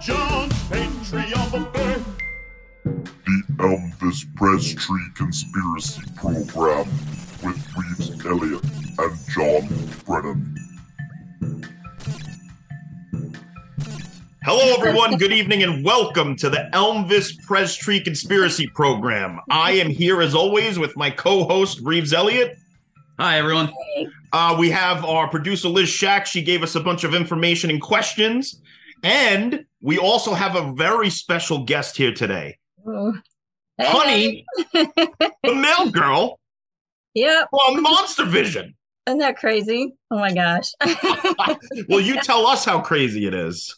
John's 0.00 0.68
Pantry 0.70 1.30
on 1.34 1.50
the 1.50 1.68
Bay. 1.74 2.02
The 2.84 3.42
Elmvis 3.58 4.24
PresTree 4.34 5.14
Conspiracy 5.14 6.00
Program 6.16 6.88
with 7.44 7.76
Reeves 7.76 8.24
Elliott 8.24 8.64
and 8.98 9.18
John 9.28 9.68
Brennan. 10.06 10.56
Hello, 14.42 14.74
everyone. 14.74 15.18
Good 15.18 15.32
evening, 15.32 15.64
and 15.64 15.84
welcome 15.84 16.34
to 16.36 16.48
the 16.48 16.70
Elmvis 16.72 17.38
PresTree 17.46 18.02
Conspiracy 18.02 18.68
Program. 18.68 19.38
I 19.50 19.72
am 19.72 19.90
here 19.90 20.22
as 20.22 20.34
always 20.34 20.78
with 20.78 20.96
my 20.96 21.10
co-host 21.10 21.78
Reeves 21.82 22.14
Elliott. 22.14 22.56
Hi, 23.18 23.36
everyone. 23.36 23.70
Uh, 24.32 24.56
we 24.58 24.70
have 24.70 25.04
our 25.04 25.28
producer 25.28 25.68
Liz 25.68 25.90
Shack. 25.90 26.24
She 26.24 26.40
gave 26.40 26.62
us 26.62 26.74
a 26.74 26.80
bunch 26.80 27.04
of 27.04 27.14
information 27.14 27.68
and 27.68 27.82
questions, 27.82 28.62
and 29.02 29.66
we 29.80 29.98
also 29.98 30.34
have 30.34 30.56
a 30.56 30.72
very 30.72 31.10
special 31.10 31.64
guest 31.64 31.96
here 31.96 32.12
today, 32.12 32.58
Oh. 32.86 33.14
Honey, 33.80 34.44
the 34.74 35.54
mail 35.54 35.90
girl 35.90 36.38
Yep. 37.14 37.48
from 37.50 37.82
Monster 37.82 38.24
Vision. 38.26 38.74
Isn't 39.06 39.18
that 39.20 39.36
crazy? 39.38 39.94
Oh 40.10 40.18
my 40.18 40.32
gosh. 40.34 40.70
Well, 41.88 42.00
you 42.00 42.20
tell 42.20 42.46
us 42.46 42.64
how 42.64 42.80
crazy 42.80 43.26
it 43.26 43.34
is. 43.34 43.74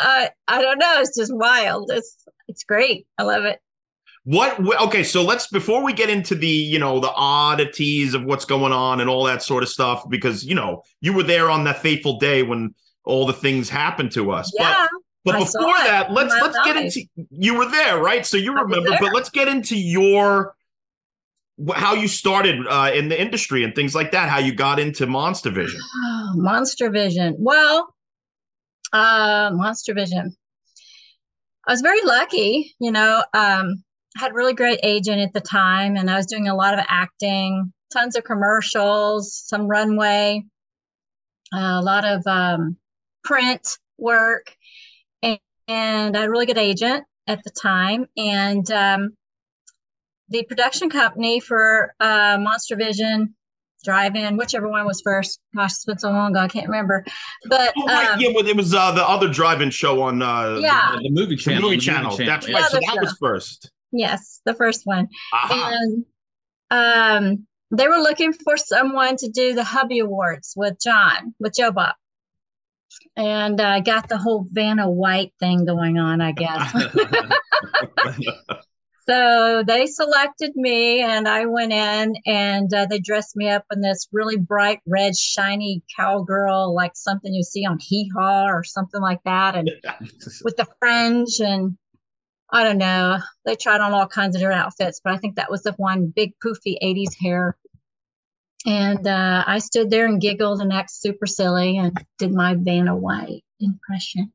I 0.00 0.30
I 0.46 0.60
don't 0.62 0.78
know. 0.78 0.96
It's 1.00 1.16
just 1.16 1.34
wild. 1.34 1.90
It's 1.92 2.14
it's 2.46 2.62
great. 2.64 3.06
I 3.16 3.22
love 3.22 3.44
it. 3.44 3.58
What? 4.24 4.60
Okay, 4.82 5.02
so 5.02 5.22
let's 5.24 5.46
before 5.48 5.82
we 5.82 5.92
get 5.94 6.10
into 6.10 6.34
the 6.34 6.46
you 6.46 6.78
know 6.78 7.00
the 7.00 7.10
oddities 7.12 8.12
of 8.14 8.24
what's 8.24 8.44
going 8.44 8.72
on 8.72 9.00
and 9.00 9.08
all 9.08 9.24
that 9.24 9.42
sort 9.42 9.62
of 9.62 9.68
stuff, 9.70 10.04
because 10.08 10.44
you 10.44 10.54
know 10.54 10.82
you 11.00 11.14
were 11.14 11.22
there 11.22 11.48
on 11.50 11.64
that 11.64 11.80
fateful 11.80 12.18
day 12.18 12.42
when 12.42 12.74
all 13.04 13.26
the 13.26 13.32
things 13.32 13.68
happened 13.70 14.12
to 14.12 14.30
us. 14.30 14.52
Yeah. 14.54 14.86
But 14.90 14.90
but 15.32 15.46
saw 15.46 15.58
before 15.58 15.84
that, 15.84 16.12
let's 16.12 16.34
let's 16.40 16.58
get 16.64 16.76
into 16.76 17.02
you 17.30 17.54
were 17.54 17.70
there, 17.70 17.98
right? 17.98 18.24
So 18.24 18.36
you 18.36 18.54
remember, 18.54 18.90
but 19.00 19.12
let's 19.14 19.30
get 19.30 19.48
into 19.48 19.76
your 19.76 20.54
how 21.74 21.94
you 21.94 22.06
started 22.06 22.66
uh, 22.68 22.90
in 22.94 23.08
the 23.08 23.20
industry 23.20 23.64
and 23.64 23.74
things 23.74 23.94
like 23.94 24.12
that. 24.12 24.28
How 24.28 24.38
you 24.38 24.54
got 24.54 24.78
into 24.78 25.06
Monster 25.06 25.50
Vision. 25.50 25.80
Oh, 25.82 26.32
Monster 26.36 26.90
Vision. 26.90 27.34
Well, 27.38 27.94
uh, 28.92 29.50
Monster 29.52 29.94
Vision. 29.94 30.34
I 31.66 31.72
was 31.72 31.80
very 31.80 32.02
lucky, 32.04 32.74
you 32.80 32.92
know. 32.92 33.22
Um, 33.34 33.82
had 34.16 34.34
really 34.34 34.54
great 34.54 34.80
agent 34.82 35.20
at 35.20 35.32
the 35.32 35.40
time, 35.40 35.96
and 35.96 36.10
I 36.10 36.16
was 36.16 36.26
doing 36.26 36.48
a 36.48 36.54
lot 36.54 36.78
of 36.78 36.84
acting, 36.88 37.72
tons 37.92 38.16
of 38.16 38.24
commercials, 38.24 39.34
some 39.34 39.66
runway, 39.68 40.42
a 41.52 41.82
lot 41.82 42.04
of 42.04 42.26
um, 42.26 42.76
print 43.24 43.78
work, 43.98 44.54
and, 45.22 45.38
and 45.66 46.16
I 46.16 46.20
had 46.20 46.28
a 46.28 46.30
really 46.30 46.46
good 46.46 46.58
agent 46.58 47.04
at 47.26 47.42
the 47.44 47.50
time. 47.50 48.06
And 48.16 48.70
um, 48.70 49.10
the 50.28 50.44
production 50.44 50.90
company 50.90 51.40
for 51.40 51.94
uh, 52.00 52.38
Monster 52.40 52.76
Vision 52.76 53.34
drive-in, 53.84 54.36
whichever 54.36 54.68
one 54.68 54.84
was 54.86 55.00
first. 55.00 55.38
Gosh, 55.54 55.70
it's 55.70 55.84
been 55.84 55.98
so 55.98 56.10
long 56.10 56.32
ago, 56.32 56.40
I 56.40 56.48
can't 56.48 56.66
remember. 56.66 57.04
But 57.46 57.72
Oh, 57.76 57.86
right, 57.86 58.10
um, 58.10 58.20
yeah, 58.20 58.30
well, 58.34 58.46
it 58.46 58.56
was 58.56 58.74
uh, 58.74 58.90
the 58.92 59.06
other 59.08 59.28
drive-in 59.28 59.70
show 59.70 60.02
on 60.02 60.20
uh, 60.20 60.58
Yeah. 60.60 60.96
The 61.00 61.10
movie 61.10 61.36
channel. 61.36 61.70
the 61.70 61.76
channel. 61.78 62.10
movie 62.10 62.24
the 62.24 62.30
channel. 62.30 62.40
That's 62.40 62.52
right. 62.52 62.64
So 62.70 62.76
the 62.78 62.86
that 62.86 63.00
was 63.00 63.16
first. 63.20 63.70
yes, 63.92 64.40
the 64.44 64.54
first 64.54 64.82
one. 64.84 65.08
Aha. 65.32 65.72
And 65.72 66.04
um, 66.70 67.46
they 67.70 67.86
were 67.86 67.98
looking 67.98 68.32
for 68.32 68.56
someone 68.56 69.16
to 69.16 69.28
do 69.28 69.54
the 69.54 69.64
Hubby 69.64 70.00
Awards 70.00 70.54
with 70.56 70.80
John, 70.82 71.34
with 71.38 71.54
Joe 71.54 71.70
Bob. 71.70 71.94
And 73.16 73.60
I 73.60 73.80
got 73.80 74.08
the 74.08 74.18
whole 74.18 74.46
Vanna 74.50 74.90
White 74.90 75.32
thing 75.40 75.64
going 75.64 75.98
on, 75.98 76.20
I 76.20 76.32
guess. 76.32 76.72
So 79.08 79.64
they 79.66 79.86
selected 79.86 80.52
me, 80.54 81.00
and 81.00 81.26
I 81.26 81.46
went 81.46 81.72
in, 81.72 82.14
and 82.26 82.72
uh, 82.74 82.84
they 82.84 82.98
dressed 82.98 83.36
me 83.36 83.48
up 83.48 83.64
in 83.72 83.80
this 83.80 84.06
really 84.12 84.36
bright 84.36 84.80
red, 84.86 85.16
shiny 85.16 85.82
cowgirl, 85.96 86.74
like 86.74 86.92
something 86.94 87.32
you 87.32 87.42
see 87.42 87.64
on 87.64 87.78
Hee 87.80 88.10
Haw 88.14 88.44
or 88.48 88.62
something 88.64 89.00
like 89.00 89.22
that, 89.24 89.56
and 89.56 89.70
with 90.44 90.58
the 90.58 90.66
fringe. 90.78 91.40
And 91.40 91.78
I 92.52 92.64
don't 92.64 92.76
know, 92.76 93.16
they 93.46 93.56
tried 93.56 93.80
on 93.80 93.94
all 93.94 94.06
kinds 94.06 94.36
of 94.36 94.40
different 94.40 94.60
outfits, 94.60 95.00
but 95.02 95.14
I 95.14 95.16
think 95.16 95.36
that 95.36 95.50
was 95.50 95.62
the 95.62 95.72
one 95.78 96.12
big 96.14 96.34
poofy 96.44 96.76
80s 96.82 97.14
hair. 97.18 97.56
And 98.68 99.06
uh, 99.06 99.44
I 99.46 99.58
stood 99.58 99.90
there 99.90 100.06
and 100.06 100.20
giggled 100.20 100.60
and 100.60 100.72
acted 100.72 100.94
super 100.94 101.26
silly 101.26 101.78
and 101.78 101.98
did 102.18 102.32
my 102.32 102.54
Vanna 102.54 102.94
White 102.94 103.42
impression. 103.58 104.32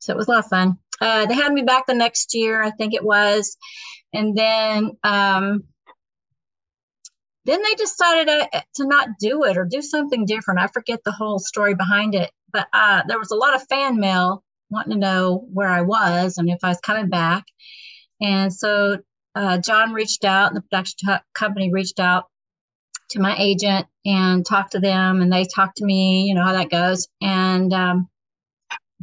So 0.00 0.12
it 0.12 0.16
was 0.16 0.28
a 0.28 0.32
lot 0.32 0.40
of 0.40 0.50
fun. 0.50 0.78
Uh, 1.00 1.26
they 1.26 1.34
had 1.34 1.52
me 1.52 1.62
back 1.62 1.86
the 1.86 1.94
next 1.94 2.34
year, 2.34 2.62
I 2.62 2.70
think 2.70 2.94
it 2.94 3.04
was 3.04 3.56
and 4.16 4.36
then 4.36 4.96
um, 5.04 5.64
then 7.44 7.62
they 7.62 7.74
decided 7.74 8.28
uh, 8.28 8.60
to 8.76 8.86
not 8.86 9.08
do 9.20 9.44
it 9.44 9.56
or 9.56 9.64
do 9.64 9.82
something 9.82 10.24
different. 10.24 10.60
I 10.60 10.66
forget 10.68 11.00
the 11.04 11.12
whole 11.12 11.38
story 11.38 11.74
behind 11.74 12.14
it, 12.14 12.30
but 12.52 12.66
uh, 12.72 13.02
there 13.06 13.18
was 13.18 13.30
a 13.30 13.36
lot 13.36 13.54
of 13.54 13.66
fan 13.68 14.00
mail 14.00 14.42
wanting 14.70 14.94
to 14.94 14.98
know 14.98 15.46
where 15.52 15.68
I 15.68 15.82
was 15.82 16.38
and 16.38 16.50
if 16.50 16.58
I 16.62 16.68
was 16.68 16.80
coming 16.80 17.08
back. 17.08 17.44
And 18.20 18.52
so 18.52 18.98
uh, 19.34 19.58
John 19.58 19.92
reached 19.92 20.24
out, 20.24 20.48
and 20.48 20.56
the 20.56 20.62
production 20.62 20.96
t- 21.06 21.22
company 21.34 21.70
reached 21.70 22.00
out 22.00 22.24
to 23.10 23.20
my 23.20 23.36
agent 23.38 23.86
and 24.04 24.44
talked 24.44 24.72
to 24.72 24.80
them, 24.80 25.20
and 25.22 25.32
they 25.32 25.44
talked 25.44 25.78
to 25.78 25.84
me. 25.84 26.24
You 26.28 26.34
know 26.34 26.44
how 26.44 26.52
that 26.52 26.70
goes, 26.70 27.08
and 27.20 27.72
um, 27.72 28.08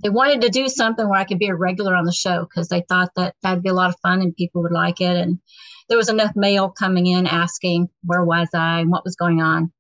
they 0.02 0.09
wanted 0.09 0.41
to 0.41 0.50
do 0.50 0.68
something 0.68 1.08
where 1.08 1.19
I 1.19 1.24
could 1.24 1.40
be 1.40 1.47
a 1.47 1.56
regular 1.56 1.96
on 1.96 2.06
the 2.06 2.12
show 2.12 2.41
because 2.44 2.68
they 2.68 2.81
thought 2.81 3.09
that 3.16 3.36
that'd 3.41 3.64
be 3.64 3.69
a 3.69 3.74
lot 3.74 3.90
of 3.90 4.00
fun 4.02 4.22
and 4.22 4.36
people 4.36 4.62
would 4.64 4.72
like 4.72 5.02
it. 5.02 5.16
And 5.16 5.40
there 5.88 5.97
was 5.97 6.09
enough 6.09 6.36
mail 6.36 6.69
coming 6.69 7.08
in 7.08 7.28
asking 7.28 7.90
where 8.03 8.24
was 8.24 8.50
I 8.53 8.80
and 8.80 8.91
what 8.91 9.06
was 9.06 9.16
going 9.16 9.41
on. 9.41 9.72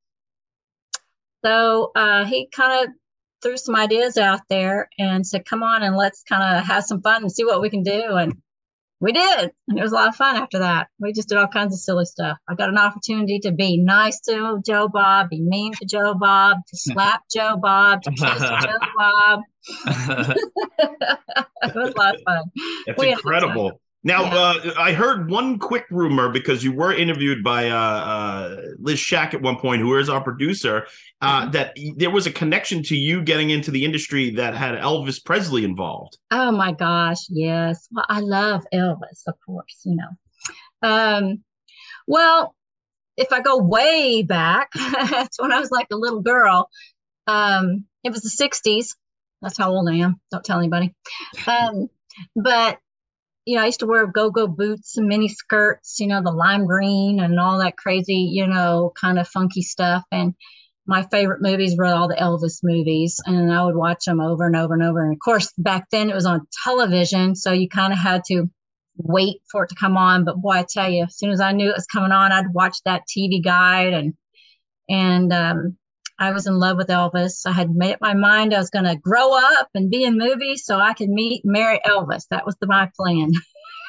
So 1.43 1.91
uh, 1.95 2.25
he 2.25 2.47
kind 2.55 2.87
of 2.87 2.93
threw 3.41 3.57
some 3.57 3.75
ideas 3.75 4.17
out 4.17 4.41
there 4.49 4.89
and 4.97 5.27
said, 5.27 5.45
"Come 5.45 5.61
on 5.63 5.83
and 5.83 5.97
let's 5.97 6.23
kind 6.23 6.57
of 6.57 6.65
have 6.65 6.85
some 6.85 7.01
fun 7.01 7.23
and 7.23 7.31
see 7.31 7.43
what 7.43 7.61
we 7.61 7.69
can 7.69 7.83
do." 7.83 8.15
And 8.15 8.41
we 9.03 9.11
did, 9.11 9.51
and 9.67 9.77
it 9.77 9.81
was 9.81 9.91
a 9.91 9.95
lot 9.95 10.07
of 10.07 10.15
fun 10.15 10.37
after 10.37 10.59
that. 10.59 10.87
We 10.97 11.11
just 11.11 11.27
did 11.27 11.37
all 11.37 11.47
kinds 11.47 11.73
of 11.73 11.79
silly 11.81 12.05
stuff. 12.05 12.37
I 12.47 12.55
got 12.55 12.69
an 12.69 12.77
opportunity 12.77 13.37
to 13.39 13.51
be 13.51 13.77
nice 13.77 14.21
to 14.21 14.61
Joe 14.65 14.87
Bob, 14.87 15.29
be 15.29 15.41
mean 15.41 15.73
to 15.73 15.85
Joe 15.85 16.13
Bob, 16.13 16.59
to 16.65 16.77
slap 16.77 17.23
Joe 17.29 17.57
Bob, 17.57 18.03
to 18.03 18.11
kiss 18.11 18.21
Joe 18.39 18.77
Bob. 18.97 19.41
it 19.67 20.37
was 21.75 21.93
a 21.93 21.97
lot 21.97 22.15
of 22.15 22.21
fun. 22.25 22.43
That's 22.87 22.97
We 22.97 23.11
incredible. 23.11 23.81
Now, 24.05 24.25
uh, 24.25 24.73
I 24.77 24.91
heard 24.91 25.29
one 25.29 25.57
quick 25.59 25.85
rumor 25.89 26.27
because 26.29 26.61
you 26.63 26.73
were 26.73 26.93
interviewed 26.93 27.41
by 27.43 27.69
uh, 27.69 27.75
uh, 27.77 28.61
Liz 28.79 28.99
Shack 28.99 29.33
at 29.33 29.41
one 29.41 29.57
point, 29.57 29.81
who 29.81 29.97
is 29.97 30.09
our 30.09 30.21
producer, 30.21 30.85
uh, 31.21 31.45
Mhm. 31.45 31.51
that 31.53 31.77
there 31.95 32.09
was 32.11 32.27
a 32.27 32.31
connection 32.31 32.83
to 32.83 32.95
you 32.97 33.21
getting 33.21 33.49
into 33.49 33.71
the 33.71 33.85
industry 33.85 34.31
that 34.31 34.55
had 34.55 34.75
Elvis 34.75 35.23
Presley 35.23 35.63
involved. 35.63 36.17
Oh 36.31 36.51
my 36.51 36.73
gosh, 36.73 37.19
yes. 37.29 37.87
Well, 37.91 38.05
I 38.09 38.19
love 38.19 38.65
Elvis, 38.73 39.21
of 39.25 39.35
course, 39.45 39.81
you 39.85 39.95
know. 39.95 40.09
Um, 40.89 41.43
well, 42.05 42.55
if 43.15 43.31
I 43.31 43.39
go 43.39 43.57
way 43.57 44.23
back, 44.23 44.69
it's 44.75 45.41
when 45.41 45.53
I 45.53 45.59
was 45.59 45.71
like 45.71 45.87
a 45.91 45.95
little 45.95 46.21
girl. 46.21 46.69
Um, 47.27 47.85
it 48.03 48.11
was 48.11 48.21
the 48.21 48.29
60s. 48.29 48.95
That's 49.41 49.57
how 49.57 49.71
old 49.71 49.87
I 49.87 49.95
am. 49.95 50.19
Don't 50.31 50.43
tell 50.43 50.59
anybody. 50.59 50.93
Um, 51.47 51.87
but 52.35 52.77
you 53.45 53.55
know, 53.55 53.63
I 53.63 53.67
used 53.67 53.79
to 53.81 53.87
wear 53.87 54.07
go-go 54.07 54.47
boots 54.47 54.97
and 54.97 55.07
mini 55.07 55.27
skirts, 55.27 55.99
you 55.99 56.07
know, 56.07 56.21
the 56.23 56.31
lime 56.31 56.65
green 56.65 57.19
and 57.19 57.39
all 57.39 57.59
that 57.59 57.77
crazy, 57.77 58.29
you 58.31 58.47
know, 58.47 58.93
kind 58.99 59.19
of 59.19 59.27
funky 59.27 59.61
stuff. 59.61 60.03
And 60.11 60.33
my 60.85 61.03
favorite 61.03 61.41
movies 61.41 61.75
were 61.77 61.85
all 61.85 62.07
the 62.07 62.15
Elvis 62.15 62.59
movies, 62.63 63.19
and 63.25 63.53
I 63.53 63.63
would 63.63 63.75
watch 63.75 64.05
them 64.05 64.19
over 64.19 64.45
and 64.45 64.55
over 64.55 64.73
and 64.73 64.83
over. 64.83 65.03
And 65.03 65.13
of 65.13 65.19
course, 65.19 65.51
back 65.57 65.89
then 65.91 66.09
it 66.09 66.15
was 66.15 66.25
on 66.25 66.47
television, 66.63 67.35
so 67.35 67.51
you 67.51 67.69
kind 67.69 67.93
of 67.93 67.99
had 67.99 68.23
to 68.27 68.49
wait 68.97 69.37
for 69.51 69.63
it 69.63 69.69
to 69.69 69.75
come 69.75 69.97
on. 69.97 70.25
But 70.25 70.41
boy, 70.41 70.51
I 70.51 70.65
tell 70.69 70.89
you, 70.89 71.03
as 71.03 71.17
soon 71.17 71.31
as 71.31 71.39
I 71.39 71.53
knew 71.53 71.69
it 71.69 71.75
was 71.75 71.87
coming 71.87 72.11
on, 72.11 72.31
I'd 72.31 72.53
watch 72.53 72.77
that 72.85 73.03
TV 73.07 73.43
guide, 73.43 73.93
and 73.93 74.13
and 74.89 75.31
um, 75.31 75.77
I 76.19 76.31
was 76.31 76.47
in 76.47 76.59
love 76.59 76.77
with 76.77 76.87
Elvis. 76.87 77.45
I 77.45 77.51
had 77.51 77.75
made 77.75 77.93
up 77.93 78.01
my 78.01 78.13
mind 78.13 78.53
I 78.53 78.59
was 78.59 78.69
going 78.69 78.85
to 78.85 78.95
grow 78.95 79.33
up 79.33 79.69
and 79.73 79.89
be 79.89 80.03
in 80.03 80.17
movies 80.17 80.65
so 80.65 80.79
I 80.79 80.93
could 80.93 81.09
meet 81.09 81.43
and 81.43 81.51
marry 81.53 81.79
Elvis. 81.85 82.27
That 82.29 82.45
was 82.45 82.55
the, 82.59 82.67
my 82.67 82.89
plan. 82.95 83.31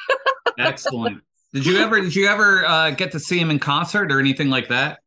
Excellent. 0.57 1.21
Did 1.53 1.65
you 1.65 1.77
ever 1.77 2.01
did 2.01 2.15
you 2.15 2.27
ever 2.27 2.65
uh, 2.65 2.91
get 2.91 3.13
to 3.13 3.19
see 3.19 3.39
him 3.39 3.49
in 3.49 3.59
concert 3.59 4.11
or 4.11 4.19
anything 4.19 4.49
like 4.49 4.67
that? 4.69 4.99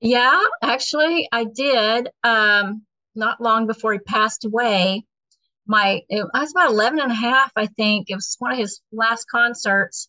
Yeah, 0.00 0.40
actually, 0.62 1.28
I 1.32 1.44
did. 1.44 2.10
Um, 2.22 2.82
not 3.16 3.40
long 3.40 3.66
before 3.66 3.92
he 3.92 3.98
passed 3.98 4.44
away, 4.44 5.04
my 5.66 6.02
it, 6.08 6.24
I 6.34 6.40
was 6.40 6.52
about 6.52 6.70
11 6.70 7.00
and 7.00 7.10
a 7.10 7.14
half, 7.14 7.50
I 7.56 7.66
think. 7.66 8.08
It 8.08 8.14
was 8.14 8.36
one 8.38 8.52
of 8.52 8.58
his 8.58 8.80
last 8.92 9.26
concerts. 9.28 10.08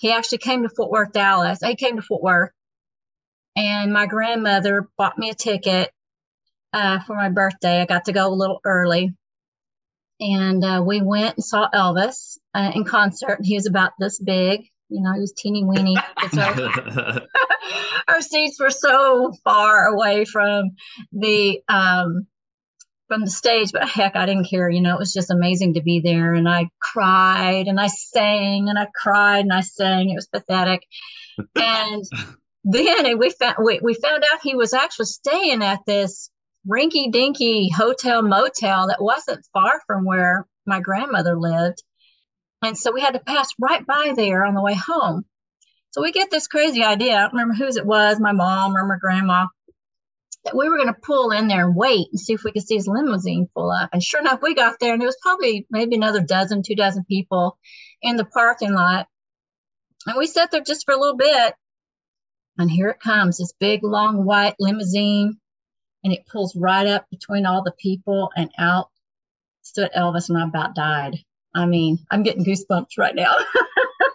He 0.00 0.10
actually 0.10 0.38
came 0.38 0.62
to 0.62 0.68
Fort 0.68 0.90
Worth, 0.90 1.12
Dallas. 1.12 1.60
He 1.64 1.76
came 1.76 1.96
to 1.96 2.02
Fort 2.02 2.22
Worth, 2.22 2.50
and 3.56 3.92
my 3.92 4.06
grandmother 4.06 4.88
bought 4.96 5.18
me 5.18 5.30
a 5.30 5.34
ticket 5.34 5.90
uh, 6.72 7.00
for 7.00 7.16
my 7.16 7.28
birthday. 7.28 7.80
I 7.80 7.86
got 7.86 8.06
to 8.06 8.12
go 8.12 8.28
a 8.28 8.34
little 8.34 8.60
early, 8.64 9.14
and 10.20 10.64
uh, 10.64 10.82
we 10.86 11.00
went 11.02 11.36
and 11.36 11.44
saw 11.44 11.68
Elvis 11.70 12.38
uh, 12.54 12.72
in 12.74 12.84
concert. 12.84 13.38
And 13.38 13.46
he 13.46 13.54
was 13.56 13.66
about 13.66 13.92
this 13.98 14.18
big, 14.18 14.62
you 14.88 15.02
know, 15.02 15.12
he 15.14 15.20
was 15.20 15.32
teeny 15.36 15.64
weeny. 15.64 15.96
So 16.32 16.40
our 18.08 18.20
seats 18.22 18.58
were 18.58 18.70
so 18.70 19.32
far 19.44 19.86
away 19.86 20.24
from 20.24 20.70
the 21.12 21.60
um, 21.68 22.26
from 23.08 23.22
the 23.22 23.30
stage, 23.30 23.72
but 23.72 23.88
heck, 23.88 24.16
I 24.16 24.26
didn't 24.26 24.48
care. 24.48 24.68
You 24.68 24.80
know, 24.80 24.94
it 24.94 24.98
was 24.98 25.12
just 25.12 25.30
amazing 25.30 25.74
to 25.74 25.82
be 25.82 26.00
there, 26.00 26.34
and 26.34 26.48
I 26.48 26.68
cried 26.80 27.66
and 27.66 27.78
I 27.78 27.88
sang 27.88 28.68
and 28.68 28.78
I 28.78 28.86
cried 28.94 29.40
and 29.40 29.52
I 29.52 29.60
sang. 29.60 30.10
It 30.10 30.14
was 30.14 30.28
pathetic, 30.28 30.82
and 31.56 32.04
then 32.64 33.18
we 33.18 33.30
found 33.30 33.56
we, 33.62 33.78
we 33.82 33.94
found 33.94 34.24
out 34.24 34.40
he 34.42 34.54
was 34.54 34.72
actually 34.72 35.06
staying 35.06 35.62
at 35.62 35.80
this 35.86 36.30
rinky 36.68 37.12
dinky 37.12 37.68
hotel 37.68 38.22
motel 38.22 38.88
that 38.88 39.02
wasn't 39.02 39.46
far 39.52 39.82
from 39.86 40.04
where 40.04 40.46
my 40.66 40.80
grandmother 40.80 41.38
lived. 41.38 41.82
And 42.62 42.76
so 42.76 42.90
we 42.92 43.02
had 43.02 43.14
to 43.14 43.20
pass 43.20 43.52
right 43.60 43.86
by 43.86 44.14
there 44.16 44.44
on 44.44 44.54
the 44.54 44.62
way 44.62 44.74
home. 44.74 45.24
So 45.90 46.02
we 46.02 46.10
get 46.10 46.30
this 46.30 46.48
crazy 46.48 46.82
idea. 46.82 47.16
I 47.16 47.20
don't 47.20 47.34
remember 47.34 47.54
whose 47.54 47.76
it 47.76 47.86
was, 47.86 48.18
my 48.18 48.32
mom 48.32 48.76
or 48.76 48.86
my 48.86 48.96
grandma, 48.98 49.46
that 50.44 50.56
we 50.56 50.68
were 50.68 50.76
going 50.76 50.92
to 50.92 51.00
pull 51.00 51.30
in 51.30 51.46
there 51.46 51.66
and 51.66 51.76
wait 51.76 52.08
and 52.10 52.18
see 52.18 52.32
if 52.32 52.42
we 52.44 52.52
could 52.52 52.66
see 52.66 52.76
his 52.76 52.88
limousine 52.88 53.48
pull 53.54 53.70
up. 53.70 53.90
And 53.92 54.02
sure 54.02 54.20
enough, 54.20 54.40
we 54.42 54.54
got 54.54 54.80
there 54.80 54.92
and 54.92 55.00
there 55.00 55.08
was 55.08 55.18
probably 55.22 55.66
maybe 55.70 55.96
another 55.96 56.22
dozen, 56.22 56.62
two 56.62 56.74
dozen 56.74 57.04
people 57.04 57.58
in 58.02 58.16
the 58.16 58.24
parking 58.24 58.72
lot. 58.72 59.06
And 60.06 60.16
we 60.16 60.26
sat 60.26 60.50
there 60.50 60.62
just 60.62 60.84
for 60.84 60.94
a 60.94 60.98
little 60.98 61.16
bit. 61.16 61.54
And 62.58 62.70
here 62.70 62.88
it 62.88 63.00
comes, 63.00 63.38
this 63.38 63.52
big, 63.58 63.82
long, 63.82 64.24
white 64.24 64.54
limousine 64.60 65.38
and 66.04 66.12
it 66.12 66.26
pulls 66.26 66.54
right 66.54 66.86
up 66.86 67.06
between 67.10 67.46
all 67.46 67.62
the 67.62 67.72
people 67.78 68.30
and 68.36 68.50
out 68.58 68.90
stood 69.62 69.90
Elvis 69.96 70.28
and 70.28 70.38
I 70.38 70.44
about 70.44 70.74
died. 70.74 71.16
I 71.54 71.66
mean, 71.66 71.98
I'm 72.10 72.22
getting 72.22 72.44
goosebumps 72.44 72.98
right 72.98 73.14
now. 73.14 73.32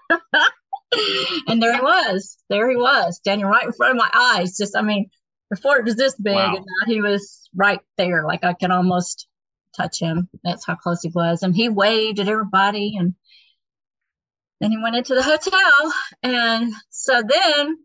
and 1.48 1.62
there 1.62 1.74
he 1.74 1.82
was. 1.82 2.38
There 2.50 2.70
he 2.70 2.76
was, 2.76 3.18
standing 3.18 3.48
right 3.48 3.66
in 3.66 3.74
front 3.74 3.92
of 3.92 3.98
my 3.98 4.10
eyes. 4.14 4.58
Just, 4.58 4.76
I 4.76 4.82
mean, 4.82 5.10
before 5.50 5.78
it 5.78 5.86
was 5.86 5.96
this 5.96 6.16
big, 6.16 6.36
wow. 6.36 6.56
and 6.56 6.66
now 6.66 6.94
he 6.94 7.02
was 7.02 7.50
right 7.56 7.80
there. 7.98 8.24
Like 8.26 8.44
I 8.44 8.54
could 8.54 8.72
almost 8.72 9.28
touch 9.76 10.00
him. 10.00 10.30
That's 10.44 10.66
how 10.66 10.76
close 10.76 11.02
he 11.02 11.10
was. 11.10 11.44
And 11.44 11.56
he 11.56 11.70
waved 11.70 12.20
at 12.20 12.28
everybody. 12.28 12.96
And 12.98 13.16
then 14.60 14.72
he 14.72 14.78
went 14.78 14.96
into 14.96 15.16
the 15.16 15.24
hotel. 15.24 15.94
And 16.22 16.74
so 16.90 17.24
then 17.28 17.78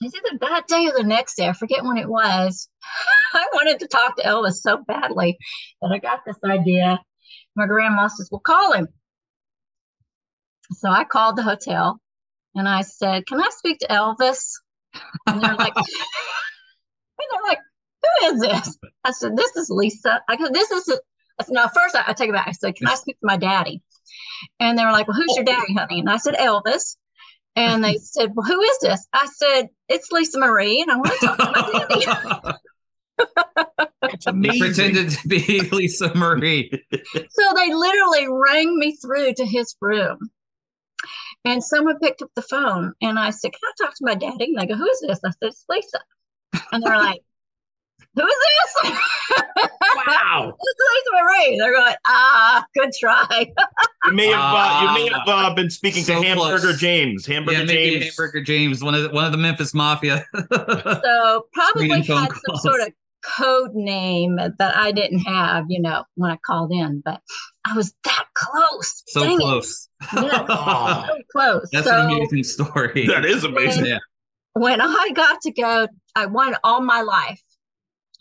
it's 0.00 0.14
either 0.14 0.38
that 0.40 0.66
day 0.68 0.86
or 0.86 0.92
the 0.92 1.02
next 1.02 1.36
day. 1.36 1.48
I 1.48 1.52
forget 1.52 1.84
when 1.84 1.96
it 1.96 2.08
was. 2.08 2.68
I 3.34 3.46
wanted 3.54 3.80
to 3.80 3.88
talk 3.88 4.16
to 4.16 4.22
Elvis 4.22 4.54
so 4.54 4.78
badly 4.86 5.38
that 5.82 5.90
I 5.92 5.98
got 5.98 6.20
this 6.24 6.36
idea. 6.44 7.00
My 7.56 7.66
grandma 7.66 8.08
says, 8.08 8.28
Well, 8.30 8.40
call 8.40 8.72
him. 8.72 8.88
So 10.72 10.90
I 10.90 11.04
called 11.04 11.36
the 11.36 11.42
hotel 11.42 12.00
and 12.54 12.68
I 12.68 12.82
said, 12.82 13.26
Can 13.26 13.40
I 13.40 13.48
speak 13.50 13.78
to 13.80 13.88
Elvis? 13.88 14.52
And 15.26 15.42
they're 15.42 15.56
like, 15.56 15.74
and 15.76 15.84
they're 17.32 17.48
like, 17.48 17.58
Who 18.02 18.26
is 18.28 18.40
this? 18.40 18.78
I 19.04 19.10
said, 19.10 19.36
This 19.36 19.56
is 19.56 19.70
Lisa. 19.70 20.22
I 20.28 20.36
said, 20.36 20.54
This 20.54 20.70
is, 20.70 21.00
I 21.40 21.44
said, 21.44 21.54
No, 21.54 21.68
first 21.74 21.96
I, 21.96 22.04
I 22.06 22.12
take 22.12 22.30
it 22.30 22.34
back. 22.34 22.48
I 22.48 22.52
said, 22.52 22.76
Can 22.76 22.86
I 22.86 22.94
speak 22.94 23.18
to 23.18 23.26
my 23.26 23.36
daddy? 23.36 23.82
And 24.60 24.78
they 24.78 24.84
were 24.84 24.92
like, 24.92 25.08
Well, 25.08 25.16
who's 25.16 25.36
your 25.36 25.42
oh. 25.42 25.52
daddy, 25.52 25.74
honey? 25.74 26.00
And 26.00 26.10
I 26.10 26.18
said, 26.18 26.34
Elvis. 26.34 26.96
And 27.58 27.82
they 27.82 27.96
said, 28.02 28.32
Well, 28.34 28.46
who 28.46 28.60
is 28.60 28.78
this? 28.80 29.06
I 29.12 29.26
said, 29.26 29.68
It's 29.88 30.10
Lisa 30.12 30.38
Marie, 30.38 30.80
and 30.80 30.90
I 30.90 30.96
want 30.96 31.10
to 31.20 31.26
talk 31.26 31.38
to 31.38 31.44
my 31.44 31.86
daddy. 32.48 32.58
That's 34.02 34.26
amazing. 34.26 34.60
pretended 34.60 35.10
to 35.10 35.28
be 35.28 35.60
Lisa 35.72 36.14
Marie. 36.14 36.70
so 36.92 37.52
they 37.56 37.74
literally 37.74 38.28
rang 38.28 38.78
me 38.78 38.96
through 38.96 39.34
to 39.34 39.44
his 39.44 39.74
room. 39.80 40.18
And 41.44 41.62
someone 41.62 41.98
picked 42.00 42.22
up 42.22 42.30
the 42.34 42.42
phone 42.42 42.92
and 43.00 43.18
I 43.18 43.30
said, 43.30 43.52
Can 43.52 43.60
I 43.64 43.72
talk 43.84 43.94
to 43.96 44.04
my 44.04 44.14
daddy? 44.14 44.44
And 44.46 44.58
they 44.58 44.66
go, 44.66 44.76
Who 44.76 44.88
is 44.88 45.00
this? 45.00 45.20
I 45.24 45.30
said, 45.30 45.48
It's 45.48 45.64
Lisa. 45.68 45.98
And 46.72 46.82
they're 46.82 46.96
like, 46.96 47.20
Who 48.18 48.26
is 48.26 48.34
this? 48.82 48.92
Wow. 50.06 50.52
it's 50.60 50.80
Lisa 50.80 51.22
Marie. 51.22 51.58
They're 51.58 51.72
going, 51.72 51.94
ah, 52.06 52.64
good 52.74 52.90
try. 52.98 53.52
you 54.06 54.12
may 54.12 54.26
have 54.26 54.40
uh, 54.40 54.80
you 54.82 54.94
may 54.94 55.08
have 55.12 55.28
uh, 55.28 55.54
been 55.54 55.70
speaking 55.70 56.02
so 56.02 56.20
to 56.20 56.26
Hamburger 56.26 56.58
close. 56.58 56.80
James. 56.80 57.26
Hamburger 57.26 57.60
yeah, 57.60 57.64
James. 57.66 58.04
Hamburger 58.04 58.42
James, 58.42 58.82
one 58.82 58.94
of 58.94 59.02
the, 59.02 59.08
one 59.10 59.24
of 59.24 59.32
the 59.32 59.38
Memphis 59.38 59.72
Mafia. 59.72 60.24
so 60.34 61.46
probably 61.52 61.88
had 61.88 62.04
some 62.06 62.26
calls. 62.26 62.62
sort 62.62 62.80
of 62.80 62.92
code 63.22 63.74
name 63.74 64.36
that 64.36 64.76
I 64.76 64.92
didn't 64.92 65.20
have, 65.20 65.66
you 65.68 65.80
know, 65.80 66.04
when 66.16 66.30
I 66.30 66.38
called 66.44 66.72
in, 66.72 67.02
but 67.04 67.20
I 67.64 67.74
was 67.76 67.94
that 68.04 68.24
close. 68.34 69.02
So 69.08 69.22
Dang 69.22 69.38
close. 69.38 69.88
Yeah, 70.14 70.46
so 70.46 71.18
close. 71.32 71.68
That's 71.72 71.86
so, 71.86 72.00
an 72.00 72.10
amazing 72.10 72.44
story. 72.44 73.06
That 73.06 73.24
is 73.24 73.44
amazing. 73.44 73.82
When, 73.82 73.90
yeah. 73.90 73.98
when 74.54 74.80
I 74.80 75.10
got 75.14 75.40
to 75.42 75.52
go, 75.52 75.88
I 76.14 76.26
wanted 76.26 76.58
all 76.64 76.80
my 76.80 77.02
life 77.02 77.42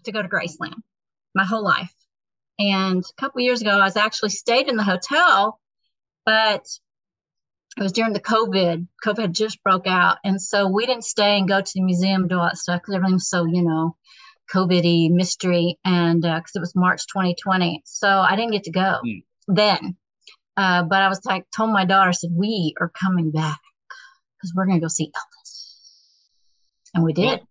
to 0.07 0.11
go 0.11 0.21
to 0.21 0.27
Graceland 0.27 0.81
my 1.35 1.45
whole 1.45 1.63
life. 1.63 1.93
And 2.59 3.03
a 3.03 3.21
couple 3.21 3.41
years 3.41 3.61
ago, 3.61 3.71
I 3.71 3.85
was 3.85 3.97
actually 3.97 4.29
stayed 4.29 4.67
in 4.67 4.75
the 4.75 4.83
hotel, 4.83 5.59
but 6.25 6.65
it 7.77 7.83
was 7.83 7.91
during 7.91 8.13
the 8.13 8.19
COVID. 8.19 8.87
COVID 9.05 9.31
just 9.31 9.63
broke 9.63 9.85
out, 9.85 10.17
and 10.23 10.41
so 10.41 10.67
we 10.67 10.87
didn't 10.87 11.05
stay 11.05 11.37
and 11.37 11.47
go 11.47 11.61
to 11.61 11.71
the 11.73 11.83
museum 11.83 12.21
and 12.21 12.29
do 12.29 12.39
all 12.39 12.45
that 12.45 12.57
stuff 12.57 12.81
because 12.81 12.95
everything 12.95 13.13
was 13.13 13.29
so 13.29 13.45
you 13.45 13.61
know 13.61 13.95
COVID-y 14.53 15.09
mystery, 15.11 15.77
and 15.85 16.23
because 16.23 16.55
uh, 16.55 16.57
it 16.57 16.59
was 16.61 16.75
March 16.75 17.05
2020, 17.07 17.83
so 17.85 18.07
I 18.07 18.35
didn't 18.35 18.53
get 18.53 18.63
to 18.63 18.71
go 18.71 18.99
mm. 19.05 19.23
then. 19.47 19.95
Uh, 20.55 20.81
but 20.81 21.03
I 21.03 21.07
was 21.07 21.23
like, 21.23 21.45
told 21.55 21.71
my 21.71 21.85
daughter, 21.85 22.11
said 22.13 22.31
we 22.33 22.73
are 22.81 22.89
coming 22.89 23.29
back 23.29 23.59
because 24.35 24.53
we're 24.55 24.65
gonna 24.65 24.79
go 24.79 24.87
see 24.87 25.11
Elvis, 25.11 25.75
and 26.95 27.03
we 27.03 27.13
did. 27.13 27.25
Well, 27.25 27.47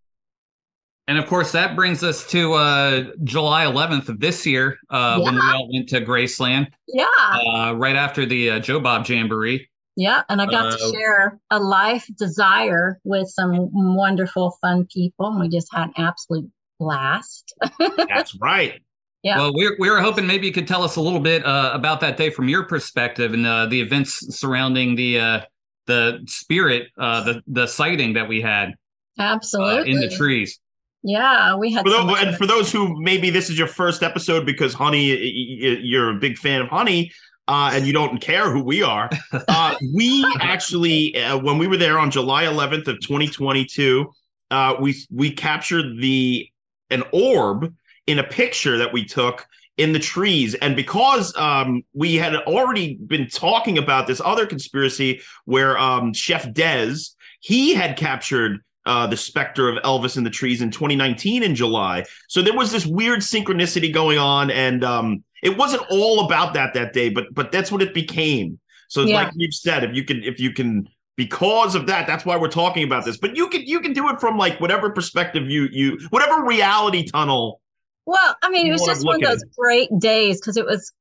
and 1.08 1.19
of 1.19 1.26
course, 1.26 1.53
that 1.53 1.76
brings 1.76 2.03
us 2.03 2.26
to 2.29 2.55
uh, 2.55 3.05
July 3.23 3.64
11th 3.64 4.08
of 4.08 4.19
this 4.19 4.44
year 4.44 4.79
uh, 4.91 5.17
yeah. 5.19 5.25
when 5.25 5.35
we 5.35 5.41
all 5.41 5.70
went 5.73 5.88
to 5.91 6.00
Graceland. 6.00 6.67
Yeah. 6.88 7.06
Uh, 7.55 7.75
right 7.76 7.94
after 7.94 8.26
the 8.26 8.50
uh, 8.50 8.58
Joe 8.58 8.81
Bob 8.81 9.06
Jamboree. 9.06 9.69
Yeah. 9.94 10.23
And 10.29 10.43
I 10.43 10.47
got 10.47 10.76
to 10.76 10.85
uh, 10.85 10.91
share 10.91 11.38
a 11.50 11.61
life 11.61 12.06
desire 12.19 13.00
with 13.05 13.29
some 13.29 13.70
wonderful, 13.73 14.58
fun 14.61 14.87
people. 14.93 15.29
And 15.29 15.41
we 15.41 15.49
just 15.49 15.69
had 15.73 15.85
an 15.85 15.93
absolute 15.97 16.50
blast. 16.81 17.55
That's 18.09 18.35
right. 18.41 18.81
Yeah. 19.23 19.38
Well, 19.38 19.55
we 19.55 19.75
we 19.79 19.91
were 19.91 20.00
hoping 20.00 20.26
maybe 20.26 20.47
you 20.47 20.52
could 20.52 20.69
tell 20.69 20.82
us 20.82 20.97
a 20.97 21.00
little 21.00 21.20
bit 21.20 21.44
uh, 21.47 21.70
about 21.73 22.00
that 22.00 22.17
day 22.17 22.31
from 22.31 22.49
your 22.49 22.64
perspective 22.64 23.32
and 23.32 23.44
the 23.44 23.81
events 23.81 24.37
surrounding 24.37 24.95
the 24.95 25.42
the 25.87 26.21
spirit, 26.26 26.88
the 26.97 27.42
the 27.47 27.66
sighting 27.66 28.12
that 28.14 28.28
we 28.28 28.40
had. 28.40 28.75
Absolutely. 29.19 29.90
in 29.90 29.99
the 29.99 30.11
trees. 30.11 30.61
Yeah, 31.07 31.55
we 31.55 31.73
had. 31.73 31.85
For 31.85 31.91
those, 31.91 32.21
and 32.21 32.37
for 32.37 32.47
those 32.47 32.73
who 32.73 33.01
maybe 33.01 33.31
this 33.31 33.49
is 33.49 33.57
your 33.57 33.69
first 33.69 34.03
episode 34.03 34.45
because 34.45 34.75
Honey, 34.75 35.05
you're 35.05 36.11
a 36.11 36.19
big 36.19 36.37
fan 36.37 36.61
of 36.61 36.69
Honey, 36.69 37.13
uh, 37.47 37.71
and 37.73 37.87
you 37.87 37.93
don't 37.93 38.19
care 38.19 38.51
who 38.51 38.63
we 38.63 38.83
are. 38.83 39.09
Uh, 39.49 39.77
we 39.95 40.27
actually, 40.41 41.17
uh, 41.17 41.39
when 41.39 41.59
we 41.59 41.69
were 41.69 41.77
there 41.77 41.99
on 41.99 42.11
July 42.11 42.45
11th 42.45 42.89
of 42.89 42.99
2022, 43.01 44.11
uh, 44.51 44.75
we 44.81 44.97
we 45.13 45.31
captured 45.31 45.97
the 45.99 46.51
an 46.91 47.05
orb 47.13 47.73
in 48.09 48.19
a 48.19 48.25
picture 48.25 48.77
that 48.79 48.93
we 48.93 49.05
took 49.05 49.47
in 49.77 49.93
the 49.93 50.01
trees, 50.01 50.57
and 50.57 50.75
because 50.75 51.37
um, 51.37 51.85
we 51.95 52.17
had 52.17 52.35
already 52.35 52.95
been 52.95 53.29
talking 53.29 53.79
about 53.79 54.09
this 54.09 54.21
other 54.25 54.45
conspiracy 54.45 55.21
where 55.45 55.79
um, 55.79 56.13
Chef 56.13 56.47
Dez 56.47 57.15
he 57.39 57.75
had 57.75 57.97
captured 57.97 58.61
uh, 58.87 59.07
the 59.07 59.16
specter 59.16 59.69
of 59.69 59.83
Elvis 59.83 60.16
in 60.16 60.25
the 60.25 60.31
trees 60.31 60.62
in 60.62 60.71
2019 60.71 61.43
in 61.43 61.55
July. 61.55 62.05
So 62.28 62.40
there 62.40 62.55
was 62.55 62.71
this 62.73 62.87
weird 62.87 63.21
synchronicity 63.21 63.93
going 63.93 64.19
on, 64.19 64.50
and 64.50 64.85
um, 64.85 65.25
it 65.43 65.57
wasn't 65.57 65.83
all 65.90 66.25
about 66.25 66.55
that 66.55 66.73
that 66.75 66.93
day, 66.93 67.11
but 67.11 67.26
but 67.33 67.52
that's 67.52 67.71
what 67.71 67.83
it 67.83 67.93
became. 67.93 68.59
So 68.88 69.02
yeah. 69.02 69.25
like 69.25 69.33
you've 69.35 69.55
said, 69.55 69.85
if 69.85 69.95
you 69.95 70.05
can 70.05 70.23
if 70.23 70.40
you 70.40 70.52
can 70.52 70.88
because 71.16 71.75
of 71.75 71.87
that, 71.87 72.07
that's 72.07 72.25
why 72.25 72.37
we're 72.37 72.49
talking 72.49 72.85
about 72.85 73.05
this. 73.05 73.16
But 73.19 73.37
you 73.37 73.49
can 73.49 73.62
you 73.62 73.81
can 73.81 73.93
do 73.93 74.09
it 74.09 74.21
from 74.21 74.38
like 74.38 74.61
whatever 74.61 74.90
perspective 74.90 75.50
you 75.50 75.69
you 75.73 75.99
whatever 76.11 76.45
reality 76.45 77.05
tunnel. 77.05 77.61
Well, 78.07 78.37
I 78.40 78.50
mean, 78.50 78.69
it 78.69 78.71
was 78.71 78.87
just 78.87 79.05
one 79.05 79.16
of 79.16 79.28
those 79.28 79.45
great 79.59 79.90
days 79.99 80.40
because 80.40 80.57
it 80.57 80.64
was 80.64 80.93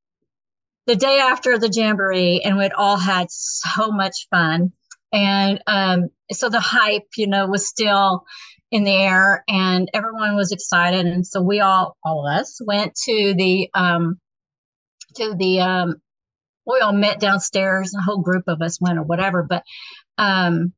the 0.87 0.95
day 0.95 1.19
after 1.19 1.59
the 1.59 1.69
jamboree, 1.69 2.41
and 2.43 2.57
we'd 2.57 2.73
all 2.73 2.97
had 2.97 3.27
so 3.29 3.91
much 3.91 4.27
fun 4.31 4.71
and 5.15 5.63
um, 5.65 6.09
so 6.31 6.49
the 6.49 6.59
hype 6.59 7.07
you 7.15 7.25
know 7.25 7.47
was 7.47 7.67
still 7.67 8.25
in 8.71 8.83
the 8.83 8.91
air 8.91 9.43
and 9.47 9.89
everyone 9.93 10.35
was 10.35 10.51
excited 10.51 11.05
and 11.05 11.25
so 11.25 11.41
we 11.41 11.61
all 11.61 11.95
all 12.03 12.27
of 12.27 12.39
us 12.39 12.59
went 12.65 12.93
to 12.95 13.33
the 13.35 13.69
um 13.73 14.19
to 15.15 15.33
the 15.35 15.61
um 15.61 15.95
we 16.65 16.79
all 16.79 16.91
met 16.91 17.19
downstairs 17.19 17.93
a 17.95 18.01
whole 18.01 18.21
group 18.21 18.43
of 18.47 18.61
us 18.61 18.81
went 18.81 18.97
or 18.97 19.03
whatever 19.03 19.43
but 19.43 19.63
um 20.17 20.73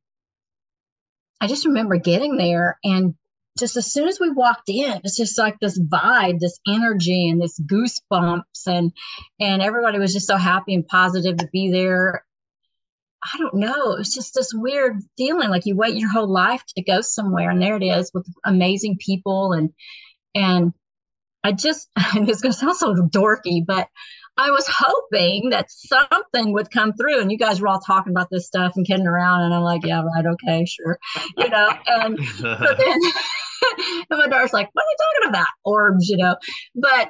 i 1.42 1.48
just 1.48 1.66
remember 1.66 1.98
getting 1.98 2.38
there 2.38 2.78
and 2.84 3.16
just 3.58 3.76
as 3.76 3.92
soon 3.92 4.08
as 4.08 4.20
we 4.20 4.30
walked 4.30 4.70
in, 4.70 5.02
it's 5.04 5.18
just 5.18 5.38
like 5.38 5.56
this 5.60 5.80
vibe, 5.80 6.40
this 6.40 6.60
energy, 6.68 7.28
and 7.28 7.42
this 7.42 7.60
goosebumps, 7.60 8.68
and 8.68 8.92
and 9.40 9.62
everybody 9.64 9.98
was 9.98 10.14
just 10.14 10.28
so 10.28 10.38
happy 10.38 10.76
and 10.76 10.88
positive 10.88 11.38
to 11.38 11.50
be 11.52 11.72
there. 11.72 12.24
I 13.24 13.38
don't 13.38 13.56
know. 13.56 13.94
It 13.94 14.00
was 14.00 14.14
just 14.14 14.34
this 14.34 14.54
weird 14.54 15.00
feeling 15.18 15.50
like 15.50 15.66
you 15.66 15.76
wait 15.76 15.96
your 15.96 16.10
whole 16.10 16.32
life 16.32 16.64
to 16.76 16.84
go 16.84 17.02
somewhere, 17.02 17.50
and 17.50 17.62
there 17.62 17.76
it 17.76 17.84
is 17.84 18.12
with 18.14 18.28
amazing 18.46 18.98
people 19.00 19.54
and 19.54 19.72
and 20.36 20.74
I 21.44 21.52
just 21.52 21.90
and 22.16 22.30
it's 22.30 22.42
gonna 22.42 22.54
sound 22.54 22.78
so 22.78 22.94
dorky, 22.94 23.66
but 23.66 23.88
I 24.40 24.52
was 24.52 24.68
hoping 24.68 25.50
that 25.50 25.72
something 25.72 26.54
would 26.54 26.70
come 26.70 26.94
through. 26.94 27.22
And 27.22 27.32
you 27.32 27.40
guys 27.40 27.60
were 27.60 27.68
all 27.68 27.80
talking 27.80 28.12
about 28.12 28.30
this 28.30 28.46
stuff 28.46 28.74
and 28.76 28.86
kidding 28.86 29.08
around, 29.08 29.42
and 29.42 29.54
I'm 29.54 29.64
like, 29.64 29.84
yeah, 29.84 30.04
right, 30.04 30.26
okay, 30.26 30.66
sure, 30.66 31.00
you 31.38 31.50
know. 31.50 31.74
And 31.88 32.20
so 32.24 32.44
then 32.78 33.00
and 34.10 34.20
my 34.20 34.28
daughter's 34.28 34.54
like, 34.54 34.70
what 34.74 34.84
are 34.84 34.90
you 34.90 34.98
talking 35.00 35.30
about? 35.30 35.48
Orbs, 35.66 36.08
you 36.10 36.18
know. 36.18 36.36
But 36.76 37.10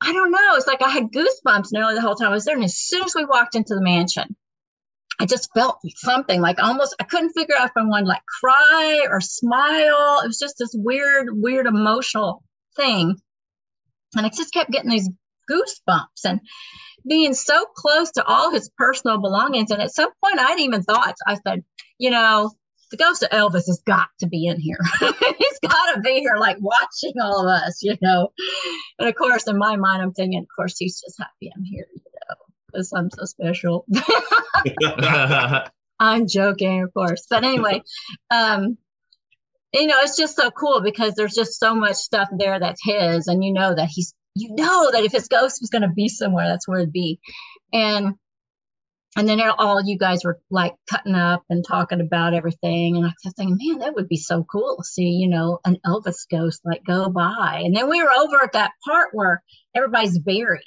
I 0.00 0.12
don't 0.12 0.30
know. 0.30 0.54
It's 0.54 0.66
like 0.66 0.82
I 0.82 0.88
had 0.88 1.12
goosebumps 1.12 1.68
nearly 1.72 1.94
the 1.94 2.00
whole 2.00 2.16
time 2.16 2.30
I 2.30 2.34
was 2.34 2.44
there. 2.44 2.56
And 2.56 2.64
as 2.64 2.76
soon 2.76 3.04
as 3.04 3.14
we 3.14 3.24
walked 3.24 3.54
into 3.54 3.74
the 3.74 3.82
mansion, 3.82 4.34
I 5.22 5.24
just 5.24 5.50
felt 5.54 5.78
something 5.98 6.40
like 6.40 6.60
almost 6.60 6.96
I 6.98 7.04
couldn't 7.04 7.30
figure 7.30 7.54
out 7.56 7.66
if 7.66 7.76
I 7.76 7.84
wanted 7.84 8.08
like 8.08 8.24
cry 8.40 9.06
or 9.08 9.20
smile. 9.20 10.20
It 10.24 10.26
was 10.26 10.40
just 10.40 10.56
this 10.58 10.74
weird, 10.74 11.28
weird 11.30 11.68
emotional 11.68 12.42
thing. 12.74 13.14
And 14.16 14.26
I 14.26 14.30
just 14.30 14.52
kept 14.52 14.72
getting 14.72 14.90
these 14.90 15.08
goosebumps 15.48 16.24
and 16.24 16.40
being 17.08 17.34
so 17.34 17.64
close 17.76 18.10
to 18.12 18.24
all 18.24 18.50
his 18.50 18.68
personal 18.76 19.20
belongings. 19.20 19.70
And 19.70 19.80
at 19.80 19.94
some 19.94 20.10
point 20.24 20.40
I'd 20.40 20.58
even 20.58 20.82
thought, 20.82 21.14
I 21.24 21.36
said, 21.46 21.62
you 21.98 22.10
know, 22.10 22.50
the 22.90 22.96
ghost 22.96 23.22
of 23.22 23.30
Elvis 23.30 23.68
has 23.68 23.80
got 23.86 24.08
to 24.18 24.26
be 24.26 24.46
in 24.46 24.58
here. 24.58 24.80
He's 25.00 25.58
got 25.62 25.94
to 25.94 26.00
be 26.00 26.18
here, 26.18 26.36
like 26.36 26.56
watching 26.58 27.14
all 27.22 27.48
of 27.48 27.62
us, 27.62 27.78
you 27.80 27.96
know. 28.02 28.32
And 28.98 29.08
of 29.08 29.14
course, 29.14 29.46
in 29.46 29.56
my 29.56 29.76
mind, 29.76 30.02
I'm 30.02 30.12
thinking, 30.12 30.40
of 30.40 30.48
course, 30.56 30.76
he's 30.78 31.00
just 31.00 31.16
happy 31.16 31.52
I'm 31.56 31.62
here, 31.62 31.86
because 32.72 32.92
I'm 32.92 33.10
so 33.10 33.24
special. 33.24 33.84
I'm 36.00 36.26
joking, 36.26 36.82
of 36.82 36.92
course. 36.94 37.26
But 37.28 37.44
anyway, 37.44 37.82
um, 38.30 38.76
you 39.72 39.86
know, 39.86 39.96
it's 40.00 40.16
just 40.16 40.36
so 40.36 40.50
cool 40.50 40.82
because 40.82 41.14
there's 41.14 41.34
just 41.34 41.58
so 41.58 41.74
much 41.74 41.94
stuff 41.94 42.28
there 42.36 42.58
that's 42.58 42.82
his, 42.84 43.26
and 43.28 43.44
you 43.44 43.52
know 43.52 43.74
that 43.74 43.88
he's, 43.88 44.14
you 44.34 44.54
know, 44.54 44.90
that 44.92 45.04
if 45.04 45.12
his 45.12 45.28
ghost 45.28 45.58
was 45.60 45.70
going 45.70 45.82
to 45.82 45.88
be 45.88 46.08
somewhere, 46.08 46.48
that's 46.48 46.66
where 46.66 46.80
it'd 46.80 46.92
be. 46.92 47.20
And 47.72 48.14
and 49.16 49.28
then 49.28 49.40
all 49.58 49.82
you 49.82 49.98
guys 49.98 50.24
were 50.24 50.40
like 50.50 50.74
cutting 50.88 51.14
up 51.14 51.44
and 51.50 51.64
talking 51.66 52.00
about 52.00 52.34
everything 52.34 52.96
and 52.96 53.04
i 53.04 53.12
was 53.24 53.34
thinking 53.34 53.58
man 53.60 53.78
that 53.78 53.94
would 53.94 54.08
be 54.08 54.16
so 54.16 54.44
cool 54.44 54.76
to 54.78 54.84
see 54.84 55.02
you 55.02 55.28
know 55.28 55.58
an 55.64 55.76
elvis 55.86 56.26
ghost 56.30 56.60
like 56.64 56.82
go 56.84 57.08
by 57.08 57.60
and 57.64 57.76
then 57.76 57.88
we 57.88 58.02
were 58.02 58.10
over 58.10 58.42
at 58.42 58.52
that 58.52 58.72
part 58.84 59.10
where 59.12 59.42
everybody's 59.74 60.18
buried 60.18 60.62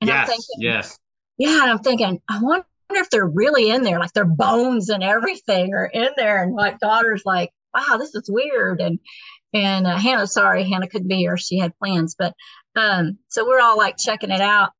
and 0.00 0.08
yes, 0.08 0.20
i'm 0.20 0.26
thinking 0.26 0.56
yes 0.58 0.98
yeah 1.40 1.62
and 1.62 1.70
i'm 1.70 1.78
thinking 1.78 2.20
i 2.28 2.38
wonder 2.40 2.64
if 2.92 3.10
they're 3.10 3.26
really 3.26 3.70
in 3.70 3.82
there 3.82 3.98
like 3.98 4.12
their 4.12 4.24
bones 4.24 4.88
and 4.88 5.02
everything 5.02 5.72
are 5.74 5.86
in 5.86 6.10
there 6.16 6.42
and 6.42 6.54
my 6.54 6.76
daughter's 6.80 7.22
like 7.24 7.50
wow 7.74 7.96
this 7.96 8.14
is 8.14 8.30
weird 8.30 8.80
and 8.80 8.98
and 9.52 9.86
uh, 9.86 9.96
hannah 9.96 10.26
sorry 10.26 10.68
hannah 10.68 10.88
couldn't 10.88 11.08
be 11.08 11.16
here 11.16 11.36
she 11.36 11.58
had 11.58 11.76
plans 11.78 12.14
but 12.18 12.34
um 12.76 13.18
so 13.28 13.46
we're 13.46 13.60
all 13.60 13.76
like 13.78 13.96
checking 13.96 14.30
it 14.30 14.40
out 14.40 14.70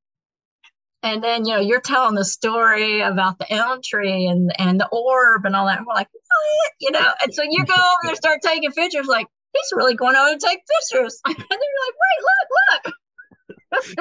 and 1.02 1.22
then 1.22 1.46
you 1.46 1.54
know 1.54 1.60
you're 1.60 1.80
telling 1.80 2.14
the 2.14 2.24
story 2.24 3.00
about 3.00 3.38
the 3.38 3.50
elm 3.52 3.80
tree 3.82 4.26
and 4.26 4.52
and 4.58 4.78
the 4.78 4.88
orb 4.88 5.46
and 5.46 5.56
all 5.56 5.66
that. 5.66 5.78
And 5.78 5.86
we're 5.86 5.94
like, 5.94 6.08
what? 6.12 6.72
You 6.78 6.90
know, 6.90 7.12
and 7.22 7.34
so 7.34 7.42
you 7.42 7.64
go 7.64 7.74
over 7.74 8.04
there, 8.04 8.14
start 8.16 8.40
taking 8.42 8.70
pictures. 8.72 9.06
Like 9.06 9.26
he's 9.54 9.72
really 9.74 9.94
going 9.94 10.16
over 10.16 10.34
to 10.34 10.38
take 10.38 10.60
pictures, 10.66 11.20
and 11.26 11.36
then 11.36 11.46
you're 11.48 11.84
like, 11.86 11.96
wait, 11.96 12.20
look, 12.22 12.84
look. 12.84 12.94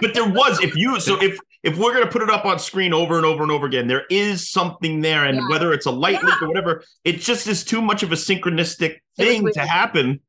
But 0.02 0.14
there 0.14 0.28
was 0.28 0.62
if 0.62 0.76
you 0.76 1.00
so 1.00 1.22
if 1.22 1.38
if 1.64 1.78
we're 1.78 1.94
going 1.94 2.06
to 2.06 2.12
put 2.12 2.22
it 2.22 2.30
up 2.30 2.46
on 2.46 2.58
screen 2.58 2.94
over 2.94 3.18
and 3.18 3.26
over 3.26 3.44
and 3.44 3.52
over 3.52 3.66
again 3.66 3.88
there 3.88 4.06
is 4.10 4.50
something 4.50 5.02
there 5.02 5.26
and 5.26 5.38
yeah. 5.38 5.50
whether 5.50 5.74
it's 5.74 5.86
a 5.86 5.92
light 5.92 6.14
yeah. 6.22 6.26
leak 6.28 6.42
or 6.42 6.48
whatever 6.48 6.84
it 7.04 7.20
just 7.20 7.48
is 7.48 7.64
too 7.64 7.82
much 7.82 8.04
of 8.04 8.12
a 8.12 8.16
synchronistic 8.16 8.98
thing 9.18 9.50
to 9.54 9.62
happen 9.62 10.20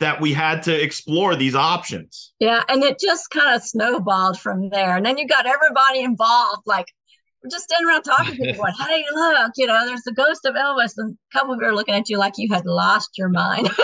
that 0.00 0.20
we 0.20 0.32
had 0.32 0.62
to 0.64 0.82
explore 0.82 1.36
these 1.36 1.54
options. 1.54 2.32
Yeah, 2.40 2.62
and 2.68 2.82
it 2.82 2.98
just 2.98 3.30
kind 3.30 3.54
of 3.54 3.62
snowballed 3.62 4.38
from 4.38 4.68
there. 4.70 4.96
And 4.96 5.06
then 5.06 5.18
you 5.18 5.26
got 5.26 5.46
everybody 5.46 6.00
involved, 6.00 6.66
like 6.66 6.92
we're 7.44 7.50
just 7.50 7.64
standing 7.64 7.88
around 7.88 8.02
talking 8.02 8.34
to 8.34 8.42
people, 8.42 8.64
going, 8.64 8.74
"Hey, 8.88 9.04
look, 9.12 9.52
you 9.56 9.66
know, 9.66 9.86
there's 9.86 10.02
the 10.02 10.12
ghost 10.12 10.46
of 10.46 10.54
Elvis," 10.54 10.94
and 10.96 11.14
a 11.14 11.38
couple 11.38 11.54
of 11.54 11.60
you 11.60 11.66
are 11.66 11.74
looking 11.74 11.94
at 11.94 12.08
you 12.08 12.18
like 12.18 12.34
you 12.36 12.52
had 12.52 12.64
lost 12.64 13.10
your 13.18 13.28
mind. 13.28 13.66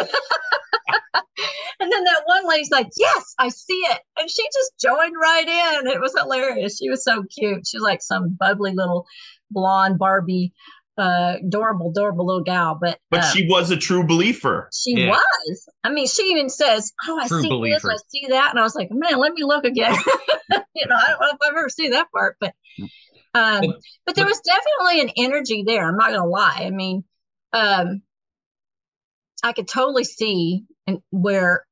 and 1.80 1.92
then 1.92 2.04
that 2.04 2.22
one 2.24 2.48
lady's 2.48 2.70
like, 2.70 2.88
"Yes, 2.96 3.34
I 3.38 3.50
see 3.50 3.74
it," 3.74 4.00
and 4.18 4.30
she 4.30 4.42
just 4.44 4.72
joined 4.80 5.14
right 5.20 5.46
in. 5.46 5.88
It 5.88 6.00
was 6.00 6.14
hilarious. 6.18 6.78
She 6.78 6.88
was 6.88 7.04
so 7.04 7.22
cute. 7.24 7.66
She's 7.66 7.82
like 7.82 8.02
some 8.02 8.36
bubbly 8.40 8.72
little 8.72 9.06
blonde 9.50 9.98
Barbie 9.98 10.52
uh, 11.00 11.36
adorable, 11.42 11.90
adorable 11.90 12.26
little 12.26 12.42
gal. 12.42 12.78
But 12.80 12.98
but 13.10 13.20
uh, 13.20 13.30
she 13.32 13.46
was 13.46 13.70
a 13.70 13.76
true 13.76 14.06
believer. 14.06 14.68
She 14.72 14.94
yeah. 14.96 15.10
was. 15.10 15.68
I 15.84 15.90
mean, 15.90 16.06
she 16.06 16.22
even 16.24 16.48
says, 16.48 16.92
"Oh, 17.06 17.18
I 17.18 17.26
true 17.26 17.42
see 17.42 17.48
believer. 17.48 17.80
this, 17.82 17.84
I 17.84 17.96
see 18.08 18.26
that," 18.28 18.50
and 18.50 18.58
I 18.58 18.62
was 18.62 18.74
like, 18.74 18.88
"Man, 18.90 19.18
let 19.18 19.32
me 19.32 19.44
look 19.44 19.64
again." 19.64 19.94
you 20.74 20.86
know, 20.86 20.96
I 20.96 21.10
don't 21.10 21.20
know 21.20 21.28
if 21.32 21.38
I've 21.42 21.56
ever 21.56 21.68
seen 21.68 21.90
that 21.92 22.10
part, 22.12 22.36
but 22.40 22.54
um, 23.34 23.60
but, 23.60 23.76
but 24.06 24.16
there 24.16 24.26
was 24.26 24.40
definitely 24.40 25.00
an 25.02 25.10
energy 25.16 25.62
there. 25.66 25.86
I'm 25.86 25.96
not 25.96 26.10
gonna 26.10 26.26
lie. 26.26 26.62
I 26.64 26.70
mean, 26.70 27.04
um, 27.52 28.02
I 29.42 29.52
could 29.52 29.68
totally 29.68 30.04
see 30.04 30.64
and 30.86 30.98
where 31.10 31.64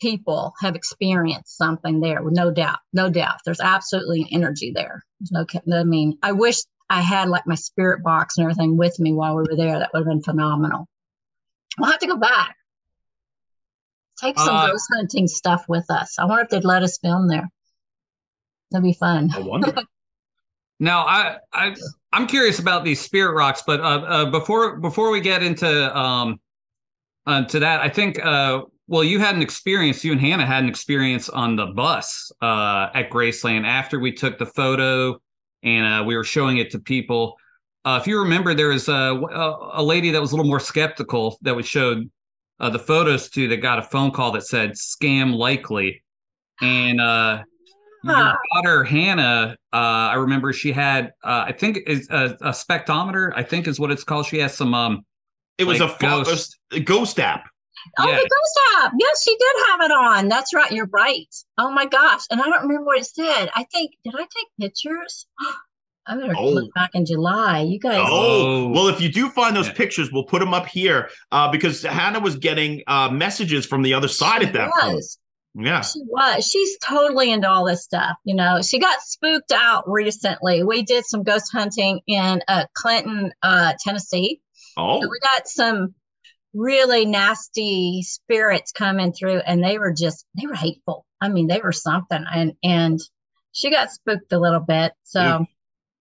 people 0.00 0.54
have 0.60 0.76
experienced 0.76 1.56
something 1.56 2.00
there 2.00 2.22
with 2.22 2.32
no 2.32 2.52
doubt 2.52 2.78
no 2.92 3.10
doubt 3.10 3.34
there's 3.44 3.58
absolutely 3.58 4.20
an 4.20 4.28
energy 4.30 4.70
there 4.72 5.04
no 5.32 5.44
i 5.74 5.82
mean 5.82 6.16
i 6.22 6.30
wish 6.30 6.58
I 6.90 7.02
had 7.02 7.28
like 7.28 7.46
my 7.46 7.54
spirit 7.54 8.02
box 8.02 8.38
and 8.38 8.44
everything 8.44 8.76
with 8.76 8.98
me 8.98 9.12
while 9.12 9.36
we 9.36 9.42
were 9.42 9.56
there. 9.56 9.78
That 9.78 9.90
would 9.92 10.00
have 10.00 10.06
been 10.06 10.22
phenomenal. 10.22 10.88
We'll 11.78 11.90
have 11.90 12.00
to 12.00 12.06
go 12.06 12.16
back. 12.16 12.56
Take 14.18 14.38
some 14.38 14.56
uh, 14.56 14.68
ghost 14.68 14.86
hunting 14.96 15.28
stuff 15.28 15.64
with 15.68 15.88
us. 15.90 16.18
I 16.18 16.24
wonder 16.24 16.42
if 16.42 16.48
they'd 16.48 16.64
let 16.64 16.82
us 16.82 16.98
film 16.98 17.28
there. 17.28 17.48
That'd 18.70 18.84
be 18.84 18.94
fun. 18.94 19.30
I 19.32 19.40
wonder. 19.40 19.72
now, 20.80 21.06
I, 21.06 21.36
I, 21.52 21.74
I'm 22.12 22.26
curious 22.26 22.58
about 22.58 22.84
these 22.84 23.00
spirit 23.00 23.34
rocks, 23.34 23.62
but 23.66 23.80
uh, 23.80 23.84
uh, 23.84 24.30
before 24.30 24.76
before 24.76 25.10
we 25.10 25.20
get 25.20 25.42
into 25.42 25.96
um, 25.96 26.40
uh, 27.26 27.44
to 27.46 27.58
that, 27.58 27.80
I 27.80 27.88
think 27.88 28.24
uh, 28.24 28.62
well, 28.86 29.02
you 29.02 29.18
had 29.18 29.34
an 29.34 29.42
experience. 29.42 30.04
You 30.04 30.12
and 30.12 30.20
Hannah 30.20 30.46
had 30.46 30.62
an 30.62 30.68
experience 30.68 31.28
on 31.28 31.56
the 31.56 31.66
bus 31.66 32.30
uh, 32.40 32.88
at 32.94 33.10
Graceland 33.10 33.66
after 33.66 33.98
we 33.98 34.12
took 34.12 34.38
the 34.38 34.46
photo 34.46 35.20
and 35.64 36.02
uh, 36.02 36.04
we 36.04 36.16
were 36.16 36.24
showing 36.24 36.58
it 36.58 36.70
to 36.70 36.78
people. 36.78 37.36
If 37.84 38.06
you 38.06 38.18
remember, 38.18 38.52
there 38.52 38.68
was 38.68 38.88
a, 38.88 38.92
a, 39.72 39.82
lady 39.82 40.10
that 40.10 40.20
was 40.20 40.32
a 40.32 40.36
little 40.36 40.48
more 40.48 40.60
skeptical 40.60 41.38
that 41.40 41.56
we 41.56 41.62
showed 41.62 42.10
the 42.58 42.78
photos 42.78 43.30
to 43.30 43.48
that 43.48 43.56
got 43.62 43.78
a 43.78 43.82
phone 43.82 44.10
call 44.10 44.30
that 44.32 44.42
said 44.42 44.72
scam 44.72 45.34
likely, 45.34 46.02
and 46.60 47.00
your 48.04 48.38
daughter 48.54 48.84
Hannah, 48.84 49.56
uh, 49.72 49.76
I 49.76 50.14
remember 50.14 50.52
she 50.52 50.72
had 50.72 51.12
uh, 51.24 51.44
I 51.46 51.52
think 51.52 51.78
is 51.86 52.08
a, 52.10 52.36
a, 52.40 52.50
spectrometer. 52.50 53.32
I 53.34 53.42
think 53.42 53.66
is 53.66 53.80
what 53.80 53.90
it's 53.90 54.04
called. 54.04 54.26
She 54.26 54.38
has 54.38 54.54
some 54.54 54.74
um, 54.74 55.04
it 55.58 55.64
was 55.64 55.80
like 55.80 55.90
a 55.90 55.98
ghost 56.00 56.58
a 56.72 56.80
ghost 56.80 57.18
app. 57.18 57.48
Oh, 57.98 58.08
yeah. 58.08 58.16
the 58.16 58.20
ghost 58.20 58.60
app. 58.78 58.92
Yes, 58.98 59.22
she 59.22 59.36
did 59.36 59.56
have 59.68 59.80
it 59.82 59.92
on. 59.92 60.28
That's 60.28 60.54
right. 60.54 60.70
You're 60.70 60.88
right. 60.92 61.34
Oh 61.58 61.70
my 61.70 61.86
gosh. 61.86 62.22
And 62.30 62.40
I 62.40 62.44
don't 62.44 62.62
remember 62.62 62.84
what 62.84 62.98
it 62.98 63.06
said. 63.06 63.50
I 63.54 63.64
think, 63.64 63.92
did 64.04 64.14
I 64.14 64.22
take 64.22 64.46
pictures? 64.60 65.26
I 66.06 66.16
better 66.16 66.34
oh. 66.38 66.48
look 66.48 66.72
back 66.72 66.90
in 66.94 67.04
July. 67.04 67.60
You 67.60 67.78
guys. 67.78 68.00
Oh, 68.02 68.68
well, 68.68 68.88
if 68.88 68.98
you 68.98 69.12
do 69.12 69.28
find 69.28 69.54
those 69.54 69.66
yeah. 69.66 69.74
pictures, 69.74 70.10
we'll 70.10 70.24
put 70.24 70.38
them 70.38 70.54
up 70.54 70.66
here 70.66 71.10
uh, 71.32 71.50
because 71.50 71.82
Hannah 71.82 72.20
was 72.20 72.36
getting 72.36 72.82
uh, 72.86 73.10
messages 73.10 73.66
from 73.66 73.82
the 73.82 73.92
other 73.92 74.08
side 74.08 74.40
she 74.40 74.48
at 74.48 74.54
that 74.54 74.68
was. 74.68 74.82
point. 74.82 75.04
Yeah. 75.60 75.80
She 75.80 76.00
was. 76.06 76.46
She's 76.46 76.78
totally 76.78 77.32
into 77.32 77.48
all 77.50 77.66
this 77.66 77.82
stuff. 77.82 78.16
You 78.24 78.36
know, 78.36 78.62
she 78.62 78.78
got 78.78 79.00
spooked 79.02 79.52
out 79.52 79.90
recently. 79.90 80.62
We 80.62 80.82
did 80.82 81.04
some 81.04 81.24
ghost 81.24 81.50
hunting 81.52 82.00
in 82.06 82.40
uh, 82.46 82.66
Clinton, 82.74 83.32
uh, 83.42 83.74
Tennessee. 83.84 84.40
Oh. 84.76 85.00
we 85.00 85.18
got 85.20 85.48
some 85.48 85.94
really 86.54 87.04
nasty 87.04 88.02
spirits 88.02 88.72
coming 88.72 89.12
through 89.12 89.38
and 89.38 89.62
they 89.62 89.78
were 89.78 89.92
just 89.92 90.24
they 90.40 90.46
were 90.46 90.54
hateful 90.54 91.04
i 91.20 91.28
mean 91.28 91.46
they 91.46 91.60
were 91.60 91.72
something 91.72 92.24
and 92.32 92.54
and 92.62 92.98
she 93.52 93.70
got 93.70 93.90
spooked 93.90 94.32
a 94.32 94.38
little 94.38 94.60
bit 94.60 94.92
so 95.02 95.20
yeah. 95.20 95.40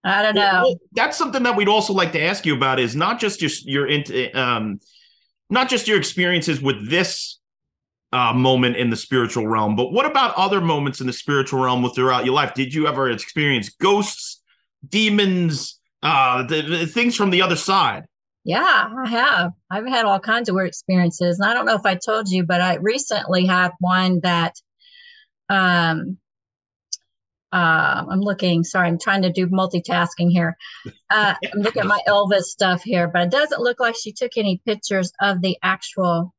i 0.06 0.22
don't 0.22 0.36
know 0.36 0.62
well, 0.64 0.76
that's 0.94 1.18
something 1.18 1.44
that 1.44 1.56
we'd 1.56 1.68
also 1.68 1.92
like 1.92 2.14
to 2.14 2.22
ask 2.22 2.46
you 2.46 2.56
about 2.56 2.80
is 2.80 2.96
not 2.96 3.20
just 3.20 3.42
your 3.42 3.52
your 3.66 3.88
into 3.88 4.40
um 4.40 4.80
not 5.50 5.70
just 5.70 5.88
your 5.88 5.98
experiences 5.98 6.62
with 6.62 6.90
this 6.90 7.37
uh, 8.14 8.34
moment 8.34 8.76
in 8.76 8.90
the 8.90 8.96
spiritual 8.96 9.48
realm 9.48 9.76
but 9.76 9.92
what 9.92 10.06
about 10.06 10.34
other 10.36 10.62
moments 10.62 11.02
in 11.02 11.08
the 11.08 11.14
spiritual 11.14 11.60
realm 11.62 11.88
throughout 11.92 12.26
your 12.26 12.34
life 12.34 12.54
did 12.54 12.74
you 12.74 12.88
ever 12.88 13.10
experience 13.10 13.70
ghosts 13.70 14.42
demons 14.88 15.80
uh 16.04 16.44
the, 16.44 16.62
the 16.62 16.86
things 16.86 17.16
from 17.16 17.30
the 17.30 17.42
other 17.42 17.56
side 17.56 18.06
Yeah, 18.48 18.88
I 18.98 19.10
have. 19.10 19.52
I've 19.70 19.86
had 19.86 20.06
all 20.06 20.22
kinds 20.22 20.48
of 20.48 20.56
weird 20.56 20.70
experiences. 20.70 21.38
And 21.38 21.50
I 21.50 21.54
don't 21.54 21.66
know 21.66 21.76
if 21.76 21.86
I 21.86 21.96
told 21.96 22.30
you, 22.30 22.46
but 22.46 22.62
I 22.62 22.76
recently 22.76 23.46
had 23.46 23.72
one 23.82 24.22
that 24.22 24.54
um 25.50 26.18
uh, 27.52 28.06
I'm 28.10 28.22
looking, 28.22 28.64
sorry, 28.64 28.88
I'm 28.88 29.00
trying 29.00 29.22
to 29.22 29.32
do 29.32 29.48
multitasking 29.48 30.32
here. 30.32 30.56
Uh, 31.10 31.34
I'm 31.54 31.62
looking 31.62 31.82
at 31.82 31.88
my 31.88 32.02
Elvis 32.08 32.44
stuff 32.44 32.84
here, 32.84 33.08
but 33.08 33.24
it 33.24 33.32
doesn't 33.32 33.62
look 33.62 33.80
like 33.80 33.96
she 33.96 34.12
took 34.12 34.32
any 34.38 34.62
pictures 34.66 35.12
of 35.22 35.42
the 35.42 35.58
actual 35.64 36.34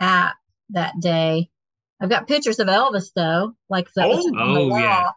app 0.00 0.34
that 0.70 0.94
day. 1.00 1.48
I've 2.00 2.08
got 2.10 2.26
pictures 2.28 2.58
of 2.58 2.68
Elvis 2.68 3.10
though, 3.14 3.52
like 3.68 3.88
that 3.94 4.08
was 4.08 4.18
Oh, 4.18 4.30
the 4.54 4.60
oh, 4.60 4.68
wall. 4.68 4.78
yeah. 4.80 5.08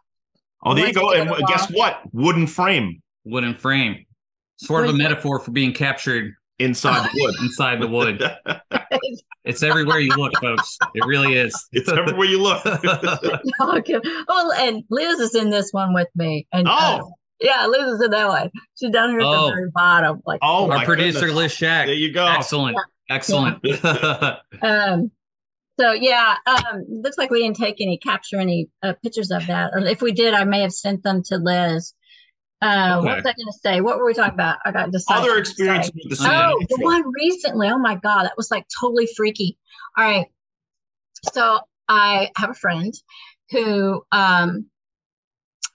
Oh, 0.64 0.74
there 0.74 0.86
you 0.86 0.92
go. 0.92 1.12
And 1.12 1.28
get 1.28 1.46
guess 1.48 1.70
what? 1.70 2.00
Wooden 2.12 2.46
frame 2.46 3.02
Wooden 3.24 3.54
frame. 3.56 4.04
Sort 4.56 4.84
of 4.86 4.94
a 4.94 4.98
metaphor 4.98 5.38
for 5.40 5.50
being 5.52 5.72
captured 5.72 6.32
inside 6.58 7.04
the 7.04 7.10
wood. 7.22 7.34
inside 7.40 7.80
the 7.80 7.88
wood. 7.88 8.22
It's 9.44 9.62
everywhere 9.62 9.98
you 9.98 10.10
look, 10.14 10.32
folks. 10.42 10.76
It 10.94 11.06
really 11.06 11.34
is. 11.34 11.54
it's 11.72 11.88
everywhere 11.88 12.26
you 12.26 12.42
look. 12.42 12.66
okay. 13.62 13.98
Oh, 14.28 14.52
and 14.58 14.84
Liz 14.90 15.18
is 15.20 15.34
in 15.34 15.48
this 15.48 15.70
one 15.72 15.94
with 15.94 16.08
me. 16.16 16.46
And 16.52 16.68
uh, 16.68 17.00
Oh. 17.02 17.12
yeah, 17.40 17.66
Liz 17.66 17.94
is 17.94 18.02
in 18.02 18.10
that 18.10 18.28
one. 18.28 18.50
She's 18.78 18.90
down 18.90 19.08
here 19.08 19.20
at 19.20 19.26
Oh. 19.26 19.46
the 19.46 19.52
very 19.52 19.70
bottom. 19.74 20.20
Like 20.26 20.40
Oh, 20.42 20.64
Our 20.70 20.78
my 20.78 20.84
producer, 20.84 21.20
goodness. 21.20 21.36
Liz 21.36 21.52
Shack. 21.52 21.86
There 21.86 21.94
you 21.94 22.12
go. 22.12 22.26
Excellent. 22.26 22.76
Excellent. 23.08 23.64
um 24.62 25.10
so 25.78 25.92
yeah 25.92 26.36
um 26.46 26.84
looks 26.88 27.16
like 27.16 27.30
we 27.30 27.42
didn't 27.42 27.56
take 27.56 27.80
any 27.80 27.98
capture 27.98 28.38
any 28.38 28.68
uh, 28.82 28.94
pictures 29.02 29.30
of 29.30 29.46
that. 29.46 29.70
Or 29.72 29.80
if 29.80 30.02
we 30.02 30.12
did 30.12 30.34
i 30.34 30.44
may 30.44 30.60
have 30.60 30.72
sent 30.72 31.02
them 31.02 31.22
to 31.24 31.38
liz. 31.38 31.94
Uh 32.60 33.00
what 33.00 33.16
was 33.16 33.26
i 33.26 33.32
going 33.32 33.46
to 33.46 33.58
say? 33.62 33.80
What 33.80 33.98
were 33.98 34.06
we 34.06 34.14
talking 34.14 34.34
about? 34.34 34.58
I 34.64 34.72
got 34.72 34.90
decided 34.90 35.30
Other 35.30 35.44
say. 35.44 35.68
with 35.68 35.92
the 35.94 36.16
oh 36.20 36.60
the 36.68 36.84
one 36.84 37.04
recently. 37.12 37.68
Oh 37.68 37.78
my 37.78 37.94
god 37.94 38.24
that 38.24 38.36
was 38.36 38.50
like 38.50 38.66
totally 38.80 39.08
freaky. 39.16 39.56
All 39.96 40.04
right. 40.04 40.26
So 41.32 41.60
i 41.88 42.30
have 42.36 42.50
a 42.50 42.54
friend 42.54 42.92
who 43.50 44.02
um 44.12 44.66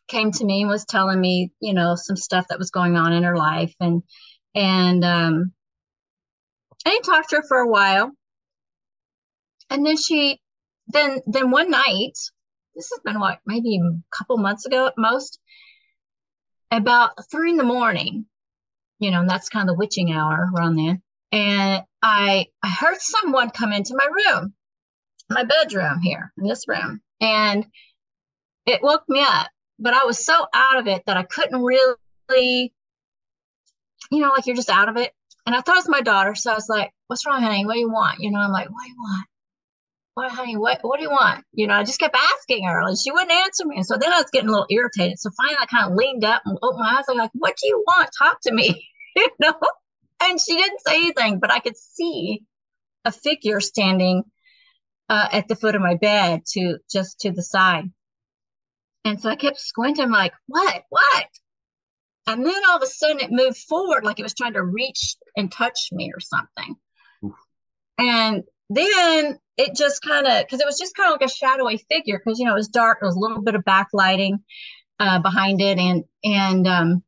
came 0.08 0.32
to 0.32 0.46
me 0.46 0.62
and 0.62 0.70
was 0.70 0.86
telling 0.86 1.20
me 1.20 1.52
you 1.60 1.74
know 1.74 1.96
some 1.96 2.16
stuff 2.16 2.48
that 2.50 2.60
was 2.60 2.70
going 2.70 2.96
on 2.96 3.14
in 3.14 3.24
her 3.24 3.36
life 3.36 3.74
and 3.80 4.04
and 4.54 5.04
um 5.04 5.52
I 6.86 7.00
talked 7.04 7.30
to 7.30 7.38
her 7.38 7.44
for 7.48 7.58
a 7.58 7.68
while. 7.68 8.12
And 9.70 9.86
then 9.86 9.98
she 9.98 10.40
then 10.88 11.22
then 11.26 11.52
one 11.52 11.72
night, 11.72 12.18
this 12.76 12.90
has 12.92 13.00
been 13.04 13.20
what, 13.20 13.40
maybe 13.46 13.78
a 13.78 14.16
couple 14.16 14.38
months 14.38 14.66
ago 14.66 14.88
at 14.88 14.98
most, 14.98 15.40
about 16.72 17.12
three 17.32 17.52
in 17.52 17.58
the 17.58 17.64
morning, 17.64 18.26
you 19.00 19.12
know, 19.12 19.22
and 19.22 19.30
that's 19.30 19.50
kind 19.50 19.70
of 19.70 19.76
the 19.76 19.80
witching 19.80 20.12
hour 20.12 20.50
around 20.56 20.76
then. 20.76 21.02
And 21.32 21.84
I 22.02 22.48
I 22.62 22.70
heard 22.70 23.00
someone 23.00 23.50
come 23.50 23.74
into 23.74 23.96
my 23.96 24.06
room, 24.06 24.54
my 25.30 25.44
bedroom 25.44 26.00
here 26.02 26.32
in 26.38 26.48
this 26.48 26.68
room. 26.68 27.02
And 27.22 27.66
it 28.66 28.82
woke 28.84 29.04
me 29.08 29.22
up, 29.22 29.50
but 29.80 29.94
I 29.94 30.06
was 30.06 30.24
so 30.24 30.46
out 30.54 30.80
of 30.80 30.88
it 30.88 31.04
that 31.06 31.18
I 31.18 31.24
couldn't 31.24 31.62
really, 31.62 32.74
you 34.12 34.20
know, 34.20 34.30
like 34.30 34.46
you're 34.46 34.56
just 34.56 34.70
out 34.70 34.90
of 34.90 34.98
it. 34.98 35.14
And 35.46 35.56
I 35.56 35.62
thought 35.62 35.76
it 35.76 35.80
was 35.80 35.90
my 35.90 36.02
daughter. 36.02 36.36
So 36.36 36.52
I 36.52 36.56
was 36.56 36.70
like, 36.70 36.92
what's 37.08 37.26
wrong, 37.26 37.42
honey? 37.42 37.66
What 37.66 37.74
do 37.74 37.80
you 37.80 37.92
want? 37.92 38.20
You 38.20 38.32
know, 38.32 38.40
I'm 38.40 38.52
like, 38.52 38.70
what 38.70 38.84
do 38.84 38.90
you 38.90 38.96
want? 38.98 39.28
What, 40.16 40.32
honey, 40.32 40.58
what, 40.58 40.80
what 40.84 40.98
do 40.98 41.04
you 41.04 41.10
want? 41.10 41.44
You 41.54 41.68
know, 41.68 41.74
I 41.74 41.84
just 41.84 42.00
kept 42.00 42.16
asking 42.16 42.66
her 42.66 42.88
and 42.88 42.98
she 42.98 43.12
wouldn't 43.12 43.32
answer 43.32 43.66
me. 43.66 43.78
And 43.78 43.86
so 43.86 43.98
then 43.98 44.14
I 44.14 44.18
was 44.18 44.30
getting 44.32 44.50
a 44.50 44.52
little 44.52 44.68
irritated. 44.70 45.20
So 45.20 45.32
finally 45.36 45.58
I 45.60 45.66
kind 45.66 45.92
of 45.92 45.98
leaned 45.98 46.24
up 46.24 46.44
and 46.46 46.58
opened 46.62 46.82
my 46.82 46.98
eyes. 46.98 47.06
I'm 47.10 47.18
like, 47.18 47.32
what 47.34 47.56
do 47.62 47.68
you 47.68 47.84
want? 47.88 48.10
Talk 48.18 48.40
to 48.44 48.54
me, 48.54 48.88
you 49.16 49.28
know? 49.40 49.56
And 50.22 50.40
she 50.40 50.56
didn't 50.56 50.82
say 50.88 50.98
anything, 50.98 51.40
but 51.40 51.52
I 51.52 51.60
could 51.60 51.76
see 51.76 52.44
a 53.06 53.12
figure 53.12 53.60
standing 53.60 54.24
uh, 55.10 55.28
at 55.32 55.48
the 55.48 55.56
foot 55.56 55.76
of 55.76 55.82
my 55.82 55.96
bed 55.96 56.44
to 56.54 56.78
just 56.92 57.20
to 57.22 57.32
the 57.32 57.44
side. 57.44 57.92
And 59.06 59.20
so 59.20 59.30
I 59.30 59.36
kept 59.36 59.60
squinting, 59.60 60.12
like, 60.12 60.34
what, 60.48 60.84
what? 60.90 61.28
And 62.26 62.46
then 62.46 62.62
all 62.70 62.78
of 62.78 62.84
a 62.84 62.88
sudden 62.88 63.20
it 63.20 63.32
moved 63.32 63.58
forward 63.58 64.06
like 64.06 64.20
it 64.20 64.24
was 64.24 64.34
trying 64.34 64.54
to 64.54 64.64
reach 64.64 65.16
and 65.36 65.52
touch 65.52 65.90
me 65.92 66.12
or 66.14 66.20
something. 66.20 66.76
Oof. 67.26 67.34
And 67.98 68.44
then 68.70 69.38
it 69.58 69.76
just 69.76 70.02
kind 70.02 70.26
of, 70.26 70.44
because 70.46 70.60
it 70.60 70.66
was 70.66 70.80
just 70.80 70.96
kind 70.96 71.14
of 71.14 71.20
like 71.20 71.30
a 71.30 71.34
shadowy 71.34 71.78
figure, 71.92 72.22
because, 72.24 72.40
you 72.40 72.46
know, 72.46 72.54
it 72.54 72.56
was 72.56 72.70
dark, 72.70 73.00
there 73.02 73.08
was 73.08 73.16
a 73.16 73.20
little 73.20 73.42
bit 73.42 73.56
of 73.56 73.64
backlighting 73.64 74.40
uh, 75.00 75.20
behind 75.20 75.62
it. 75.62 75.78
And, 75.78 76.04
and, 76.24 76.68
um, 76.68 77.04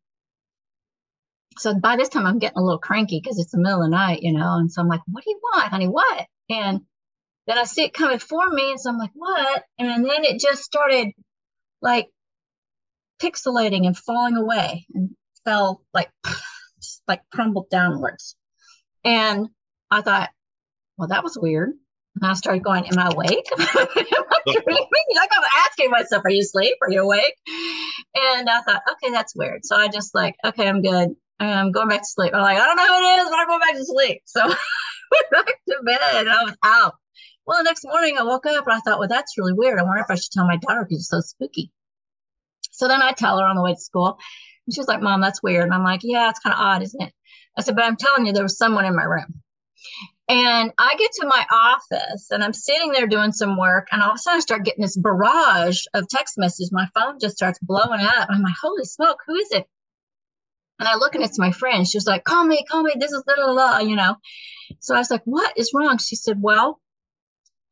so 1.58 1.74
by 1.80 1.96
this 1.96 2.10
time 2.10 2.26
I'm 2.26 2.40
getting 2.40 2.58
a 2.58 2.64
little 2.64 2.80
cranky 2.80 3.22
because 3.24 3.40
it's 3.40 3.52
the 3.52 3.58
middle 3.58 3.82
of 3.82 3.86
the 3.86 3.96
night, 3.96 4.20
you 4.22 4.34
know, 4.34 4.58
and 4.58 4.70
so 4.70 4.82
I'm 4.82 4.90
like, 4.90 5.02
what 5.08 5.24
do 5.24 5.30
you 5.30 5.40
want, 5.42 5.70
honey? 5.70 5.88
What? 5.88 6.26
And 6.50 6.82
then 7.48 7.58
I 7.58 7.64
see 7.64 7.84
it 7.84 7.94
coming 7.94 8.20
for 8.20 8.50
me, 8.50 8.72
and 8.72 8.80
so 8.80 8.90
I'm 8.90 8.98
like, 8.98 9.12
what? 9.14 9.64
And 9.80 10.04
then 10.04 10.24
it 10.26 10.40
just 10.40 10.64
started 10.64 11.14
like 11.82 12.08
pixelating 13.26 13.86
and 13.86 13.98
falling 13.98 14.36
away 14.36 14.86
and 14.94 15.12
fell 15.44 15.82
like 15.94 16.10
like 17.08 17.22
crumbled 17.32 17.70
downwards. 17.70 18.36
And 19.04 19.48
I 19.92 20.02
thought, 20.02 20.30
well, 20.98 21.08
that 21.10 21.24
was 21.24 21.38
weird. 21.38 21.72
And 22.16 22.32
I 22.32 22.34
started 22.34 22.64
going, 22.64 22.86
Am 22.88 23.00
I 23.00 23.10
awake? 23.12 23.48
Am 23.60 23.68
I 23.68 24.40
dreaming? 24.46 24.88
Like 25.16 25.30
I'm 25.36 25.44
asking 25.68 25.92
myself, 25.92 26.24
Are 26.26 26.32
you 26.32 26.42
asleep? 26.42 26.76
Are 26.82 26.92
you 26.92 27.02
awake? 27.02 27.36
And 28.16 28.50
I 28.50 28.62
thought, 28.62 28.82
okay, 28.94 29.12
that's 29.12 29.36
weird. 29.36 29.66
So 29.66 29.76
I 29.76 29.90
just 29.90 30.16
like, 30.16 30.36
okay, 30.46 30.68
I'm 30.68 30.82
good. 30.82 31.10
I'm 31.40 31.72
going 31.72 31.90
back 31.90 32.02
to 32.02 32.08
sleep. 32.08 32.34
I'm 32.34 32.42
like, 32.42 32.58
I 32.58 32.66
don't 32.66 32.78
know 32.78 32.88
who 32.88 32.94
it 32.94 33.22
is, 33.22 33.30
but 33.30 33.40
I'm 33.40 33.48
going 33.48 33.60
back 33.60 33.76
to 33.76 33.86
sleep. 33.86 34.22
So 34.26 34.42
I 34.44 34.48
went 34.48 35.46
back 35.46 35.56
to 35.68 35.76
bed 35.84 36.22
and 36.22 36.30
I 36.30 36.44
was 36.44 36.56
out. 36.64 36.94
Well, 37.46 37.58
the 37.58 37.64
next 37.64 37.84
morning 37.84 38.18
I 38.18 38.24
woke 38.24 38.46
up 38.46 38.66
and 38.66 38.74
I 38.74 38.80
thought, 38.80 39.00
well, 39.00 39.10
that's 39.10 39.38
really 39.38 39.54
weird. 39.54 39.80
I 39.80 39.84
wonder 39.84 40.02
if 40.02 40.10
I 40.10 40.16
should 40.16 40.32
tell 40.32 40.48
my 40.48 40.58
daughter 40.58 40.84
because 40.84 41.00
it's 41.00 41.10
so 41.10 41.20
spooky. 41.20 41.72
So 42.76 42.88
then 42.88 43.02
I 43.02 43.12
tell 43.12 43.40
her 43.40 43.46
on 43.46 43.56
the 43.56 43.64
way 43.64 43.74
to 43.74 43.80
school. 43.80 44.18
And 44.66 44.74
she's 44.74 44.88
like, 44.88 45.02
Mom, 45.02 45.22
that's 45.22 45.44
weird. 45.44 45.66
And 45.66 45.74
I'm 45.74 45.84
like, 45.84 46.02
Yeah, 46.04 46.30
it's 46.30 46.40
kind 46.40 46.54
of 46.54 46.60
odd, 46.60 46.84
isn't 46.84 47.02
it? 47.02 47.14
I 47.58 47.62
said, 47.62 47.76
But 47.76 47.86
I'm 47.86 47.96
telling 47.96 48.26
you, 48.26 48.34
there 48.34 48.44
was 48.44 48.58
someone 48.58 48.86
in 48.86 48.96
my 48.96 49.04
room. 49.04 49.42
And 50.28 50.72
I 50.80 50.96
get 50.98 51.12
to 51.20 51.28
my 51.28 51.46
office 51.52 52.32
and 52.32 52.44
I'm 52.44 52.54
sitting 52.54 52.92
there 52.92 53.06
doing 53.06 53.32
some 53.32 53.58
work. 53.58 53.88
And 53.92 54.02
all 54.02 54.10
of 54.10 54.16
a 54.16 54.18
sudden 54.18 54.38
I 54.38 54.42
start 54.42 54.66
getting 54.66 54.82
this 54.82 54.98
barrage 54.98 55.84
of 55.94 56.08
text 56.08 56.38
messages. 56.38 56.72
My 56.72 56.88
phone 56.96 57.20
just 57.20 57.36
starts 57.38 57.60
blowing 57.62 58.02
up. 58.02 58.28
I'm 58.30 58.42
like, 58.42 58.56
Holy 58.60 58.86
smoke, 58.86 59.20
who 59.28 59.36
is 59.36 59.52
it? 59.52 59.68
And 60.80 60.90
I 60.90 60.96
look 60.96 61.16
and 61.16 61.24
it's 61.24 61.40
my 61.40 61.52
friend. 61.52 61.88
She's 61.88 62.08
like, 62.08 62.24
Call 62.24 62.44
me, 62.44 62.66
call 62.70 62.82
me. 62.82 62.94
This 63.00 63.12
is 63.12 63.24
blah, 63.24 63.36
blah, 63.36 63.54
blah, 63.54 63.80
you 63.80 63.96
know. 63.96 64.16
So 64.80 64.96
I 64.96 64.98
was 64.98 65.12
like, 65.12 65.22
What 65.26 65.58
is 65.58 65.72
wrong? 65.74 66.00
She 66.00 66.16
said, 66.16 66.42
Well, 66.42 66.82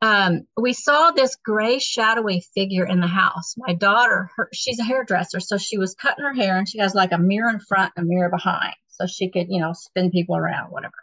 um, 0.03 0.45
we 0.57 0.73
saw 0.73 1.11
this 1.11 1.37
gray 1.37 1.79
shadowy 1.79 2.43
figure 2.53 2.85
in 2.85 2.99
the 2.99 3.07
house. 3.07 3.55
My 3.55 3.73
daughter, 3.73 4.29
her, 4.35 4.49
she's 4.51 4.77
a 4.77 4.83
hairdresser, 4.83 5.39
so 5.39 5.57
she 5.57 5.77
was 5.77 5.95
cutting 5.95 6.25
her 6.25 6.33
hair 6.33 6.57
and 6.57 6.67
she 6.67 6.79
has 6.79 6.93
like 6.93 7.13
a 7.13 7.17
mirror 7.17 7.49
in 7.49 7.61
front 7.61 7.93
and 7.95 8.05
a 8.05 8.09
mirror 8.09 8.29
behind, 8.29 8.75
so 8.89 9.07
she 9.07 9.29
could, 9.29 9.47
you 9.49 9.61
know, 9.61 9.71
spin 9.71 10.11
people 10.11 10.35
around, 10.35 10.71
whatever. 10.71 10.93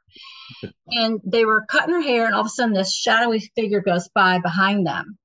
and 0.88 1.18
they 1.24 1.46
were 1.46 1.64
cutting 1.64 1.94
her 1.94 2.02
hair, 2.02 2.26
and 2.26 2.34
all 2.34 2.42
of 2.42 2.46
a 2.46 2.50
sudden, 2.50 2.74
this 2.74 2.94
shadowy 2.94 3.40
figure 3.56 3.80
goes 3.80 4.06
by 4.14 4.38
behind 4.38 4.86
them, 4.86 5.16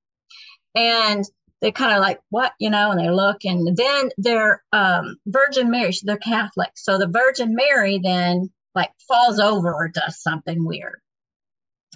and 0.74 1.26
they 1.60 1.74
kind 1.74 1.92
of 1.92 2.00
like 2.00 2.22
what, 2.30 2.54
you 2.62 2.70
know, 2.70 2.92
and 2.92 3.00
they 3.02 3.10
look, 3.10 3.44
and 3.44 3.76
then 3.76 4.10
they're 4.18 4.64
um, 4.72 5.18
Virgin 5.28 5.70
Mary, 5.70 5.92
they're 6.04 6.16
Catholic, 6.16 6.72
so 6.76 6.98
the 6.98 7.10
Virgin 7.10 7.54
Mary 7.54 8.00
then 8.02 8.50
like 8.74 8.92
falls 9.06 9.38
over 9.38 9.74
or 9.74 9.90
does 9.90 10.22
something 10.22 10.64
weird, 10.64 11.02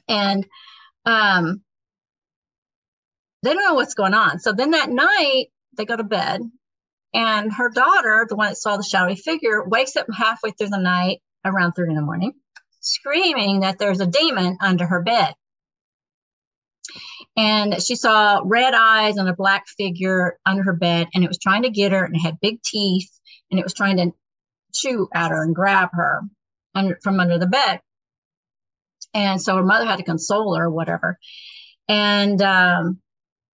and 0.10 0.46
um 1.06 1.64
they 3.44 3.54
don't 3.54 3.64
know 3.64 3.74
what's 3.74 3.94
going 3.94 4.14
on. 4.14 4.40
So 4.40 4.54
then 4.54 4.72
that 4.72 4.90
night 4.90 5.48
they 5.78 5.86
go 5.86 5.96
to 5.96 6.04
bed, 6.04 6.42
and 7.14 7.54
her 7.54 7.70
daughter, 7.70 8.26
the 8.30 8.36
one 8.36 8.50
that 8.50 8.58
saw 8.58 8.78
the 8.78 8.84
shadowy 8.84 9.16
figure, 9.16 9.68
wakes 9.68 9.96
up 9.96 10.08
halfway 10.14 10.52
through 10.52 10.70
the 10.70 10.78
night 10.78 11.22
around 11.46 11.74
three 11.74 11.90
in 11.90 11.96
the 11.96 12.02
morning, 12.02 12.34
screaming 12.82 13.62
that 13.62 13.80
there's 13.80 14.02
a 14.02 14.08
demon 14.08 14.58
under 14.62 14.86
her 14.86 15.02
bed. 15.02 15.34
And 17.38 17.82
she 17.82 17.96
saw 17.96 18.42
red 18.44 18.74
eyes 18.74 19.18
and 19.18 19.30
a 19.30 19.34
black 19.34 19.66
figure 19.78 20.38
under 20.46 20.64
her 20.64 20.74
bed, 20.74 21.08
and 21.14 21.24
it 21.24 21.28
was 21.28 21.40
trying 21.40 21.64
to 21.64 21.70
get 21.70 21.92
her, 21.92 22.04
and 22.04 22.16
it 22.16 22.20
had 22.20 22.40
big 22.42 22.62
teeth, 22.64 23.10
and 23.50 23.60
it 23.60 23.64
was 23.64 23.74
trying 23.74 23.98
to 23.98 24.12
chew 24.74 25.08
at 25.14 25.32
her 25.32 25.44
and 25.44 25.56
grab 25.56 25.90
her 25.94 26.22
under, 26.76 27.00
from 27.02 27.20
under 27.20 27.38
the 27.38 27.48
bed. 27.48 27.80
And 29.14 29.42
so 29.42 29.56
her 29.56 29.64
mother 29.64 29.86
had 29.86 29.98
to 29.98 30.04
console 30.04 30.56
her 30.56 30.66
or 30.66 30.70
whatever. 30.70 31.18
And 31.88 32.40
um, 32.42 33.00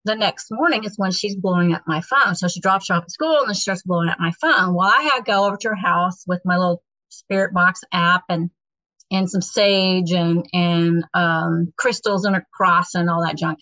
the 0.05 0.15
next 0.15 0.47
morning 0.51 0.83
is 0.83 0.97
when 0.97 1.11
she's 1.11 1.35
blowing 1.35 1.73
up 1.73 1.83
my 1.85 2.01
phone. 2.01 2.35
So 2.35 2.47
she 2.47 2.61
drops 2.61 2.87
her 2.89 2.95
off 2.95 3.03
at 3.03 3.11
school 3.11 3.39
and 3.39 3.47
then 3.47 3.55
she 3.55 3.61
starts 3.61 3.83
blowing 3.83 4.09
up 4.09 4.19
my 4.19 4.31
phone. 4.39 4.73
Well, 4.73 4.91
I 4.93 5.01
had 5.01 5.17
to 5.17 5.23
go 5.23 5.45
over 5.45 5.57
to 5.57 5.69
her 5.69 5.75
house 5.75 6.23
with 6.27 6.41
my 6.45 6.57
little 6.57 6.83
spirit 7.09 7.53
box 7.53 7.81
app 7.91 8.23
and 8.29 8.49
and 9.11 9.29
some 9.29 9.41
sage 9.41 10.11
and 10.11 10.45
and 10.53 11.03
um, 11.13 11.73
crystals 11.77 12.25
and 12.25 12.35
a 12.35 12.45
cross 12.53 12.95
and 12.95 13.09
all 13.09 13.25
that 13.25 13.37
junk. 13.37 13.59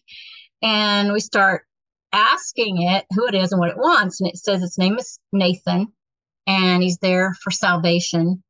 And 0.62 1.12
we 1.12 1.20
start 1.20 1.64
asking 2.12 2.82
it 2.84 3.06
who 3.14 3.28
it 3.28 3.36
is 3.36 3.52
and 3.52 3.60
what 3.60 3.72
it 3.72 3.78
wants. 3.78 4.22
And 4.22 4.30
it 4.30 4.38
says 4.38 4.62
its 4.62 4.78
name 4.78 4.98
is 4.98 5.20
Nathan 5.32 5.88
and 6.48 6.84
he's 6.84 6.98
there 6.98 7.34
for 7.42 7.52
salvation. 7.52 8.44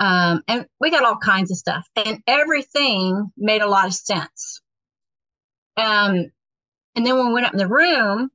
Um, 0.00 0.42
and 0.46 0.66
we 0.80 0.90
got 0.90 1.04
all 1.04 1.16
kinds 1.16 1.50
of 1.50 1.56
stuff, 1.56 1.84
and 1.96 2.22
everything 2.28 3.32
made 3.36 3.62
a 3.62 3.68
lot 3.68 3.86
of 3.86 3.94
sense. 3.94 4.60
Um, 5.76 6.30
and 6.98 7.06
then 7.06 7.16
when 7.16 7.28
we 7.28 7.34
went 7.34 7.46
up 7.46 7.52
in 7.52 7.60
the 7.60 7.68
room, 7.68 8.28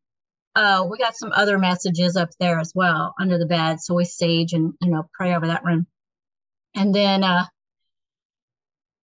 uh, 0.56 0.88
we 0.90 0.98
got 0.98 1.18
some 1.18 1.34
other 1.34 1.60
messages 1.60 2.16
up 2.16 2.30
there 2.40 2.60
as 2.60 2.72
well 2.74 3.14
under 3.20 3.38
the 3.38 3.46
bed. 3.46 3.82
So 3.82 3.94
we 3.94 4.06
sage 4.06 4.54
and 4.54 4.74
you 4.82 4.90
know 4.90 5.04
pray 5.14 5.36
over 5.36 5.48
that 5.48 5.66
room. 5.66 5.86
And 6.74 6.96
then 6.96 7.26
uh, 7.26 7.44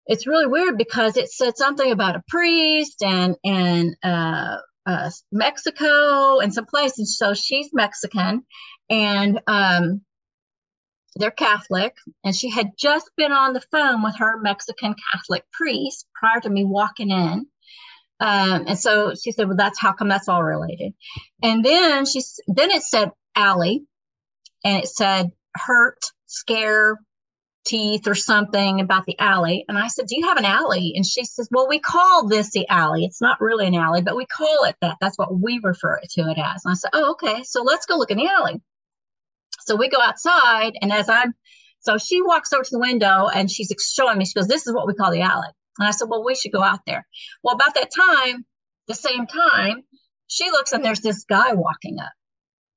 it's 0.05 0.25
really 0.25 0.47
weird 0.47 0.77
because 0.77 1.17
it 1.17 1.29
said 1.29 1.57
something 1.57 1.91
about 1.91 2.15
a 2.15 2.23
priest 2.29 3.03
and 3.03 3.35
and 3.43 3.97
uh, 4.01 4.59
uh, 4.85 5.09
Mexico 5.29 6.39
and 6.39 6.53
some 6.53 6.65
place. 6.65 6.97
And 6.97 7.05
So 7.05 7.33
she's 7.33 7.71
Mexican, 7.73 8.45
and 8.89 9.41
um, 9.45 10.03
they're 11.17 11.31
Catholic, 11.31 11.97
and 12.23 12.33
she 12.33 12.49
had 12.49 12.77
just 12.77 13.11
been 13.17 13.33
on 13.33 13.51
the 13.51 13.65
phone 13.73 14.03
with 14.03 14.15
her 14.19 14.39
Mexican 14.39 14.95
Catholic 15.11 15.43
priest 15.51 16.07
prior 16.17 16.39
to 16.39 16.49
me 16.49 16.63
walking 16.63 17.11
in. 17.11 17.47
Um, 18.19 18.65
and 18.67 18.77
so 18.77 19.13
she 19.15 19.31
said, 19.31 19.47
"Well, 19.47 19.57
that's 19.57 19.79
how 19.79 19.93
come 19.93 20.09
that's 20.09 20.27
all 20.27 20.43
related." 20.43 20.93
And 21.41 21.63
then 21.63 22.05
she, 22.05 22.21
then 22.47 22.71
it 22.71 22.83
said 22.83 23.11
alley, 23.35 23.83
and 24.63 24.83
it 24.83 24.87
said 24.87 25.31
hurt, 25.55 25.99
scare, 26.25 26.99
teeth, 27.65 28.07
or 28.07 28.15
something 28.15 28.81
about 28.81 29.05
the 29.05 29.17
alley. 29.19 29.63
And 29.69 29.77
I 29.77 29.87
said, 29.87 30.07
"Do 30.07 30.17
you 30.17 30.27
have 30.27 30.37
an 30.37 30.45
alley?" 30.45 30.93
And 30.95 31.05
she 31.05 31.23
says, 31.23 31.47
"Well, 31.51 31.67
we 31.69 31.79
call 31.79 32.27
this 32.27 32.51
the 32.51 32.67
alley. 32.67 33.05
It's 33.05 33.21
not 33.21 33.39
really 33.41 33.67
an 33.67 33.75
alley, 33.75 34.01
but 34.01 34.17
we 34.17 34.25
call 34.25 34.65
it 34.65 34.75
that. 34.81 34.97
That's 34.99 35.17
what 35.17 35.39
we 35.39 35.59
refer 35.63 35.99
to 36.11 36.21
it 36.29 36.37
as." 36.37 36.65
And 36.65 36.71
I 36.71 36.75
said, 36.75 36.91
"Oh, 36.93 37.11
okay. 37.11 37.43
So 37.43 37.63
let's 37.63 37.85
go 37.85 37.97
look 37.97 38.11
in 38.11 38.17
the 38.17 38.27
alley." 38.27 38.61
So 39.61 39.75
we 39.75 39.89
go 39.89 40.01
outside, 40.01 40.73
and 40.81 40.91
as 40.91 41.09
I'm, 41.09 41.33
so 41.79 41.97
she 41.97 42.21
walks 42.21 42.51
over 42.53 42.63
to 42.63 42.69
the 42.71 42.79
window 42.79 43.27
and 43.33 43.49
she's 43.49 43.71
showing 43.93 44.17
me. 44.17 44.25
She 44.25 44.33
goes, 44.33 44.47
"This 44.47 44.67
is 44.67 44.73
what 44.73 44.87
we 44.87 44.93
call 44.93 45.11
the 45.11 45.21
alley." 45.21 45.47
And 45.79 45.87
I 45.87 45.91
said, 45.91 46.09
"Well, 46.09 46.23
we 46.23 46.35
should 46.35 46.51
go 46.51 46.63
out 46.63 46.81
there." 46.85 47.07
Well, 47.43 47.55
about 47.55 47.75
that 47.75 47.91
time, 47.91 48.45
the 48.87 48.95
same 48.95 49.25
time, 49.27 49.83
she 50.27 50.49
looks 50.51 50.71
and 50.73 50.83
there's 50.83 51.01
this 51.01 51.23
guy 51.25 51.53
walking 51.53 51.99
up, 51.99 52.11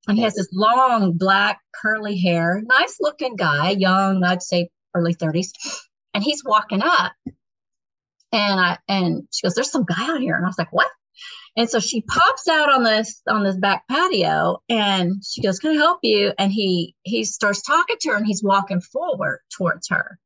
and 0.08 0.16
he 0.16 0.24
has 0.24 0.34
this 0.34 0.48
long 0.52 1.16
black 1.16 1.60
curly 1.74 2.18
hair, 2.18 2.62
nice 2.64 2.96
looking 3.00 3.36
guy, 3.36 3.70
young, 3.70 4.24
I'd 4.24 4.42
say 4.42 4.70
early 4.94 5.14
thirties, 5.14 5.52
and 6.14 6.24
he's 6.24 6.44
walking 6.44 6.82
up. 6.82 7.12
And 8.32 8.60
I 8.60 8.78
and 8.88 9.28
she 9.32 9.46
goes, 9.46 9.54
"There's 9.54 9.70
some 9.70 9.84
guy 9.84 10.10
out 10.10 10.20
here," 10.20 10.36
and 10.36 10.44
I 10.44 10.48
was 10.48 10.58
like, 10.58 10.72
"What?" 10.72 10.90
And 11.56 11.68
so 11.68 11.80
she 11.80 12.02
pops 12.02 12.48
out 12.48 12.72
on 12.72 12.82
this 12.82 13.20
on 13.28 13.44
this 13.44 13.56
back 13.56 13.86
patio 13.88 14.62
and 14.68 15.22
she 15.24 15.42
goes, 15.42 15.58
Can 15.58 15.72
I 15.72 15.74
help 15.74 15.98
you? 16.02 16.32
And 16.38 16.50
he 16.50 16.94
he 17.02 17.24
starts 17.24 17.62
talking 17.62 17.96
to 18.00 18.10
her 18.10 18.16
and 18.16 18.26
he's 18.26 18.42
walking 18.42 18.80
forward 18.80 19.40
towards 19.56 19.88
her. 19.90 20.18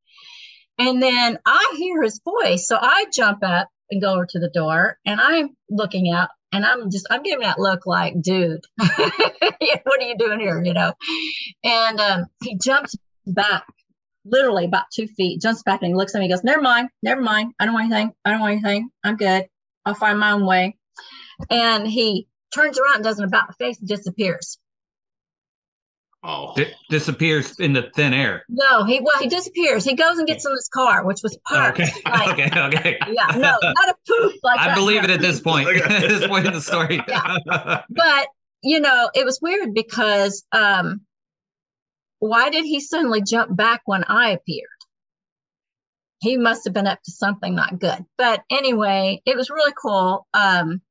And 0.79 1.01
then 1.01 1.39
I 1.45 1.73
hear 1.77 2.01
his 2.03 2.21
voice. 2.23 2.67
So 2.67 2.77
I 2.79 3.05
jump 3.11 3.39
up 3.43 3.69
and 3.89 4.01
go 4.01 4.13
over 4.13 4.25
to 4.27 4.39
the 4.39 4.49
door 4.49 4.97
and 5.05 5.19
I'm 5.19 5.55
looking 5.69 6.11
out 6.11 6.29
and 6.51 6.65
I'm 6.65 6.89
just 6.91 7.07
I'm 7.09 7.23
giving 7.23 7.41
that 7.41 7.59
look 7.59 7.85
like, 7.85 8.21
dude, 8.21 8.61
what 8.77 10.01
are 10.01 10.07
you 10.07 10.17
doing 10.17 10.39
here? 10.39 10.61
You 10.63 10.73
know? 10.73 10.93
And 11.63 11.99
um, 11.99 12.25
he 12.43 12.57
jumps 12.57 12.95
back 13.25 13.65
literally 14.25 14.65
about 14.65 14.85
two 14.93 15.07
feet, 15.07 15.41
jumps 15.41 15.63
back 15.63 15.81
and 15.81 15.89
he 15.89 15.95
looks 15.95 16.13
at 16.13 16.19
me, 16.19 16.25
he 16.25 16.33
goes, 16.33 16.43
Never 16.43 16.61
mind, 16.61 16.89
never 17.01 17.21
mind. 17.21 17.53
I 17.59 17.65
don't 17.65 17.73
want 17.73 17.91
anything. 17.91 18.13
I 18.23 18.31
don't 18.31 18.41
want 18.41 18.53
anything. 18.53 18.89
I'm 19.03 19.15
good. 19.15 19.47
I'll 19.85 19.95
find 19.95 20.19
my 20.19 20.31
own 20.31 20.45
way 20.45 20.77
and 21.49 21.87
he 21.87 22.27
turns 22.53 22.79
around 22.79 22.95
and 22.95 23.03
does 23.03 23.19
an 23.19 23.25
about 23.25 23.57
face 23.57 23.79
and 23.79 23.87
disappears. 23.87 24.57
Oh, 26.23 26.53
Di- 26.55 26.73
disappears 26.89 27.59
in 27.59 27.73
the 27.73 27.91
thin 27.95 28.13
air. 28.13 28.43
No, 28.49 28.83
he 28.85 28.99
well 28.99 29.17
he 29.21 29.29
disappears. 29.29 29.85
He 29.85 29.93
goes 29.95 30.17
and 30.17 30.27
gets 30.27 30.45
in 30.45 30.51
his 30.51 30.67
car, 30.73 31.05
which 31.05 31.21
was 31.23 31.37
parked. 31.47 31.79
Okay, 31.79 31.91
like- 32.05 32.39
okay, 32.39 32.59
okay. 32.59 32.97
Yeah, 33.07 33.27
no, 33.37 33.55
not 33.61 33.89
a 33.89 33.95
poof 34.07 34.33
like 34.43 34.59
I 34.59 34.67
that. 34.69 34.75
believe 34.75 35.03
it 35.03 35.09
at 35.09 35.21
this 35.21 35.39
point. 35.39 35.69
at 35.89 36.01
this 36.01 36.25
point 36.27 36.47
in 36.47 36.53
the 36.53 36.61
story. 36.61 37.01
Yeah. 37.07 37.37
But 37.89 38.27
you 38.63 38.79
know, 38.79 39.09
it 39.13 39.23
was 39.25 39.39
weird 39.41 39.73
because 39.75 40.43
um, 40.51 41.01
why 42.19 42.49
did 42.49 42.65
he 42.65 42.79
suddenly 42.79 43.21
jump 43.21 43.55
back 43.55 43.81
when 43.85 44.03
I 44.05 44.31
appeared? 44.31 44.67
He 46.19 46.35
must 46.35 46.63
have 46.65 46.73
been 46.73 46.87
up 46.87 46.99
to 47.03 47.11
something 47.11 47.53
not 47.53 47.79
good. 47.79 48.03
But 48.17 48.41
anyway, 48.49 49.21
it 49.25 49.37
was 49.37 49.51
really 49.51 49.73
cool. 49.79 50.25
Um, 50.33 50.81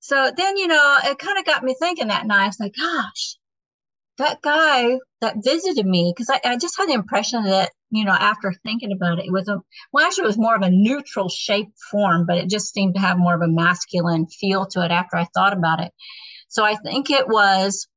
so 0.00 0.32
then, 0.34 0.56
you 0.56 0.66
know, 0.66 0.96
it 1.04 1.18
kind 1.18 1.38
of 1.38 1.44
got 1.44 1.62
me 1.62 1.76
thinking 1.78 2.08
that 2.08 2.26
night. 2.26 2.44
I 2.44 2.46
was 2.46 2.58
like, 2.58 2.74
gosh, 2.74 3.36
that 4.20 4.40
guy 4.42 4.98
that 5.20 5.36
visited 5.44 5.84
me, 5.86 6.12
because 6.14 6.30
I, 6.30 6.52
I 6.52 6.56
just 6.56 6.76
had 6.78 6.88
the 6.88 6.94
impression 6.94 7.44
that, 7.44 7.72
you 7.90 8.04
know, 8.04 8.12
after 8.12 8.54
thinking 8.62 8.92
about 8.92 9.18
it, 9.18 9.26
it 9.26 9.32
was 9.32 9.48
a, 9.48 9.58
well, 9.92 10.06
actually, 10.06 10.24
it 10.24 10.28
was 10.28 10.38
more 10.38 10.54
of 10.54 10.62
a 10.62 10.70
neutral 10.70 11.28
shaped 11.28 11.76
form, 11.90 12.26
but 12.26 12.38
it 12.38 12.48
just 12.48 12.72
seemed 12.72 12.94
to 12.94 13.00
have 13.00 13.18
more 13.18 13.34
of 13.34 13.42
a 13.42 13.48
masculine 13.48 14.26
feel 14.26 14.66
to 14.66 14.84
it 14.84 14.90
after 14.90 15.16
I 15.16 15.26
thought 15.34 15.52
about 15.52 15.80
it. 15.80 15.92
So 16.48 16.64
I 16.64 16.76
think 16.76 17.10
it 17.10 17.28
was 17.28 17.88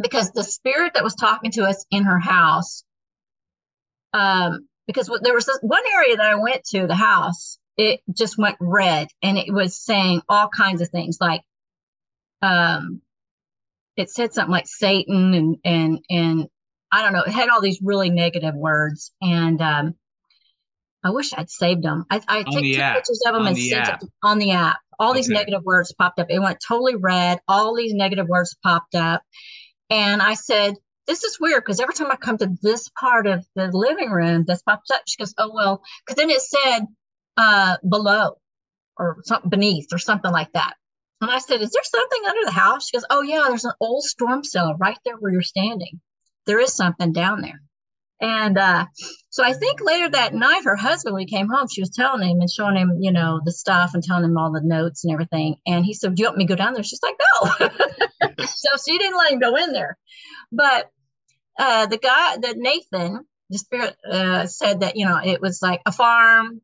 because 0.00 0.30
the 0.32 0.44
spirit 0.44 0.94
that 0.94 1.04
was 1.04 1.14
talking 1.14 1.50
to 1.52 1.64
us 1.64 1.84
in 1.90 2.04
her 2.04 2.18
house, 2.18 2.84
um, 4.12 4.68
because 4.86 5.10
there 5.22 5.34
was 5.34 5.46
this 5.46 5.58
one 5.62 5.82
area 5.94 6.16
that 6.16 6.26
I 6.26 6.36
went 6.36 6.64
to 6.70 6.86
the 6.86 6.94
house, 6.94 7.58
it 7.76 8.00
just 8.12 8.38
went 8.38 8.56
red 8.60 9.08
and 9.22 9.38
it 9.38 9.52
was 9.52 9.76
saying 9.76 10.22
all 10.28 10.48
kinds 10.48 10.80
of 10.80 10.88
things 10.88 11.18
like, 11.20 11.42
um, 12.42 13.02
it 13.98 14.10
said 14.10 14.32
something 14.32 14.52
like 14.52 14.66
Satan 14.66 15.34
and, 15.34 15.56
and, 15.64 15.98
and 16.08 16.46
I 16.90 17.02
don't 17.02 17.12
know, 17.12 17.22
it 17.22 17.32
had 17.32 17.48
all 17.48 17.60
these 17.60 17.80
really 17.82 18.10
negative 18.10 18.54
words. 18.54 19.12
And, 19.20 19.60
um, 19.60 19.94
I 21.04 21.10
wish 21.10 21.32
I'd 21.32 21.48
saved 21.48 21.84
them. 21.84 22.04
I, 22.10 22.20
I 22.26 22.42
took 22.42 22.62
two 22.62 22.74
app. 22.74 22.96
pictures 22.96 23.22
of 23.26 23.32
them 23.32 23.42
On 23.42 23.48
and 23.48 23.56
the 23.56 23.68
sent 23.70 23.88
app. 23.88 24.02
it 24.02 24.08
on 24.22 24.38
the 24.38 24.50
app. 24.50 24.78
All 24.98 25.14
these 25.14 25.28
negative 25.28 25.62
words 25.62 25.94
popped 25.96 26.18
up. 26.18 26.26
It 26.28 26.40
went 26.40 26.58
totally 26.66 26.96
red. 26.96 27.38
All 27.46 27.76
these 27.76 27.94
negative 27.94 28.26
words 28.26 28.56
popped 28.64 28.96
up. 28.96 29.22
And 29.90 30.20
I 30.20 30.34
said, 30.34 30.74
this 31.06 31.22
is 31.22 31.38
weird 31.40 31.62
because 31.64 31.80
every 31.80 31.94
time 31.94 32.10
I 32.10 32.16
come 32.16 32.36
to 32.38 32.52
this 32.62 32.88
part 33.00 33.28
of 33.28 33.46
the 33.54 33.70
living 33.72 34.10
room, 34.10 34.44
this 34.44 34.60
pops 34.62 34.90
up. 34.90 35.02
She 35.06 35.16
goes, 35.16 35.34
oh, 35.38 35.52
well, 35.54 35.82
because 36.04 36.16
then 36.16 36.30
it 36.30 36.42
said 36.42 36.80
uh, 37.36 37.76
below 37.88 38.38
or 38.96 39.18
something 39.22 39.50
beneath 39.50 39.86
or 39.92 39.98
something 39.98 40.32
like 40.32 40.52
that. 40.52 40.74
And 41.20 41.30
I 41.30 41.38
said, 41.38 41.60
is 41.60 41.70
there 41.70 41.82
something 41.84 42.22
under 42.26 42.44
the 42.44 42.52
house? 42.52 42.88
She 42.88 42.96
goes, 42.96 43.06
oh, 43.10 43.22
yeah, 43.22 43.46
there's 43.48 43.64
an 43.64 43.72
old 43.80 44.04
storm 44.04 44.44
cellar 44.44 44.76
right 44.76 44.98
there 45.04 45.16
where 45.16 45.32
you're 45.32 45.42
standing. 45.42 46.00
There 46.46 46.60
is 46.60 46.74
something 46.74 47.12
down 47.12 47.40
there. 47.40 47.60
And 48.20 48.58
uh, 48.58 48.86
so 49.30 49.44
I 49.44 49.52
think 49.52 49.80
later 49.80 50.10
that 50.10 50.34
night, 50.34 50.64
her 50.64 50.76
husband, 50.76 51.14
when 51.14 51.26
he 51.26 51.32
came 51.32 51.48
home, 51.48 51.68
she 51.68 51.82
was 51.82 51.90
telling 51.90 52.28
him 52.28 52.40
and 52.40 52.50
showing 52.50 52.76
him, 52.76 52.98
you 53.00 53.12
know, 53.12 53.40
the 53.44 53.52
stuff 53.52 53.94
and 53.94 54.02
telling 54.02 54.24
him 54.24 54.36
all 54.36 54.50
the 54.50 54.60
notes 54.62 55.04
and 55.04 55.12
everything. 55.12 55.56
And 55.66 55.84
he 55.84 55.94
said, 55.94 56.14
Do 56.14 56.22
you 56.22 56.28
want 56.28 56.38
me 56.38 56.46
to 56.46 56.48
go 56.48 56.56
down 56.56 56.74
there? 56.74 56.82
She's 56.82 57.02
like, 57.02 57.14
No. 57.60 57.68
so 58.44 58.70
she 58.84 58.98
didn't 58.98 59.16
let 59.16 59.32
him 59.32 59.38
go 59.38 59.56
in 59.56 59.72
there. 59.72 59.96
But 60.50 60.90
uh, 61.58 61.86
the 61.86 61.98
guy, 61.98 62.38
the 62.38 62.54
Nathan, 62.56 63.24
the 63.50 63.58
spirit 63.58 63.96
uh, 64.10 64.46
said 64.46 64.80
that, 64.80 64.96
you 64.96 65.04
know, 65.04 65.20
it 65.24 65.40
was 65.40 65.60
like 65.62 65.80
a 65.86 65.92
farm 65.92 66.60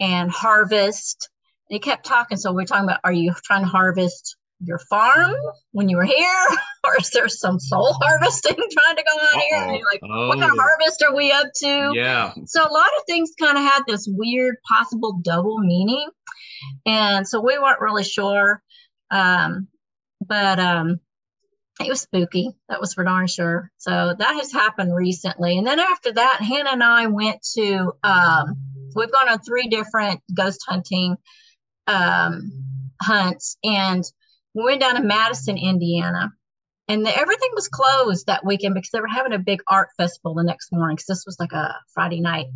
and 0.00 0.30
harvest. 0.30 1.28
And 1.72 1.76
he 1.76 1.80
kept 1.80 2.04
talking. 2.04 2.36
So 2.36 2.52
we're 2.52 2.66
talking 2.66 2.84
about, 2.84 3.00
are 3.02 3.14
you 3.14 3.32
trying 3.44 3.62
to 3.62 3.66
harvest 3.66 4.36
your 4.62 4.78
farm 4.90 5.34
when 5.70 5.88
you 5.88 5.96
were 5.96 6.04
here? 6.04 6.46
or 6.84 6.98
is 7.00 7.08
there 7.10 7.28
some 7.28 7.58
soul 7.58 7.94
harvesting 8.02 8.56
trying 8.56 8.96
to 8.96 9.02
go 9.02 9.16
on 9.18 9.40
here? 9.40 9.62
And 9.62 9.76
you're 9.78 9.88
like, 9.90 10.02
what 10.02 10.38
kind 10.38 10.52
of 10.52 10.58
Oh, 10.58 10.62
harvest 10.62 11.02
are 11.02 11.16
we 11.16 11.32
up 11.32 11.46
to? 11.62 11.92
yeah. 11.94 12.34
So 12.44 12.62
a 12.62 12.68
lot 12.70 12.88
of 12.98 13.04
things 13.08 13.30
kind 13.40 13.56
of 13.56 13.64
had 13.64 13.84
this 13.86 14.06
weird 14.06 14.56
possible 14.68 15.18
double 15.22 15.60
meaning. 15.60 16.10
And 16.84 17.26
so 17.26 17.40
we 17.40 17.58
weren't 17.58 17.80
really 17.80 18.04
sure. 18.04 18.62
Um, 19.10 19.68
but 20.20 20.58
um, 20.58 21.00
it 21.80 21.88
was 21.88 22.02
spooky. 22.02 22.50
That 22.68 22.82
was 22.82 22.92
for 22.92 23.02
darn 23.02 23.28
sure. 23.28 23.70
So 23.78 24.14
that 24.18 24.34
has 24.34 24.52
happened 24.52 24.94
recently. 24.94 25.56
And 25.56 25.66
then 25.66 25.80
after 25.80 26.12
that, 26.12 26.42
Hannah 26.42 26.72
and 26.72 26.84
I 26.84 27.06
went 27.06 27.40
to, 27.54 27.92
um, 28.04 28.56
we've 28.94 29.10
gone 29.10 29.30
on 29.30 29.38
three 29.38 29.68
different 29.68 30.20
ghost 30.34 30.60
hunting 30.68 31.16
um, 31.86 32.52
hunts. 33.00 33.56
And 33.64 34.04
we 34.54 34.64
went 34.64 34.80
down 34.80 34.96
to 34.96 35.02
Madison, 35.02 35.56
Indiana. 35.56 36.32
And 36.88 37.06
the, 37.06 37.16
everything 37.16 37.50
was 37.54 37.68
closed 37.68 38.26
that 38.26 38.44
weekend 38.44 38.74
because 38.74 38.90
they 38.90 39.00
were 39.00 39.08
having 39.08 39.32
a 39.32 39.38
big 39.38 39.62
art 39.68 39.88
festival 39.96 40.34
the 40.34 40.42
next 40.42 40.72
morning. 40.72 40.96
Because 40.96 41.06
this 41.06 41.24
was 41.26 41.36
like 41.38 41.52
a 41.52 41.74
Friday 41.94 42.20
night. 42.20 42.46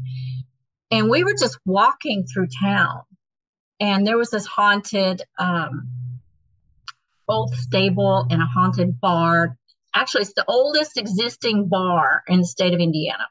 And 0.90 1.10
we 1.10 1.24
were 1.24 1.34
just 1.34 1.58
walking 1.64 2.26
through 2.26 2.48
town. 2.60 3.02
And 3.80 4.06
there 4.06 4.16
was 4.16 4.30
this 4.30 4.46
haunted 4.46 5.22
um, 5.38 5.88
old 7.28 7.54
stable 7.54 8.26
and 8.30 8.40
a 8.40 8.46
haunted 8.46 9.00
bar. 9.00 9.56
Actually, 9.94 10.22
it's 10.22 10.34
the 10.34 10.44
oldest 10.48 10.98
existing 10.98 11.68
bar 11.68 12.22
in 12.28 12.40
the 12.40 12.46
state 12.46 12.74
of 12.74 12.80
Indiana. 12.80 13.26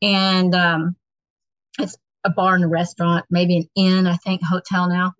And 0.00 0.54
um, 0.54 0.96
it's 1.78 1.96
a 2.24 2.30
bar 2.30 2.54
and 2.54 2.64
a 2.64 2.68
restaurant, 2.68 3.24
maybe 3.30 3.56
an 3.56 3.68
inn, 3.74 4.06
I 4.06 4.16
think, 4.16 4.42
hotel 4.42 4.88
now. 4.88 5.12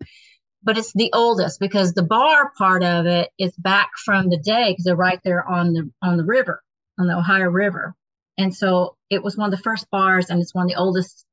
But 0.63 0.79
it's 0.79 0.93
the 0.93 1.11
oldest 1.13 1.59
because 1.59 1.93
the 1.93 2.05
bar 2.05 2.53
part 2.57 2.85
of 2.85 3.07
it 3.07 3.31
is 3.39 3.53
back 3.57 3.91
from 4.05 4.29
the 4.29 4.37
day 4.39 4.71
because 4.71 4.85
they're 4.85 4.97
right 4.97 5.21
there 5.25 5.47
on 5.49 5.73
the 5.73 5.91
on 6.03 6.17
the 6.17 6.25
river, 6.25 6.63
on 6.99 7.09
the 7.09 7.17
Ohio 7.17 7.49
River. 7.49 7.95
And 8.39 8.55
so 8.55 8.97
it 9.11 9.23
was 9.23 9.37
one 9.37 9.53
of 9.53 9.57
the 9.57 9.63
first 9.63 9.91
bars, 9.91 10.31
and 10.31 10.41
it's 10.41 10.55
one 10.55 10.65
of 10.65 10.69
the 10.71 10.79
oldest. 10.79 11.27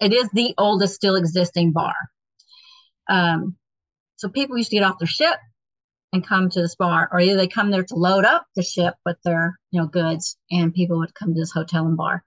It 0.00 0.12
is 0.12 0.28
the 0.32 0.54
oldest 0.58 0.94
still 0.94 1.16
existing 1.16 1.72
bar. 1.72 1.94
Um, 3.08 3.56
so 4.16 4.28
people 4.28 4.56
used 4.56 4.70
to 4.70 4.76
get 4.76 4.84
off 4.84 4.98
their 4.98 5.08
ship 5.08 5.38
and 6.12 6.26
come 6.26 6.48
to 6.48 6.60
this 6.60 6.76
bar, 6.76 7.08
or 7.12 7.20
either 7.20 7.36
they 7.36 7.48
come 7.48 7.70
there 7.70 7.84
to 7.84 7.94
load 7.94 8.24
up 8.24 8.46
the 8.54 8.62
ship 8.62 8.94
with 9.04 9.16
their 9.24 9.58
you 9.70 9.80
know 9.80 9.86
goods, 9.88 10.36
and 10.50 10.72
people 10.72 10.98
would 10.98 11.14
come 11.14 11.34
to 11.34 11.40
this 11.40 11.52
hotel 11.52 11.86
and 11.86 11.96
bar. 11.96 12.24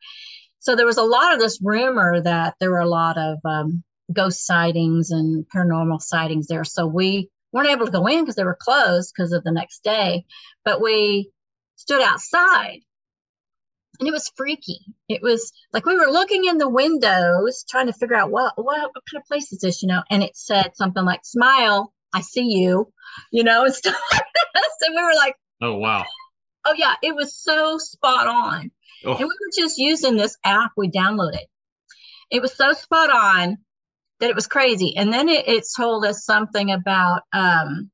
So 0.61 0.75
there 0.75 0.85
was 0.85 0.97
a 0.97 1.03
lot 1.03 1.33
of 1.33 1.39
this 1.39 1.59
rumor 1.61 2.21
that 2.21 2.55
there 2.59 2.71
were 2.71 2.79
a 2.79 2.87
lot 2.87 3.17
of 3.17 3.39
um, 3.43 3.83
ghost 4.13 4.45
sightings 4.45 5.09
and 5.09 5.45
paranormal 5.53 6.01
sightings 6.01 6.47
there. 6.47 6.63
So 6.63 6.85
we 6.85 7.29
weren't 7.51 7.69
able 7.69 7.87
to 7.87 7.91
go 7.91 8.07
in 8.07 8.21
because 8.21 8.35
they 8.35 8.43
were 8.43 8.57
closed 8.59 9.13
because 9.15 9.33
of 9.33 9.43
the 9.43 9.51
next 9.51 9.83
day, 9.83 10.23
but 10.63 10.81
we 10.81 11.31
stood 11.75 12.01
outside 12.01 12.81
and 13.99 14.07
it 14.07 14.11
was 14.11 14.31
freaky. 14.35 14.79
It 15.09 15.21
was 15.21 15.51
like 15.73 15.85
we 15.85 15.95
were 15.95 16.11
looking 16.11 16.45
in 16.45 16.57
the 16.57 16.69
windows 16.69 17.63
trying 17.69 17.87
to 17.87 17.93
figure 17.93 18.15
out 18.15 18.31
what, 18.31 18.53
what 18.55 18.89
what 18.93 19.03
kind 19.11 19.21
of 19.21 19.27
place 19.27 19.51
is 19.51 19.59
this, 19.59 19.81
you 19.81 19.87
know, 19.87 20.01
and 20.09 20.23
it 20.23 20.35
said 20.35 20.75
something 20.75 21.05
like 21.05 21.21
"Smile, 21.23 21.93
I 22.13 22.21
see 22.21 22.45
you," 22.45 22.91
you 23.31 23.43
know, 23.43 23.63
and 23.63 23.73
stuff 23.81 23.99
like 24.11 24.25
this. 24.55 24.73
And 24.81 24.95
we 24.95 25.03
were 25.03 25.15
like, 25.15 25.35
Oh 25.61 25.75
wow. 25.75 26.05
"Oh 26.65 26.73
yeah," 26.75 26.95
it 27.03 27.15
was 27.15 27.35
so 27.35 27.77
spot 27.77 28.27
on. 28.27 28.71
Oh. 29.05 29.11
And 29.11 29.19
we 29.19 29.25
were 29.25 29.51
just 29.63 29.77
using 29.77 30.15
this 30.15 30.37
app 30.43 30.71
we 30.77 30.89
downloaded. 30.89 31.45
It 32.29 32.41
was 32.41 32.53
so 32.53 32.73
spot 32.73 33.09
on 33.09 33.57
that 34.19 34.29
it 34.29 34.35
was 34.35 34.47
crazy. 34.47 34.95
And 34.95 35.11
then 35.11 35.27
it, 35.27 35.47
it 35.47 35.63
told 35.75 36.05
us 36.05 36.23
something 36.23 36.71
about 36.71 37.23
um 37.33 37.89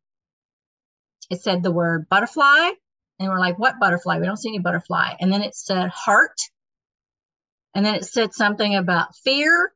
it 1.30 1.42
said 1.42 1.64
the 1.64 1.72
word 1.72 2.08
butterfly. 2.10 2.72
And 3.20 3.30
we're 3.30 3.40
like, 3.40 3.58
what 3.58 3.80
butterfly? 3.80 4.20
We 4.20 4.26
don't 4.26 4.38
see 4.38 4.50
any 4.50 4.60
butterfly. 4.60 5.14
And 5.20 5.32
then 5.34 5.42
it 5.42 5.56
said 5.56 5.90
heart. 5.90 6.40
And 7.74 7.86
then 7.86 7.96
it 7.96 8.06
said 8.06 8.34
something 8.34 8.76
about 8.76 9.16
fear. 9.16 9.74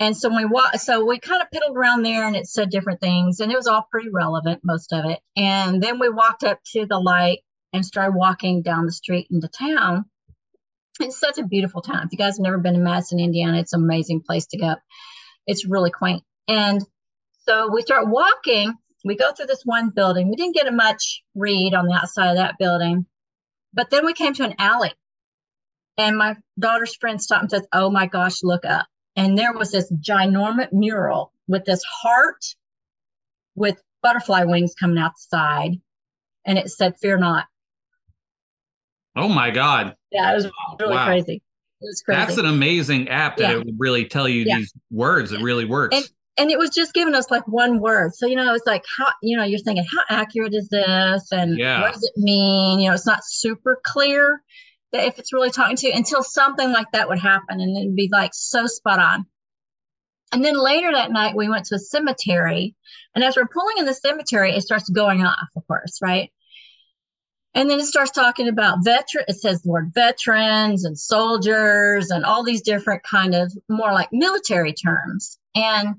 And 0.00 0.16
so 0.16 0.28
we 0.28 0.44
wa- 0.44 0.72
so 0.72 1.04
we 1.04 1.18
kind 1.20 1.40
of 1.40 1.48
piddled 1.50 1.76
around 1.76 2.02
there 2.02 2.26
and 2.26 2.34
it 2.34 2.46
said 2.46 2.70
different 2.70 3.00
things 3.00 3.40
and 3.40 3.52
it 3.52 3.56
was 3.56 3.68
all 3.68 3.86
pretty 3.90 4.10
relevant, 4.10 4.60
most 4.64 4.92
of 4.92 5.04
it. 5.04 5.20
And 5.36 5.82
then 5.82 5.98
we 6.00 6.08
walked 6.08 6.42
up 6.42 6.58
to 6.72 6.84
the 6.84 6.98
light 6.98 7.38
and 7.72 7.86
started 7.86 8.16
walking 8.16 8.62
down 8.62 8.86
the 8.86 8.92
street 8.92 9.28
into 9.30 9.48
town. 9.48 10.04
It's 11.00 11.18
such 11.18 11.38
a 11.38 11.46
beautiful 11.46 11.82
town. 11.82 12.06
If 12.06 12.12
you 12.12 12.18
guys 12.18 12.36
have 12.36 12.44
never 12.44 12.58
been 12.58 12.74
to 12.74 12.80
Madison, 12.80 13.18
Indiana, 13.18 13.58
it's 13.58 13.72
an 13.72 13.82
amazing 13.82 14.22
place 14.22 14.46
to 14.46 14.58
go. 14.58 14.74
It's 15.46 15.66
really 15.66 15.90
quaint. 15.90 16.22
And 16.48 16.80
so 17.40 17.70
we 17.72 17.82
start 17.82 18.08
walking. 18.08 18.74
We 19.04 19.16
go 19.16 19.32
through 19.32 19.46
this 19.46 19.62
one 19.64 19.90
building. 19.90 20.30
We 20.30 20.36
didn't 20.36 20.54
get 20.54 20.68
a 20.68 20.72
much 20.72 21.22
read 21.34 21.74
on 21.74 21.86
the 21.86 21.94
outside 21.94 22.30
of 22.30 22.36
that 22.36 22.56
building. 22.58 23.06
But 23.72 23.90
then 23.90 24.06
we 24.06 24.14
came 24.14 24.34
to 24.34 24.44
an 24.44 24.54
alley. 24.58 24.92
And 25.96 26.16
my 26.16 26.36
daughter's 26.58 26.96
friend 26.96 27.20
stopped 27.20 27.42
and 27.42 27.50
says, 27.50 27.66
Oh 27.72 27.90
my 27.90 28.06
gosh, 28.06 28.42
look 28.42 28.64
up. 28.64 28.86
And 29.16 29.36
there 29.36 29.52
was 29.52 29.70
this 29.70 29.92
ginormous 29.92 30.72
mural 30.72 31.32
with 31.46 31.64
this 31.64 31.82
heart 31.84 32.44
with 33.54 33.80
butterfly 34.02 34.44
wings 34.44 34.74
coming 34.78 34.98
out 34.98 35.12
the 35.12 35.36
side. 35.36 35.72
And 36.46 36.58
it 36.58 36.68
said, 36.70 36.96
Fear 37.00 37.18
not. 37.18 37.46
Oh 39.16 39.28
my 39.28 39.50
God. 39.50 39.94
Yeah, 40.10 40.30
it 40.32 40.34
was 40.34 40.48
really 40.80 40.94
Wow. 40.94 41.06
crazy. 41.06 41.34
It 41.80 41.86
was 41.86 42.02
crazy. 42.02 42.18
That's 42.20 42.38
an 42.38 42.46
amazing 42.46 43.08
app 43.08 43.36
that 43.36 43.50
Yeah. 43.50 43.56
it 43.58 43.64
would 43.66 43.76
really 43.78 44.04
tell 44.06 44.28
you 44.28 44.44
Yeah. 44.46 44.58
these 44.58 44.72
words. 44.90 45.32
It 45.32 45.40
really 45.40 45.64
works. 45.64 45.96
And- 45.96 46.08
and 46.36 46.50
it 46.50 46.58
was 46.58 46.70
just 46.70 46.94
giving 46.94 47.14
us 47.14 47.30
like 47.30 47.46
one 47.46 47.78
word. 47.78 48.12
So, 48.14 48.26
you 48.26 48.34
know, 48.34 48.54
it's 48.54 48.66
like 48.66 48.84
how, 48.98 49.06
you 49.22 49.36
know, 49.36 49.44
you're 49.44 49.60
thinking, 49.60 49.84
how 49.84 50.02
accurate 50.10 50.52
is 50.52 50.68
this? 50.68 51.30
And 51.30 51.56
Yeah. 51.56 51.80
what 51.82 51.92
does 51.92 52.02
it 52.02 52.20
mean? 52.20 52.80
You 52.80 52.88
know, 52.88 52.94
it's 52.94 53.06
not 53.06 53.20
super 53.24 53.80
clear 53.84 54.42
that 54.90 55.04
if 55.06 55.20
it's 55.20 55.32
really 55.32 55.50
talking 55.50 55.76
to 55.76 55.86
you 55.86 55.92
until 55.94 56.24
something 56.24 56.72
like 56.72 56.90
that 56.92 57.08
would 57.08 57.20
happen 57.20 57.60
and 57.60 57.76
it'd 57.76 57.94
be 57.94 58.08
like 58.10 58.32
so 58.34 58.66
spot 58.66 58.98
on. 58.98 59.26
And 60.32 60.44
then 60.44 60.58
later 60.58 60.90
that 60.90 61.12
night, 61.12 61.36
we 61.36 61.48
went 61.48 61.66
to 61.66 61.76
a 61.76 61.78
cemetery. 61.78 62.74
And 63.14 63.22
as 63.22 63.36
we're 63.36 63.46
pulling 63.46 63.78
in 63.78 63.84
the 63.84 63.94
cemetery, 63.94 64.50
it 64.56 64.62
starts 64.62 64.88
going 64.88 65.24
off, 65.24 65.48
of 65.56 65.64
course, 65.68 66.00
right? 66.02 66.32
And 67.54 67.70
then 67.70 67.78
it 67.78 67.86
starts 67.86 68.10
talking 68.10 68.48
about 68.48 68.84
veteran. 68.84 69.24
It 69.28 69.36
says 69.36 69.62
the 69.62 69.70
word 69.70 69.92
veterans 69.94 70.84
and 70.84 70.98
soldiers 70.98 72.10
and 72.10 72.24
all 72.24 72.42
these 72.42 72.62
different 72.62 73.04
kind 73.04 73.34
of 73.34 73.52
more 73.68 73.92
like 73.92 74.08
military 74.12 74.72
terms. 74.72 75.38
And 75.54 75.96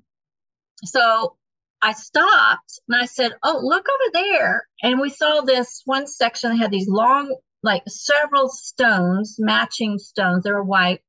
so 0.84 1.38
I 1.82 1.94
stopped 1.94 2.80
and 2.90 3.02
I 3.02 3.06
said, 3.06 3.34
Oh, 3.42 3.60
look 3.64 3.86
over 3.88 4.12
there. 4.14 4.68
And 4.84 5.00
we 5.00 5.10
saw 5.10 5.42
this 5.42 5.82
one 5.86 6.08
section 6.08 6.50
that 6.50 6.58
had 6.58 6.72
these 6.72 6.90
long, 6.90 7.34
like 7.64 7.84
several 7.88 8.50
stones, 8.50 9.38
matching 9.40 9.98
stones. 9.98 10.44
They 10.44 10.52
were 10.52 10.64
white. 10.64 11.02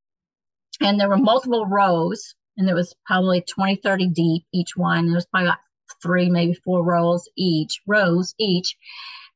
And 0.80 1.00
there 1.00 1.08
were 1.08 1.16
multiple 1.16 1.66
rows. 1.66 2.34
And 2.56 2.68
there 2.68 2.74
was 2.74 2.94
probably 3.04 3.40
20, 3.42 3.76
30 3.76 4.08
deep 4.10 4.44
each 4.52 4.76
one. 4.76 5.06
There 5.06 5.14
was 5.14 5.26
probably 5.26 5.48
like 5.48 5.58
three, 6.02 6.30
maybe 6.30 6.54
four 6.54 6.84
rows 6.84 7.28
each, 7.36 7.80
rows 7.86 8.34
each. 8.38 8.76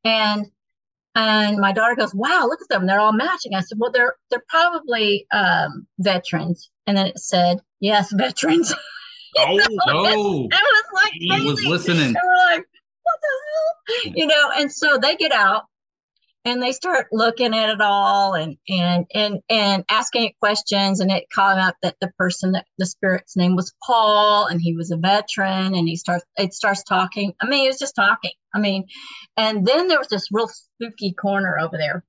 And 0.04 0.46
and 1.14 1.58
my 1.58 1.72
daughter 1.72 1.96
goes, 1.96 2.14
Wow, 2.14 2.46
look 2.46 2.60
at 2.62 2.68
them. 2.68 2.86
They're 2.86 3.00
all 3.00 3.12
matching. 3.12 3.54
I 3.54 3.60
said, 3.60 3.78
Well, 3.78 3.90
they're 3.90 4.14
they're 4.30 4.44
probably 4.48 5.26
um 5.32 5.86
veterans. 5.98 6.70
And 6.86 6.96
then 6.96 7.06
it 7.08 7.18
said, 7.18 7.58
Yes, 7.80 8.12
veterans. 8.16 8.74
Oh, 9.38 9.56
no! 9.86 10.48
It 10.50 10.52
was 10.52 10.84
like 10.94 11.12
he 11.12 11.44
was 11.44 11.64
listening. 11.64 12.06
And 12.06 12.16
we're 12.24 12.56
like, 12.56 12.66
what 13.02 13.18
the 13.22 14.08
hell? 14.08 14.12
You 14.16 14.26
know, 14.26 14.50
and 14.56 14.72
so 14.72 14.98
they 14.98 15.16
get 15.16 15.32
out 15.32 15.64
and 16.44 16.62
they 16.62 16.72
start 16.72 17.06
looking 17.12 17.54
at 17.54 17.68
it 17.68 17.80
all 17.80 18.34
and 18.34 18.56
and 18.68 19.06
and 19.14 19.40
and 19.48 19.84
asking 19.90 20.24
it 20.24 20.38
questions 20.40 21.00
and 21.00 21.10
it 21.10 21.24
came 21.34 21.44
out 21.58 21.74
that 21.82 21.96
the 22.00 22.10
person 22.18 22.52
that 22.52 22.66
the 22.78 22.86
spirit's 22.86 23.36
name 23.36 23.56
was 23.56 23.74
Paul 23.86 24.46
and 24.46 24.60
he 24.60 24.74
was 24.74 24.90
a 24.90 24.96
veteran 24.96 25.74
and 25.74 25.88
he 25.88 25.96
starts 25.96 26.24
it 26.36 26.54
starts 26.54 26.82
talking. 26.84 27.32
I 27.40 27.46
mean, 27.46 27.64
it 27.66 27.68
was 27.68 27.78
just 27.78 27.94
talking. 27.94 28.32
I 28.54 28.58
mean, 28.58 28.86
and 29.36 29.66
then 29.66 29.88
there 29.88 29.98
was 29.98 30.08
this 30.08 30.28
real 30.32 30.48
spooky 30.48 31.12
corner 31.12 31.58
over 31.58 31.76
there. 31.76 32.04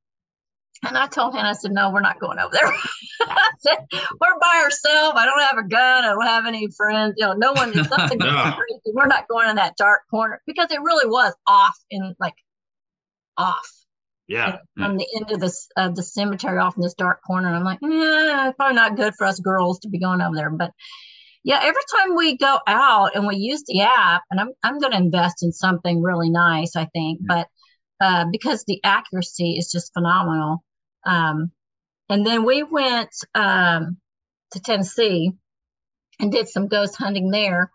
And 0.83 0.97
I 0.97 1.05
told 1.05 1.35
him, 1.35 1.45
I 1.45 1.53
said, 1.53 1.73
no, 1.73 1.91
we're 1.91 2.01
not 2.01 2.19
going 2.19 2.39
over 2.39 2.51
there. 2.51 2.65
I 3.21 3.49
said, 3.59 3.85
we're 3.91 4.39
by 4.39 4.61
ourselves. 4.63 5.13
I 5.15 5.25
don't 5.25 5.41
have 5.41 5.63
a 5.63 5.67
gun. 5.67 6.03
I 6.03 6.07
don't 6.07 6.25
have 6.25 6.47
any 6.47 6.67
friends. 6.75 7.13
You 7.17 7.27
know, 7.27 7.33
no 7.33 7.53
one, 7.53 7.71
Yeah. 7.75 8.55
crazy, 8.55 8.81
we're 8.91 9.05
not 9.05 9.27
going 9.27 9.47
in 9.47 9.57
that 9.57 9.77
dark 9.77 10.01
corner 10.09 10.41
because 10.47 10.71
it 10.71 10.81
really 10.81 11.07
was 11.07 11.35
off 11.45 11.77
in 11.91 12.15
like 12.19 12.33
off 13.37 13.69
yeah. 14.31 14.57
from 14.77 14.97
the 14.97 15.07
end 15.17 15.31
of 15.31 15.39
this 15.39 15.67
of 15.77 15.95
the 15.95 16.03
cemetery 16.03 16.57
off 16.57 16.75
in 16.77 16.83
this 16.83 16.93
dark 16.93 17.19
corner. 17.25 17.49
I'm 17.49 17.63
like, 17.63 17.79
it's 17.81 18.55
probably 18.55 18.75
not 18.75 18.95
good 18.95 19.13
for 19.17 19.27
us 19.27 19.39
girls 19.39 19.79
to 19.79 19.89
be 19.89 19.99
going 19.99 20.21
over 20.21 20.35
there. 20.35 20.49
But 20.49 20.71
yeah, 21.43 21.59
every 21.61 21.81
time 21.95 22.15
we 22.15 22.37
go 22.37 22.59
out 22.67 23.15
and 23.15 23.27
we 23.27 23.35
use 23.35 23.63
the 23.67 23.81
app, 23.81 24.23
and 24.31 24.39
I'm 24.39 24.49
I'm 24.63 24.79
going 24.79 24.91
to 24.93 24.97
invest 24.97 25.43
in 25.43 25.51
something 25.51 26.01
really 26.01 26.29
nice, 26.29 26.75
I 26.75 26.85
think, 26.85 27.19
but 27.21 27.47
uh, 27.99 28.25
because 28.31 28.63
the 28.65 28.79
accuracy 28.83 29.57
is 29.57 29.71
just 29.71 29.93
phenomenal. 29.93 30.63
Um, 31.05 31.51
and 32.09 32.25
then 32.25 32.45
we 32.45 32.63
went 32.63 33.13
um, 33.35 33.97
to 34.51 34.59
Tennessee 34.59 35.31
and 36.19 36.31
did 36.31 36.47
some 36.47 36.67
ghost 36.67 36.95
hunting 36.97 37.31
there. 37.31 37.71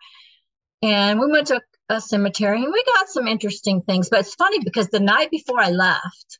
And 0.83 1.19
we 1.19 1.31
went 1.31 1.49
to 1.49 1.61
a 1.89 2.01
cemetery 2.01 2.63
and 2.63 2.73
we 2.73 2.85
got 2.95 3.09
some 3.09 3.27
interesting 3.27 3.83
things. 3.83 4.09
But 4.11 4.21
it's 4.21 4.35
funny 4.35 4.63
because 4.63 4.89
the 4.89 5.01
night 5.01 5.31
before 5.31 5.61
I 5.61 5.71
left, 5.71 6.39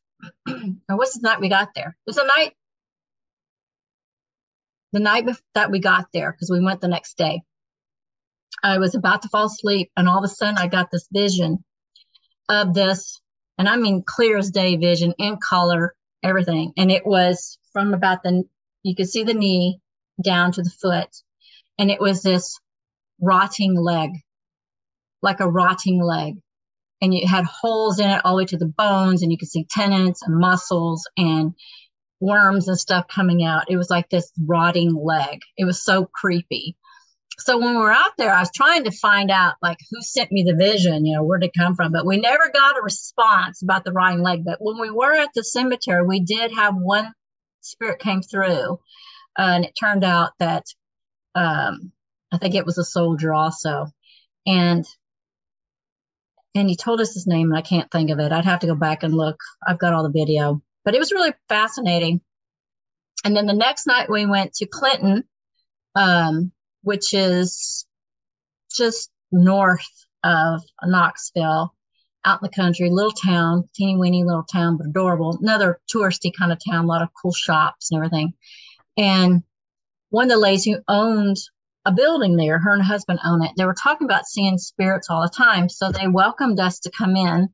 or 0.49 0.97
what's 0.97 1.15
the 1.15 1.21
night 1.23 1.41
we 1.41 1.49
got 1.49 1.71
there? 1.75 1.97
It 2.07 2.09
was 2.09 2.17
the 2.17 2.31
night, 2.37 2.53
the 4.93 5.01
night 5.01 5.27
that 5.55 5.71
we 5.71 5.79
got 5.79 6.07
there 6.13 6.33
because 6.33 6.51
we 6.51 6.63
went 6.63 6.81
the 6.81 6.89
next 6.89 7.17
day. 7.17 7.43
I 8.63 8.79
was 8.79 8.95
about 8.95 9.23
to 9.23 9.29
fall 9.29 9.47
asleep, 9.47 9.91
and 9.97 10.09
all 10.09 10.19
of 10.19 10.25
a 10.25 10.29
sudden 10.29 10.59
I 10.59 10.67
got 10.67 10.91
this 10.91 11.09
vision 11.13 11.63
of 12.49 12.75
this, 12.75 13.21
and 13.59 13.69
I 13.69 13.77
mean 13.77 14.03
clear 14.07 14.39
as 14.39 14.51
day 14.51 14.77
vision 14.77 15.15
in 15.19 15.37
color, 15.37 15.95
everything. 16.23 16.73
And 16.77 16.91
it 16.91 17.07
was 17.07 17.59
from 17.73 17.95
about 17.95 18.23
the, 18.23 18.45
you 18.83 18.95
could 18.95 19.09
see 19.09 19.25
the 19.25 19.35
knee 19.35 19.81
down 20.23 20.53
to 20.53 20.63
the 20.63 20.71
foot, 20.71 21.11
and 21.79 21.91
it 21.91 22.01
was 22.01 22.23
this 22.23 22.59
rotting 23.21 23.75
leg, 23.75 24.11
like 25.23 25.41
a 25.41 25.49
rotting 25.49 26.03
leg 26.03 26.37
and 27.03 27.13
it 27.15 27.27
had 27.27 27.45
holes 27.45 28.01
in 28.01 28.09
it 28.09 28.21
all 28.25 28.33
the 28.33 28.39
way 28.39 28.47
to 28.47 28.57
the 28.57 28.67
bones 28.67 29.23
and 29.23 29.31
you 29.31 29.39
could 29.39 29.49
see 29.49 29.67
tendons 29.71 30.21
and 30.23 30.39
muscles 30.39 31.07
and 31.17 31.55
worms 32.21 32.69
and 32.69 32.79
stuff 32.79 33.07
coming 33.09 33.45
out. 33.45 33.71
It 33.71 33.77
was 33.77 33.91
like 33.91 34.09
this 34.09 34.33
rotting 34.47 34.95
leg. 34.95 35.41
It 35.59 35.65
was 35.65 35.85
so 35.85 36.07
creepy. 36.07 36.77
So 37.39 37.59
when 37.59 37.75
we 37.75 37.81
were 37.81 37.93
out 37.93 38.13
there 38.17 38.33
i 38.33 38.41
was 38.41 38.51
trying 38.55 38.85
to 38.85 38.91
find 38.91 39.31
out 39.31 39.57
like 39.61 39.77
who 39.91 40.01
sent 40.01 40.33
me 40.33 40.43
the 40.43 40.55
vision 40.55 41.05
you 41.05 41.15
know 41.15 41.23
where'd 41.23 41.45
it 41.45 41.51
come 41.57 41.75
from? 41.75 41.93
But 41.93 42.07
we 42.07 42.17
never 42.17 42.51
got 42.53 42.79
a 42.79 42.83
response 42.83 43.63
about 43.63 43.85
the 43.85 43.93
rotting 43.93 44.23
leg. 44.23 44.43
But 44.45 44.59
when 44.61 44.81
we 44.81 44.91
were 44.91 45.13
at 45.13 45.29
the 45.35 45.45
cemetery 45.45 46.03
we 46.07 46.21
did 46.21 46.51
have 46.53 46.75
one 46.77 47.13
spirit 47.61 47.99
came 47.99 48.23
through 48.23 48.79
uh, 49.39 49.53
and 49.55 49.65
it 49.67 49.75
turned 49.79 50.03
out 50.03 50.31
that 50.39 50.65
um, 51.35 51.93
i 52.33 52.39
think 52.39 52.55
it 52.55 52.65
was 52.65 52.79
a 52.79 52.85
soldier 52.85 53.35
also. 53.35 53.89
And 54.47 54.87
and 56.61 56.69
he 56.69 56.77
told 56.77 57.01
us 57.01 57.15
his 57.15 57.27
name 57.27 57.51
and 57.51 57.59
I 57.59 57.63
can't 57.63 57.91
think 57.91 58.11
of 58.11 58.19
it. 58.19 58.33
I'd 58.33 58.45
have 58.45 58.61
to 58.61 58.67
go 58.67 58.75
back 58.75 59.03
and 59.03 59.15
look. 59.15 59.39
I've 59.67 59.79
got 59.79 59.93
all 59.93 60.03
the 60.03 60.11
video, 60.11 60.63
but 60.85 60.95
it 60.95 60.99
was 60.99 61.13
really 61.13 61.33
fascinating. 61.49 62.21
and 63.25 63.37
then 63.37 63.47
the 63.47 63.53
next 63.53 63.87
night 63.87 64.11
we 64.11 64.27
went 64.27 64.55
to 64.55 64.67
Clinton, 64.67 65.25
um, 65.95 66.53
which 66.83 67.15
is 67.15 67.87
just 68.75 69.11
north 69.33 70.07
of 70.23 70.63
Knoxville, 70.85 71.75
out 72.25 72.43
in 72.43 72.49
the 72.49 72.55
country, 72.55 72.91
little 72.91 73.13
town, 73.13 73.69
teeny 73.75 73.97
weeny 73.97 74.25
little 74.25 74.45
town, 74.45 74.77
but 74.77 74.87
adorable. 74.87 75.39
Another 75.41 75.81
touristy 75.93 76.31
kind 76.37 76.53
of 76.53 76.59
town, 76.69 76.85
a 76.85 76.89
lot 76.89 77.03
of 77.03 77.09
cool 77.21 77.33
shops 77.33 77.91
and 77.91 77.99
everything. 77.99 78.35
And 78.97 79.43
one 80.11 80.25
of 80.25 80.31
the 80.31 80.39
ladies 80.39 80.65
who 80.65 80.79
owned 80.89 81.37
a 81.87 81.93
building 81.93 82.37
there, 82.37 82.59
her 82.59 82.73
and 82.73 82.83
her 82.83 82.93
husband 82.93 83.21
own 83.25 83.45
it. 83.45 83.53
They 83.57 83.65
were 83.65 83.75
talking 83.81 84.07
about 84.07 84.27
seeing 84.27 84.59
spirits 84.59 85.09
all 85.09 85.23
the 85.23 85.29
time. 85.29 85.69
So 85.69 85.93
they 85.93 86.09
welcomed 86.09 86.59
us 86.59 86.81
to 86.81 86.91
come 86.91 87.15
in. 87.15 87.49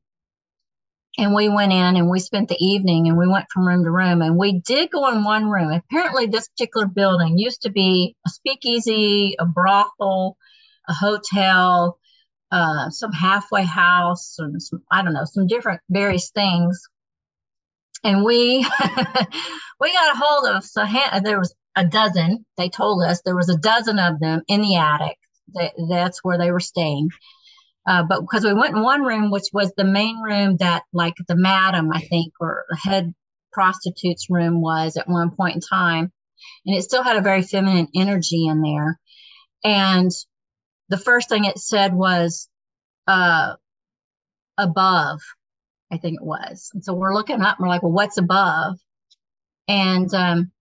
And 1.19 1.35
we 1.35 1.47
went 1.47 1.71
in 1.71 1.95
and 1.95 2.09
we 2.09 2.19
spent 2.19 2.49
the 2.49 2.57
evening 2.59 3.07
and 3.07 3.15
we 3.15 3.27
went 3.27 3.45
from 3.53 3.67
room 3.67 3.83
to 3.83 3.91
room. 3.91 4.23
And 4.23 4.35
we 4.35 4.59
did 4.61 4.89
go 4.89 5.07
in 5.09 5.23
one 5.23 5.51
room. 5.51 5.71
Apparently, 5.71 6.25
this 6.25 6.49
particular 6.49 6.87
building 6.87 7.37
used 7.37 7.61
to 7.61 7.69
be 7.69 8.15
a 8.25 8.29
speakeasy, 8.31 9.35
a 9.37 9.45
brothel, 9.45 10.35
a 10.89 10.93
hotel, 10.93 11.99
uh, 12.51 12.89
some 12.89 13.11
halfway 13.11 13.63
house, 13.63 14.37
and 14.39 14.59
some, 14.59 14.81
I 14.89 15.03
don't 15.03 15.13
know, 15.13 15.25
some 15.25 15.45
different 15.45 15.81
various 15.91 16.31
things. 16.31 16.81
And 18.03 18.23
we 18.23 18.57
we 19.79 19.93
got 19.93 20.15
a 20.15 20.19
hold 20.19 20.55
of 20.55 20.65
so 20.65 20.83
there 21.23 21.37
was 21.37 21.53
a 21.75 21.85
dozen. 21.85 22.45
They 22.57 22.69
told 22.69 23.03
us 23.03 23.21
there 23.21 23.35
was 23.35 23.49
a 23.49 23.57
dozen 23.57 23.99
of 23.99 24.19
them 24.19 24.41
in 24.47 24.61
the 24.61 24.75
attic. 24.75 25.17
That, 25.53 25.73
that's 25.89 26.23
where 26.23 26.37
they 26.37 26.51
were 26.51 26.59
staying. 26.59 27.09
Uh, 27.85 28.03
but 28.03 28.21
because 28.21 28.45
we 28.45 28.53
went 28.53 28.75
in 28.75 28.81
one 28.81 29.03
room, 29.03 29.29
which 29.29 29.49
was 29.51 29.73
the 29.75 29.83
main 29.83 30.21
room 30.21 30.55
that, 30.57 30.83
like, 30.93 31.15
the 31.27 31.35
madam, 31.35 31.91
I 31.91 31.99
think, 31.99 32.33
or 32.39 32.63
the 32.69 32.77
head 32.77 33.13
prostitute's 33.51 34.29
room 34.29 34.61
was 34.61 34.95
at 34.95 35.09
one 35.09 35.31
point 35.35 35.55
in 35.55 35.61
time, 35.61 36.11
and 36.65 36.75
it 36.77 36.83
still 36.83 37.03
had 37.03 37.17
a 37.17 37.21
very 37.21 37.41
feminine 37.41 37.89
energy 37.93 38.47
in 38.47 38.61
there. 38.61 38.97
And 39.65 40.11
the 40.87 40.97
first 40.97 41.27
thing 41.27 41.43
it 41.43 41.59
said 41.59 41.93
was 41.93 42.47
uh, 43.05 43.55
above, 44.57 45.19
I 45.91 45.97
think 45.97 46.21
it 46.21 46.25
was. 46.25 46.71
And 46.73 46.83
so 46.83 46.93
we're 46.93 47.13
looking 47.13 47.41
up 47.41 47.59
and 47.59 47.65
we're 47.65 47.73
like, 47.73 47.83
well, 47.83 47.91
what's 47.91 48.17
above? 48.17 48.77
And 49.67 50.11
um, 50.13 50.52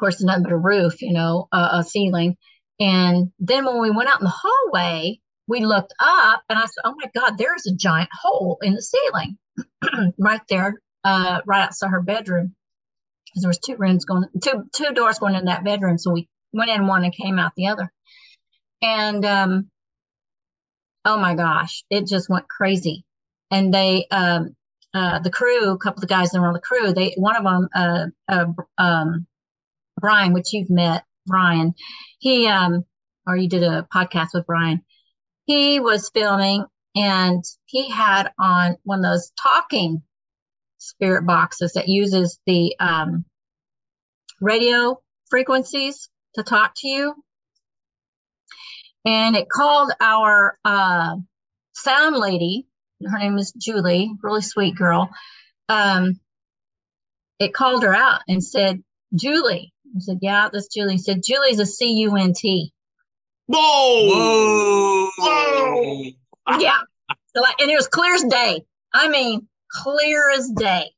course, 0.00 0.22
nothing 0.22 0.42
but 0.42 0.52
a 0.52 0.56
roof, 0.56 1.02
you 1.02 1.12
know, 1.12 1.48
uh, 1.52 1.68
a 1.72 1.84
ceiling. 1.84 2.36
And 2.80 3.30
then 3.38 3.66
when 3.66 3.80
we 3.80 3.90
went 3.90 4.08
out 4.08 4.20
in 4.20 4.24
the 4.24 4.34
hallway, 4.34 5.20
we 5.46 5.64
looked 5.64 5.92
up 6.00 6.42
and 6.48 6.58
I 6.58 6.62
said, 6.62 6.82
Oh 6.84 6.94
my 6.96 7.10
God, 7.14 7.36
there's 7.36 7.66
a 7.66 7.74
giant 7.74 8.08
hole 8.12 8.58
in 8.62 8.74
the 8.74 8.82
ceiling 8.82 9.38
right 10.18 10.40
there, 10.48 10.80
uh, 11.04 11.40
right 11.46 11.64
outside 11.64 11.90
her 11.90 12.00
bedroom. 12.00 12.54
Because 13.26 13.42
there 13.42 13.50
was 13.50 13.58
two 13.58 13.76
rooms 13.76 14.04
going, 14.04 14.24
two 14.42 14.64
two 14.74 14.92
doors 14.92 15.18
going 15.18 15.34
in 15.34 15.44
that 15.44 15.64
bedroom. 15.64 15.98
So 15.98 16.12
we 16.12 16.28
went 16.52 16.70
in 16.70 16.86
one 16.86 17.04
and 17.04 17.14
came 17.14 17.38
out 17.38 17.52
the 17.56 17.68
other. 17.68 17.92
And 18.82 19.24
um, 19.24 19.70
oh 21.04 21.18
my 21.18 21.34
gosh, 21.34 21.84
it 21.90 22.06
just 22.06 22.28
went 22.28 22.48
crazy. 22.48 23.04
And 23.50 23.74
they, 23.74 24.06
um, 24.10 24.56
uh, 24.94 25.20
the 25.20 25.30
crew, 25.30 25.70
a 25.70 25.78
couple 25.78 26.02
of 26.02 26.08
guys 26.08 26.30
that 26.30 26.40
were 26.40 26.48
on 26.48 26.54
the 26.54 26.60
crew, 26.60 26.92
they 26.92 27.14
one 27.16 27.36
of 27.36 27.44
them, 27.44 27.68
uh, 27.74 28.06
uh, 28.28 28.46
um, 28.78 29.26
Brian, 30.00 30.32
which 30.32 30.52
you've 30.52 30.70
met, 30.70 31.04
Brian, 31.26 31.74
he 32.18 32.46
um 32.46 32.84
or 33.26 33.36
you 33.36 33.48
did 33.48 33.62
a 33.62 33.86
podcast 33.94 34.28
with 34.34 34.46
Brian. 34.46 34.82
He 35.44 35.80
was 35.80 36.10
filming 36.12 36.64
and 36.96 37.44
he 37.66 37.88
had 37.90 38.30
on 38.38 38.76
one 38.82 39.00
of 39.00 39.04
those 39.04 39.32
talking 39.40 40.02
spirit 40.78 41.26
boxes 41.26 41.72
that 41.74 41.88
uses 41.88 42.40
the 42.46 42.74
um, 42.80 43.24
radio 44.40 45.00
frequencies 45.28 46.08
to 46.34 46.42
talk 46.42 46.72
to 46.76 46.88
you. 46.88 47.14
And 49.04 49.36
it 49.36 49.48
called 49.48 49.92
our 50.00 50.58
uh, 50.64 51.16
sound 51.72 52.16
lady, 52.16 52.66
her 53.04 53.18
name 53.18 53.38
is 53.38 53.52
Julie, 53.52 54.12
really 54.22 54.42
sweet 54.42 54.76
girl. 54.76 55.10
Um, 55.68 56.20
it 57.38 57.54
called 57.54 57.82
her 57.82 57.94
out 57.94 58.20
and 58.28 58.44
said, 58.44 58.82
Julie, 59.14 59.72
I 59.96 60.00
said, 60.00 60.18
Yeah, 60.22 60.48
that's 60.52 60.68
Julie. 60.68 60.94
He 60.94 60.98
said, 60.98 61.22
Julie's 61.24 61.58
a 61.58 61.66
C 61.66 61.92
U 61.92 62.16
N 62.16 62.32
T. 62.32 62.72
Whoa! 63.46 65.10
Whoa! 65.18 66.04
Yeah. 66.58 66.78
So 67.34 67.42
like, 67.42 67.60
and 67.60 67.70
it 67.70 67.76
was 67.76 67.88
clear 67.88 68.14
as 68.14 68.24
day. 68.24 68.64
I 68.92 69.08
mean, 69.08 69.46
clear 69.70 70.30
as 70.30 70.50
day. 70.50 70.90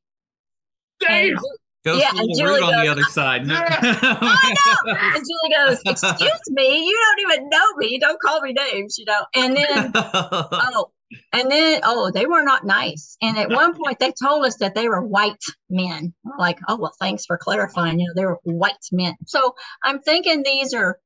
Damn. 0.99 1.37
Goes 1.85 1.99
Yeah, 1.99 2.11
and 2.15 2.29
Julie 2.37 2.61
rude 2.61 2.63
on 2.63 2.85
the 2.85 2.89
other 2.89 3.03
side. 3.03 3.41
I 3.49 4.53
know. 4.85 4.93
And 4.93 5.15
Julie 5.15 5.53
goes, 5.53 5.79
Excuse 5.85 6.41
me, 6.49 6.85
you 6.85 6.97
don't 6.97 7.31
even 7.31 7.49
know 7.49 7.75
me. 7.75 7.99
Don't 7.99 8.21
call 8.21 8.39
me 8.41 8.53
names, 8.53 8.97
you 8.97 9.03
know. 9.05 9.25
And 9.35 9.57
then, 9.57 9.91
oh, 9.95 10.91
and 11.31 11.49
then, 11.51 11.81
oh, 11.83 12.11
they 12.11 12.25
were 12.25 12.43
not 12.43 12.65
nice. 12.65 13.17
And 13.21 13.37
at 13.37 13.49
one 13.49 13.73
point, 13.75 13.99
they 13.99 14.11
told 14.11 14.45
us 14.45 14.57
that 14.57 14.75
they 14.75 14.87
were 14.87 15.01
white 15.01 15.43
men. 15.69 16.13
Like, 16.37 16.59
oh, 16.67 16.77
well, 16.77 16.93
thanks 16.99 17.25
for 17.25 17.37
clarifying. 17.37 17.99
You 17.99 18.07
know, 18.07 18.13
they 18.15 18.25
were 18.25 18.39
white 18.43 18.75
men. 18.91 19.15
So 19.25 19.55
I'm 19.83 19.99
thinking 19.99 20.43
these 20.43 20.73
are 20.73 20.99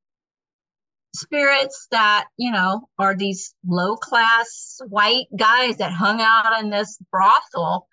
spirits 1.15 1.87
that, 1.91 2.27
you 2.37 2.51
know, 2.51 2.87
are 2.99 3.15
these 3.15 3.55
low 3.65 3.95
class 3.95 4.79
white 4.87 5.27
guys 5.35 5.77
that 5.77 5.91
hung 5.91 6.21
out 6.21 6.59
in 6.61 6.69
this 6.69 6.99
brothel 7.11 7.87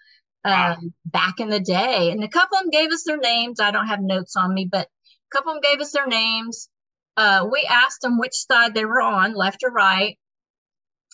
um, 0.45 0.53
Wow. 0.53 0.77
back 1.07 1.41
in 1.41 1.49
the 1.49 1.61
day. 1.61 2.11
And 2.11 2.23
a 2.23 2.29
couple 2.29 2.59
of 2.59 2.65
them 2.65 2.71
gave 2.71 2.91
us 2.91 3.05
their 3.05 3.17
names. 3.17 3.61
I 3.61 3.71
don't 3.71 3.87
have 3.87 4.01
notes 4.03 4.37
on 4.37 4.53
me, 4.53 4.69
but 4.71 4.87
a 4.87 5.37
couple 5.37 5.53
of 5.53 5.63
them 5.63 5.71
gave 5.73 5.81
us 5.81 5.93
their 5.93 6.07
names. 6.07 6.69
Uh, 7.17 7.47
we 7.51 7.67
asked 7.71 8.03
them 8.03 8.19
which 8.19 8.35
side 8.35 8.75
they 8.75 8.85
were 8.85 9.01
on, 9.01 9.35
left 9.35 9.63
or 9.65 9.71
right, 9.71 10.19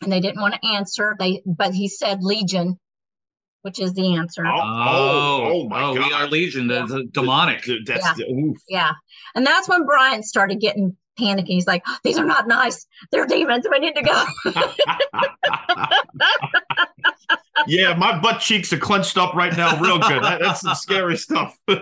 and 0.02 0.12
they 0.12 0.20
didn't 0.20 0.40
want 0.40 0.54
to 0.54 0.68
answer. 0.68 1.16
They, 1.18 1.42
but 1.46 1.74
he 1.74 1.88
said 1.88 2.22
Legion, 2.22 2.78
which 3.62 3.80
is 3.80 3.92
the 3.94 4.16
answer. 4.16 4.46
Oh, 4.46 4.50
oh, 4.52 4.62
oh, 4.62 5.50
oh 5.52 5.68
my 5.68 5.82
oh, 5.82 5.94
god. 5.94 6.06
we 6.06 6.12
are 6.12 6.26
Legion, 6.26 6.66
the, 6.66 6.84
the 6.86 7.04
demonic. 7.12 7.62
Dude, 7.62 7.86
that's 7.86 8.04
Yeah. 8.04 8.14
the, 8.16 8.32
oof. 8.32 8.56
Yeah, 8.68 8.92
and 9.34 9.46
that's 9.46 9.68
when 9.68 9.84
Brian 9.84 10.22
started 10.22 10.60
getting 10.60 10.96
panicky. 11.18 11.54
He's 11.54 11.66
like, 11.66 11.84
"These 12.02 12.18
are 12.18 12.24
not 12.24 12.48
nice. 12.48 12.86
They're 13.10 13.26
demons. 13.26 13.66
We 13.70 13.78
need 13.78 13.94
to 13.96 14.02
go." 14.02 14.24
yeah, 17.66 17.94
my 17.94 18.18
butt 18.18 18.40
cheeks 18.40 18.72
are 18.72 18.78
clenched 18.78 19.18
up 19.18 19.34
right 19.34 19.54
now, 19.56 19.78
real 19.80 19.98
good. 19.98 20.22
That, 20.22 20.40
that's 20.40 20.62
some 20.62 20.74
scary 20.74 21.16
stuff. 21.16 21.56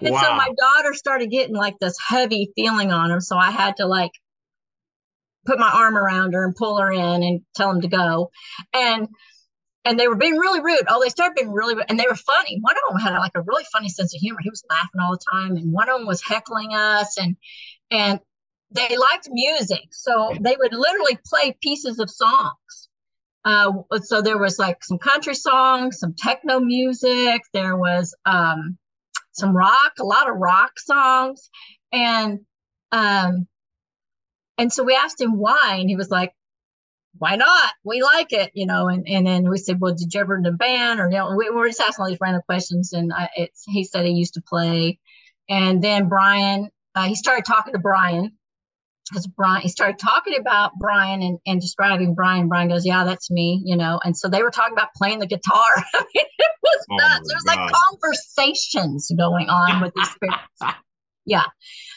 And 0.00 0.14
so 0.14 0.32
my 0.36 0.48
daughter 0.56 0.94
started 0.94 1.28
getting 1.28 1.56
like 1.56 1.76
this 1.80 1.96
heavy 1.98 2.52
feeling 2.54 2.92
on 2.92 3.10
her. 3.10 3.20
So 3.20 3.36
I 3.36 3.50
had 3.50 3.76
to 3.78 3.86
like 3.86 4.12
put 5.48 5.58
my 5.58 5.70
arm 5.72 5.96
around 5.96 6.34
her 6.34 6.44
and 6.44 6.54
pull 6.54 6.78
her 6.78 6.92
in 6.92 7.22
and 7.22 7.40
tell 7.56 7.72
them 7.72 7.80
to 7.80 7.88
go. 7.88 8.30
And 8.74 9.08
and 9.84 9.98
they 9.98 10.06
were 10.06 10.16
being 10.16 10.36
really 10.36 10.60
rude. 10.60 10.82
Oh, 10.88 11.00
they 11.02 11.08
started 11.08 11.34
being 11.34 11.50
really 11.50 11.74
rude. 11.74 11.86
And 11.88 11.98
they 11.98 12.06
were 12.06 12.14
funny. 12.14 12.58
One 12.60 12.74
of 12.76 12.92
them 12.92 13.00
had 13.00 13.18
like 13.18 13.32
a 13.34 13.40
really 13.40 13.64
funny 13.72 13.88
sense 13.88 14.14
of 14.14 14.20
humor. 14.20 14.40
He 14.42 14.50
was 14.50 14.62
laughing 14.68 15.00
all 15.00 15.12
the 15.12 15.24
time. 15.32 15.56
And 15.56 15.72
one 15.72 15.88
of 15.88 15.98
them 15.98 16.06
was 16.06 16.22
heckling 16.22 16.74
us 16.74 17.16
and 17.18 17.36
and 17.90 18.20
they 18.70 18.96
liked 18.98 19.28
music. 19.30 19.88
So 19.92 20.34
they 20.38 20.56
would 20.58 20.74
literally 20.74 21.18
play 21.24 21.56
pieces 21.62 21.98
of 21.98 22.10
songs. 22.10 22.88
Uh, 23.46 23.72
so 24.02 24.20
there 24.20 24.36
was 24.36 24.58
like 24.58 24.84
some 24.84 24.98
country 24.98 25.34
songs, 25.34 25.98
some 26.00 26.14
techno 26.18 26.60
music. 26.60 27.40
There 27.54 27.76
was 27.76 28.14
um, 28.26 28.76
some 29.32 29.56
rock, 29.56 29.92
a 29.98 30.04
lot 30.04 30.28
of 30.28 30.36
rock 30.36 30.78
songs, 30.78 31.48
and 31.92 32.40
um, 32.92 33.46
and 34.58 34.72
so 34.72 34.82
we 34.82 34.94
asked 34.94 35.20
him 35.20 35.38
why, 35.38 35.76
and 35.80 35.88
he 35.88 35.96
was 35.96 36.10
like, 36.10 36.34
"Why 37.16 37.36
not? 37.36 37.72
We 37.84 38.02
like 38.02 38.32
it, 38.32 38.50
you 38.54 38.66
know." 38.66 38.88
And 38.88 39.06
and 39.08 39.26
then 39.26 39.48
we 39.48 39.58
said, 39.58 39.80
"Well, 39.80 39.94
did 39.94 40.12
you 40.12 40.20
ever 40.20 40.36
in 40.36 40.46
a 40.46 40.52
band?" 40.52 41.00
Or 41.00 41.08
you 41.08 41.16
know, 41.16 41.34
we 41.36 41.48
were 41.50 41.68
just 41.68 41.80
asking 41.80 42.02
all 42.02 42.08
these 42.08 42.18
random 42.20 42.42
questions, 42.46 42.92
and 42.92 43.12
I, 43.12 43.28
it's 43.36 43.64
he 43.66 43.84
said 43.84 44.04
he 44.04 44.12
used 44.12 44.34
to 44.34 44.42
play, 44.42 44.98
and 45.48 45.82
then 45.82 46.08
Brian, 46.08 46.70
uh, 46.94 47.04
he 47.04 47.14
started 47.14 47.44
talking 47.44 47.72
to 47.72 47.78
Brian. 47.78 48.32
Because 49.08 49.26
Brian, 49.26 49.62
he 49.62 49.70
started 49.70 49.98
talking 49.98 50.34
about 50.38 50.72
Brian 50.78 51.22
and, 51.22 51.38
and 51.46 51.62
describing 51.62 52.14
Brian. 52.14 52.46
Brian 52.46 52.68
goes, 52.68 52.84
"Yeah, 52.84 53.04
that's 53.04 53.30
me," 53.30 53.62
you 53.64 53.76
know. 53.76 53.98
And 54.04 54.14
so 54.14 54.28
they 54.28 54.42
were 54.42 54.50
talking 54.50 54.74
about 54.74 54.92
playing 54.94 55.20
the 55.20 55.26
guitar. 55.26 55.70
I 55.94 56.04
mean, 56.14 56.26
it 56.38 56.50
was 56.62 56.86
Oh 56.90 56.96
nuts. 56.96 57.28
There 57.28 57.36
was 57.36 57.46
like 57.46 57.72
conversations 57.90 59.10
going 59.16 59.48
on 59.48 59.80
with 59.80 59.94
these 59.94 60.10
spirits. 60.10 60.78
Yeah. 61.28 61.44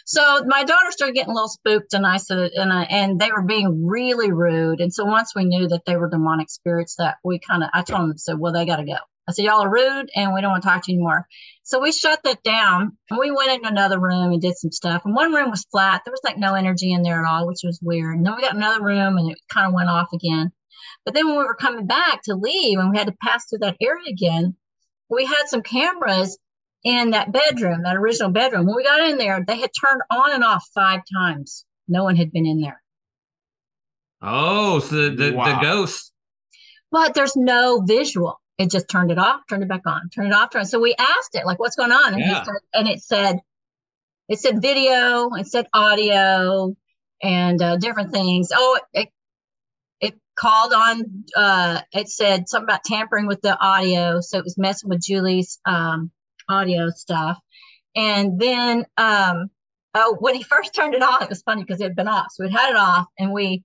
So 0.06 0.44
my 0.46 0.66
daughter 0.66 0.92
started 0.92 1.16
getting 1.16 1.32
a 1.32 1.34
little 1.34 1.48
spooked, 1.48 1.94
and 1.94 2.06
I 2.06 2.18
said, 2.18 2.52
and 2.52 2.74
I, 2.74 2.84
and 2.84 3.18
they 3.18 3.32
were 3.32 3.44
being 3.44 3.86
really 3.86 4.30
rude. 4.30 4.82
And 4.82 4.94
so 4.94 5.06
once 5.06 5.34
we 5.34 5.46
knew 5.46 5.70
that 5.70 5.86
they 5.86 5.96
were 5.96 6.10
demonic 6.10 6.50
spirits, 6.50 6.96
that 6.98 7.16
we 7.24 7.40
kind 7.40 7.64
of, 7.64 7.70
I 7.74 7.82
told 7.84 8.10
them, 8.10 8.18
said, 8.18 8.38
well, 8.38 8.52
they 8.52 8.66
got 8.66 8.78
to 8.78 8.84
go. 8.84 8.98
I 9.30 9.32
said, 9.32 9.46
y'all 9.46 9.64
are 9.64 9.72
rude, 9.72 10.10
and 10.14 10.34
we 10.34 10.42
don't 10.42 10.52
want 10.52 10.64
to 10.64 10.70
talk 10.70 10.84
to 10.84 10.92
you 10.92 10.98
anymore. 10.98 11.28
So 11.64 11.80
we 11.80 11.94
shut 11.94 12.22
that 12.24 12.44
down, 12.44 12.98
and 13.10 13.20
we 13.20 13.32
went 13.32 13.54
into 13.54 13.70
another 13.70 14.02
room 14.02 14.34
and 14.34 14.42
did 14.42 14.58
some 14.58 14.72
stuff. 14.72 15.04
And 15.06 15.16
one 15.16 15.32
room 15.32 15.50
was 15.50 15.66
flat; 15.72 16.02
there 16.04 16.12
was 16.12 16.22
like 16.26 16.38
no 16.38 16.56
energy 16.56 16.92
in 16.92 17.04
there 17.04 17.24
at 17.24 17.30
all, 17.30 17.48
which 17.48 17.62
was 17.64 17.80
weird. 17.82 18.18
And 18.18 18.26
then 18.26 18.36
we 18.36 18.42
got 18.42 18.56
another 18.56 18.84
room, 18.84 19.18
and 19.18 19.32
it 19.32 19.38
kind 19.50 19.68
of 19.68 19.74
went 19.74 19.88
off 19.88 20.10
again. 20.12 20.52
But 21.06 21.14
then 21.14 21.28
when 21.28 21.38
we 21.38 21.46
were 21.46 21.56
coming 21.56 21.88
back 21.88 22.24
to 22.24 22.36
leave, 22.36 22.80
and 22.80 22.92
we 22.92 22.98
had 22.98 23.08
to 23.08 23.16
pass 23.24 23.46
through 23.46 23.60
that 23.60 23.78
area 23.80 24.10
again, 24.10 24.56
we 25.10 25.26
had 25.26 25.48
some 25.48 25.62
cameras 25.62 26.38
in 26.84 27.12
that 27.12 27.32
bedroom, 27.32 27.84
that 27.84 27.96
original 27.96 28.32
bedroom. 28.32 28.66
When 28.66 28.76
we 28.76 28.84
got 28.84 29.08
in 29.08 29.18
there, 29.18 29.44
they 29.46 29.60
had 29.60 29.72
turned 29.80 30.02
on 30.10 30.34
and 30.34 30.44
off 30.44 30.66
five 30.74 31.02
times. 31.14 31.66
No 31.88 32.04
one 32.04 32.16
had 32.16 32.32
been 32.32 32.46
in 32.46 32.60
there. 32.60 32.82
Oh, 34.22 34.80
so 34.80 34.96
the 34.96 35.10
the, 35.16 35.32
Wow. 35.34 35.46
the 35.60 35.62
ghost. 35.62 36.12
But 36.92 37.14
there's 37.14 37.36
no 37.36 37.82
visual. 37.82 38.40
It 38.58 38.70
just 38.70 38.90
turned 38.90 39.12
it 39.12 39.18
off, 39.18 39.42
turned 39.50 39.64
it 39.64 39.70
back 39.70 39.86
on, 39.86 40.10
turned 40.10 40.28
it 40.28 40.34
off. 40.34 40.52
Turned 40.52 40.68
So 40.68 40.80
we 40.80 40.94
asked 41.00 41.34
it, 41.34 41.46
like, 41.46 41.58
what's 41.58 41.76
going 41.76 41.92
on? 41.92 42.14
And, 42.14 42.22
Yeah. 42.22 42.44
said, 42.44 42.54
and 42.74 42.88
it 42.88 43.02
said, 43.02 43.40
it 44.28 44.40
said 44.40 44.62
video, 44.62 45.30
it 45.34 45.48
said 45.48 45.68
audio, 45.74 46.76
and 47.24 47.62
uh, 47.62 47.78
different 47.78 48.12
things. 48.12 48.50
Oh, 48.54 48.80
it, 48.94 49.10
it 50.00 50.16
called 50.36 50.74
on, 50.74 51.24
uh, 51.36 51.82
it 51.94 52.10
said 52.10 52.50
something 52.50 52.70
about 52.70 52.84
tampering 52.84 53.26
with 53.26 53.42
the 53.42 53.58
audio. 53.60 54.22
So 54.22 54.38
it 54.38 54.44
was 54.44 54.58
messing 54.58 54.90
with 54.90 55.02
Julie's 55.02 55.60
um, 55.66 56.12
audio 56.50 56.90
stuff. 56.90 57.38
And 57.96 58.40
then, 58.40 58.86
um, 58.98 59.50
oh, 59.94 60.18
when 60.20 60.36
he 60.36 60.44
first 60.44 60.74
turned 60.74 60.94
it 60.96 61.04
on, 61.04 61.24
it 61.24 61.30
was 61.30 61.42
funny 61.42 61.64
because 61.64 61.82
it 61.82 61.86
had 61.86 61.96
been 61.96 62.08
off. 62.08 62.28
So 62.32 62.46
we 62.46 62.52
had 62.52 62.72
it 62.72 62.78
off 62.78 63.08
and 63.20 63.32
we 63.32 63.64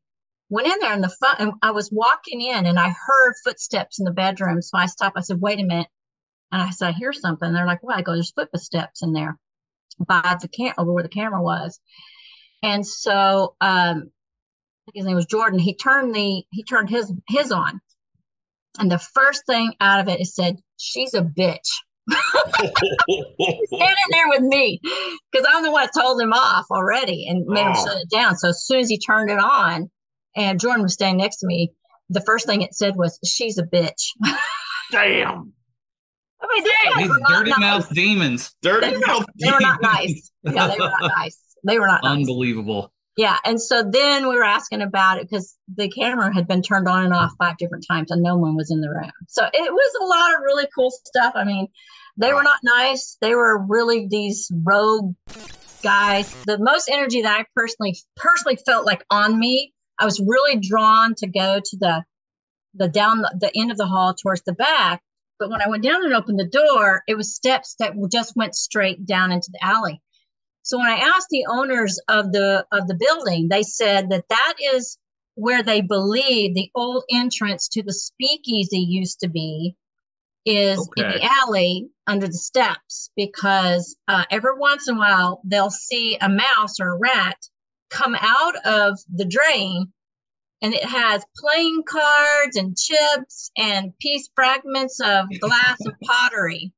went 0.48 0.68
in 0.68 0.78
there 0.80 0.92
and 0.92 1.02
the 1.02 1.08
fun, 1.08 1.36
and 1.38 1.52
I 1.62 1.72
was 1.72 1.90
walking 1.92 2.40
in 2.40 2.66
and 2.66 2.78
I 2.78 2.88
heard 2.88 3.34
footsteps 3.44 3.98
in 3.98 4.04
the 4.04 4.12
bedroom. 4.12 4.62
So 4.62 4.78
I 4.78 4.86
stopped. 4.86 5.16
I 5.18 5.22
said, 5.22 5.40
wait 5.40 5.60
a 5.60 5.64
minute. 5.64 5.88
And 6.52 6.62
I 6.62 6.70
said, 6.70 6.88
I 6.88 6.92
hear 6.92 7.12
something. 7.12 7.52
They're 7.52 7.66
like, 7.66 7.82
well, 7.82 7.98
I 7.98 8.02
go, 8.02 8.14
there's 8.14 8.32
footsteps 8.32 9.02
in 9.02 9.12
there 9.12 9.36
by 9.98 10.36
the 10.40 10.48
cam 10.48 10.74
over 10.78 10.92
where 10.92 11.02
the 11.02 11.08
camera 11.08 11.42
was. 11.42 11.80
And 12.62 12.86
so 12.86 13.54
um 13.60 14.10
his 14.94 15.04
name 15.04 15.16
was 15.16 15.26
Jordan. 15.26 15.58
He 15.58 15.74
turned 15.74 16.14
the 16.14 16.44
he 16.50 16.62
turned 16.64 16.90
his 16.90 17.12
his 17.28 17.50
on. 17.52 17.80
And 18.78 18.90
the 18.90 18.98
first 18.98 19.46
thing 19.46 19.72
out 19.80 20.00
of 20.00 20.08
it 20.08 20.20
is 20.20 20.34
said, 20.34 20.58
She's 20.76 21.14
a 21.14 21.22
bitch. 21.22 21.68
Stand 22.08 23.26
in 23.70 24.10
there 24.12 24.28
with 24.28 24.42
me. 24.42 24.80
Because 25.32 25.46
I'm 25.50 25.62
the 25.62 25.70
one 25.70 25.84
that 25.84 26.00
told 26.00 26.20
him 26.20 26.32
off 26.32 26.66
already 26.70 27.26
and 27.28 27.44
made 27.46 27.62
him 27.66 27.72
Oh. 27.76 27.84
shut 27.84 27.96
it 27.96 28.10
down. 28.10 28.36
So 28.36 28.48
as 28.50 28.64
soon 28.64 28.80
as 28.80 28.88
he 28.88 28.98
turned 28.98 29.30
it 29.30 29.38
on 29.38 29.90
and 30.36 30.60
Jordan 30.60 30.82
was 30.82 30.94
standing 30.94 31.18
next 31.18 31.38
to 31.38 31.46
me, 31.46 31.70
the 32.10 32.20
first 32.20 32.46
thing 32.46 32.62
it 32.62 32.74
said 32.74 32.94
was, 32.96 33.18
She's 33.24 33.58
a 33.58 33.64
bitch. 33.64 34.10
Damn. 34.92 35.52
I 36.40 36.46
mean, 36.54 36.64
these 36.64 36.72
These 36.98 37.08
were 37.08 37.18
not 37.20 37.28
dirty 37.30 37.50
nice. 37.50 37.58
mouth 37.60 37.88
demons. 37.94 38.54
Dirty 38.62 38.86
They 38.88 38.92
were 38.96 39.02
mouth. 39.06 39.24
They 39.40 39.50
were 39.50 39.60
not 39.60 39.82
nice. 39.82 40.30
Yeah, 40.44 40.68
they 40.68 40.74
were 40.78 40.90
not 41.00 41.10
nice. 41.16 41.40
They 41.64 41.78
were 41.78 41.86
not 41.86 42.02
nice. 42.04 42.26
Yeah. 43.16 43.38
And 43.44 43.60
so 43.60 43.82
then 43.82 44.28
we 44.28 44.36
were 44.36 44.44
asking 44.44 44.82
about 44.82 45.18
it 45.18 45.28
because 45.28 45.56
the 45.74 45.88
camera 45.88 46.32
had 46.34 46.46
been 46.46 46.60
turned 46.60 46.86
on 46.86 47.04
and 47.04 47.14
off 47.14 47.32
five 47.38 47.56
different 47.56 47.86
times 47.90 48.10
and 48.10 48.22
no 48.22 48.36
one 48.36 48.56
was 48.56 48.70
in 48.70 48.82
the 48.82 48.90
room. 48.90 49.10
So 49.26 49.42
it 49.44 49.72
was 49.72 49.94
a 50.00 50.04
lot 50.04 50.34
of 50.34 50.40
really 50.42 50.66
cool 50.74 50.90
stuff. 50.90 51.32
I 51.34 51.44
mean, 51.44 51.68
they 52.18 52.34
were 52.34 52.42
not 52.42 52.60
nice. 52.62 53.16
They 53.22 53.34
were 53.34 53.64
really 53.66 54.06
these 54.10 54.50
rogue 54.64 55.14
guys. 55.82 56.30
The 56.44 56.58
most 56.58 56.90
energy 56.90 57.22
that 57.22 57.40
I 57.40 57.44
personally 57.54 57.96
personally 58.16 58.56
felt 58.66 58.84
like 58.84 59.04
on 59.10 59.38
me, 59.38 59.72
I 59.98 60.04
was 60.04 60.20
really 60.20 60.58
drawn 60.60 61.14
to 61.16 61.26
go 61.26 61.60
to 61.64 61.76
the 61.78 62.04
the 62.74 62.88
down 62.88 63.22
the 63.22 63.50
end 63.56 63.70
of 63.70 63.78
the 63.78 63.86
hall 63.86 64.14
towards 64.14 64.42
the 64.42 64.52
back. 64.52 65.02
But 65.38 65.50
when 65.50 65.62
I 65.62 65.68
went 65.68 65.82
down 65.82 66.04
and 66.04 66.14
opened 66.14 66.38
the 66.38 66.48
door, 66.48 67.02
it 67.06 67.14
was 67.14 67.34
steps 67.34 67.76
that 67.78 67.94
just 68.10 68.34
went 68.36 68.54
straight 68.54 69.06
down 69.06 69.32
into 69.32 69.50
the 69.52 69.62
alley. 69.64 70.00
So 70.66 70.78
when 70.78 70.88
I 70.88 70.96
asked 70.96 71.28
the 71.30 71.46
owners 71.48 72.00
of 72.08 72.32
the 72.32 72.66
of 72.72 72.88
the 72.88 72.96
building, 72.96 73.46
they 73.48 73.62
said 73.62 74.10
that 74.10 74.28
that 74.28 74.54
is 74.74 74.98
where 75.36 75.62
they 75.62 75.80
believe 75.80 76.54
the 76.54 76.72
old 76.74 77.04
entrance 77.08 77.68
to 77.68 77.84
the 77.84 77.92
speakeasy 77.92 78.80
used 78.80 79.20
to 79.20 79.28
be 79.28 79.76
is 80.44 80.90
in 80.96 81.08
the 81.08 81.22
alley 81.22 81.88
under 82.08 82.26
the 82.26 82.32
steps 82.32 83.10
because 83.14 83.96
uh, 84.08 84.24
every 84.28 84.58
once 84.58 84.88
in 84.88 84.96
a 84.96 84.98
while 84.98 85.40
they'll 85.44 85.70
see 85.70 86.16
a 86.20 86.28
mouse 86.28 86.80
or 86.80 86.94
a 86.94 86.98
rat 86.98 87.36
come 87.90 88.16
out 88.20 88.56
of 88.66 88.98
the 89.14 89.24
drain 89.24 89.92
and 90.62 90.74
it 90.74 90.84
has 90.84 91.24
playing 91.36 91.84
cards 91.88 92.56
and 92.56 92.76
chips 92.76 93.52
and 93.56 93.96
piece 94.00 94.28
fragments 94.34 94.98
of 95.00 95.26
glass 95.40 95.78
and 95.80 95.94
pottery 96.04 96.72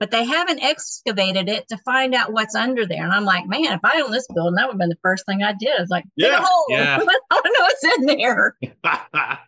but 0.00 0.10
they 0.10 0.24
haven't 0.24 0.62
excavated 0.62 1.48
it 1.48 1.68
to 1.68 1.78
find 1.78 2.14
out 2.14 2.32
what's 2.32 2.54
under 2.54 2.84
there. 2.86 3.04
And 3.04 3.12
I'm 3.12 3.24
like, 3.24 3.46
man, 3.46 3.72
if 3.72 3.80
I 3.84 4.00
own 4.00 4.10
this 4.10 4.26
building, 4.34 4.54
that 4.56 4.66
would 4.66 4.72
have 4.74 4.78
been 4.80 4.88
the 4.88 4.98
first 5.02 5.24
thing 5.26 5.42
I 5.42 5.52
did. 5.52 5.80
It's 5.80 5.90
like, 5.90 6.04
dig 6.18 6.30
Yeah, 6.30 6.38
a 6.40 6.44
hole. 6.44 6.64
yeah. 6.68 6.96
I 7.00 7.04
want 7.04 7.46
to 7.46 7.52
know 7.52 7.64
what's 7.64 7.98
in 7.98 8.06
there. 8.06 8.56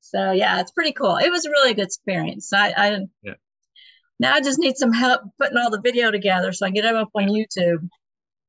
So 0.00 0.30
yeah, 0.30 0.60
it's 0.60 0.70
pretty 0.70 0.92
cool. 0.92 1.16
It 1.16 1.30
was 1.30 1.44
a 1.46 1.50
really 1.50 1.74
good 1.74 1.86
experience. 1.86 2.52
I, 2.52 2.72
I 2.76 2.98
Yeah. 3.22 3.34
now 4.20 4.34
I 4.34 4.40
just 4.40 4.58
need 4.60 4.76
some 4.76 4.92
help 4.92 5.22
putting 5.40 5.58
all 5.58 5.68
the 5.70 5.80
video 5.80 6.12
together 6.12 6.52
so 6.52 6.64
I 6.64 6.70
get 6.70 6.84
it 6.84 6.94
up 6.94 7.08
on 7.14 7.24
YouTube. 7.24 7.88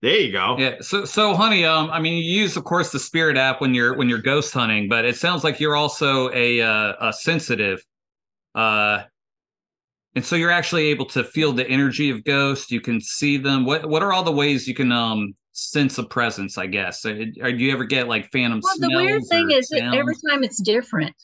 there 0.03 0.17
you 0.19 0.31
go. 0.31 0.55
Yeah. 0.59 0.75
So 0.81 1.03
so 1.05 1.33
honey, 1.33 1.65
um, 1.65 1.89
I 1.89 1.99
mean 1.99 2.23
you 2.23 2.41
use 2.41 2.57
of 2.57 2.63
course 2.63 2.91
the 2.91 2.99
spirit 2.99 3.37
app 3.37 3.59
when 3.59 3.73
you're 3.73 3.97
when 3.97 4.07
you're 4.07 4.21
ghost 4.21 4.53
hunting, 4.53 4.87
but 4.87 5.03
it 5.03 5.15
sounds 5.15 5.43
like 5.43 5.59
you're 5.59 5.75
also 5.75 6.31
a 6.31 6.61
uh 6.61 6.93
a 7.09 7.11
sensitive. 7.13 7.83
Uh 8.53 9.03
and 10.17 10.25
so 10.25 10.35
you're 10.35 10.49
actually 10.49 10.87
able 10.87 11.05
to 11.05 11.23
feel 11.23 11.53
the 11.53 11.69
energy 11.69 12.09
of 12.09 12.23
ghosts. 12.23 12.71
You 12.71 12.81
can 12.81 12.99
see 12.99 13.37
them. 13.37 13.65
What 13.65 13.87
what 13.87 14.01
are 14.01 14.11
all 14.11 14.23
the 14.23 14.31
ways 14.31 14.67
you 14.67 14.73
can 14.73 14.91
um 14.91 15.35
sense 15.51 15.99
a 15.99 16.03
presence, 16.03 16.57
I 16.57 16.65
guess? 16.65 17.05
Uh, 17.05 17.25
Or 17.39 17.51
do 17.51 17.57
you 17.57 17.71
ever 17.71 17.83
get 17.83 18.07
like 18.07 18.31
phantom 18.31 18.59
Well, 18.63 18.73
the 18.79 18.95
weird 18.95 19.21
thing 19.29 19.51
is 19.51 19.67
that 19.67 19.93
every 19.93 20.15
time 20.27 20.43
it's 20.43 20.59
different. 20.59 21.15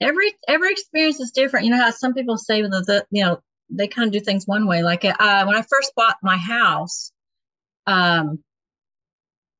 Every 0.00 0.34
every 0.48 0.72
experience 0.72 1.20
is 1.20 1.30
different. 1.30 1.64
You 1.64 1.70
know 1.70 1.80
how 1.80 1.92
some 1.92 2.12
people 2.12 2.36
say 2.36 2.60
that 2.60 2.68
the 2.88 3.06
you 3.12 3.22
know 3.22 3.40
they 3.68 3.86
kind 3.86 4.08
of 4.08 4.12
do 4.12 4.18
things 4.18 4.48
one 4.48 4.66
way. 4.66 4.82
Like 4.82 5.04
uh, 5.04 5.44
when 5.44 5.54
I 5.54 5.62
first 5.70 5.92
bought 5.94 6.16
my 6.20 6.36
house, 6.36 7.12
um, 7.86 8.42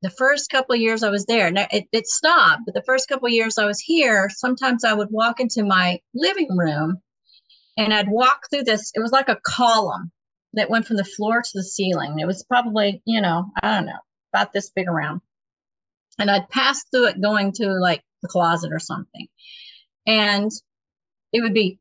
the 0.02 0.10
first 0.10 0.50
couple 0.50 0.74
of 0.74 0.80
years 0.80 1.04
I 1.04 1.10
was 1.10 1.26
there, 1.26 1.52
now 1.52 1.68
it, 1.70 1.84
it 1.92 2.08
stopped. 2.08 2.62
But 2.66 2.74
the 2.74 2.82
first 2.82 3.08
couple 3.08 3.26
of 3.26 3.32
years 3.32 3.56
I 3.56 3.66
was 3.66 3.78
here, 3.78 4.28
sometimes 4.30 4.82
I 4.82 4.94
would 4.94 5.12
walk 5.12 5.38
into 5.38 5.62
my 5.62 6.00
living 6.12 6.56
room, 6.56 7.00
and 7.84 7.94
I'd 7.94 8.08
walk 8.08 8.48
through 8.50 8.64
this. 8.64 8.92
It 8.94 9.00
was 9.00 9.12
like 9.12 9.28
a 9.28 9.40
column 9.44 10.10
that 10.54 10.70
went 10.70 10.86
from 10.86 10.96
the 10.96 11.04
floor 11.04 11.42
to 11.42 11.50
the 11.54 11.64
ceiling. 11.64 12.18
It 12.18 12.26
was 12.26 12.44
probably 12.44 13.02
you 13.04 13.20
know 13.20 13.50
I 13.62 13.74
don't 13.74 13.86
know 13.86 14.00
about 14.32 14.52
this 14.52 14.70
big 14.70 14.88
around 14.88 15.20
and 16.20 16.30
I'd 16.30 16.48
pass 16.48 16.84
through 16.84 17.08
it 17.08 17.20
going 17.20 17.52
to 17.52 17.72
like 17.72 18.02
the 18.22 18.28
closet 18.28 18.72
or 18.72 18.78
something. 18.78 19.26
And 20.06 20.50
it 21.32 21.40
would 21.40 21.54
be 21.54 21.78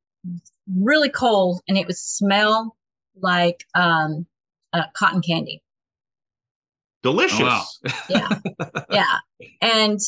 really 0.74 1.10
cold 1.10 1.62
and 1.68 1.78
it 1.78 1.88
would 1.88 1.97
smell 1.97 2.76
like 3.16 3.66
um, 3.76 4.26
uh, 4.74 4.84
cotton 4.95 5.22
candy. 5.22 5.62
Delicious. 7.04 7.39
Oh, 7.41 7.45
wow. 7.45 7.64
Yeah. 8.10 8.30
yeah. 8.91 9.18
And 9.62 10.00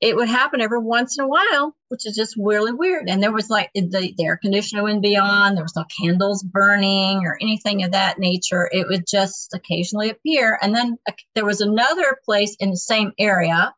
it 0.00 0.14
would 0.14 0.28
happen 0.28 0.60
every 0.60 0.78
once 0.78 1.18
in 1.18 1.24
a 1.24 1.28
while, 1.28 1.74
which 1.88 2.06
is 2.06 2.14
just 2.14 2.36
really 2.38 2.72
weird. 2.72 3.08
And 3.08 3.20
there 3.20 3.32
was 3.32 3.50
like 3.50 3.70
the, 3.74 4.14
the 4.16 4.24
air 4.24 4.36
conditioner 4.36 4.84
wouldn't 4.84 5.02
be 5.02 5.16
on, 5.16 5.54
there 5.54 5.64
was 5.64 5.74
no 5.74 5.84
candles 6.00 6.44
burning 6.44 7.22
or 7.24 7.36
anything 7.40 7.82
of 7.82 7.90
that 7.92 8.18
nature. 8.18 8.68
It 8.70 8.86
would 8.88 9.04
just 9.10 9.52
occasionally 9.54 10.10
appear. 10.10 10.56
And 10.62 10.74
then 10.74 10.98
uh, 11.08 11.12
there 11.34 11.44
was 11.44 11.60
another 11.60 12.16
place 12.24 12.56
in 12.60 12.70
the 12.70 12.76
same 12.76 13.12
area 13.18 13.74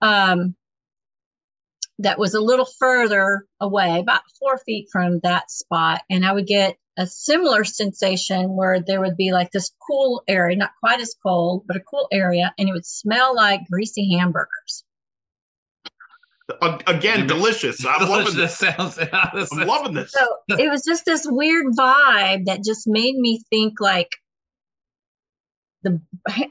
um, 0.00 0.54
that 1.98 2.18
was 2.18 2.32
a 2.32 2.40
little 2.40 2.68
further 2.78 3.46
away, 3.60 3.98
about 4.00 4.22
four 4.40 4.58
feet 4.64 4.88
from 4.90 5.20
that 5.22 5.50
spot. 5.50 6.00
And 6.08 6.24
I 6.24 6.32
would 6.32 6.46
get 6.46 6.76
a 6.96 7.06
similar 7.06 7.64
sensation 7.64 8.56
where 8.56 8.80
there 8.80 9.00
would 9.00 9.16
be 9.16 9.32
like 9.32 9.50
this 9.50 9.70
cool 9.86 10.22
area, 10.28 10.56
not 10.56 10.70
quite 10.80 11.00
as 11.00 11.14
cold, 11.22 11.64
but 11.66 11.76
a 11.76 11.80
cool 11.80 12.08
area, 12.10 12.54
and 12.58 12.68
it 12.68 12.72
would 12.72 12.86
smell 12.86 13.34
like 13.34 13.60
greasy 13.70 14.16
hamburgers. 14.16 14.84
A- 16.60 16.80
Again, 16.86 17.26
delicious. 17.26 17.84
I'm 17.86 18.08
loving 18.08 18.36
this. 18.36 18.58
Sounds, 18.58 18.98
I'm 19.12 19.66
loving 19.66 19.94
this. 19.94 20.12
So 20.12 20.26
it 20.58 20.68
was 20.70 20.84
just 20.84 21.04
this 21.06 21.26
weird 21.28 21.66
vibe 21.76 22.44
that 22.46 22.62
just 22.64 22.86
made 22.86 23.16
me 23.16 23.42
think 23.50 23.80
like 23.80 24.10
the 25.82 26.00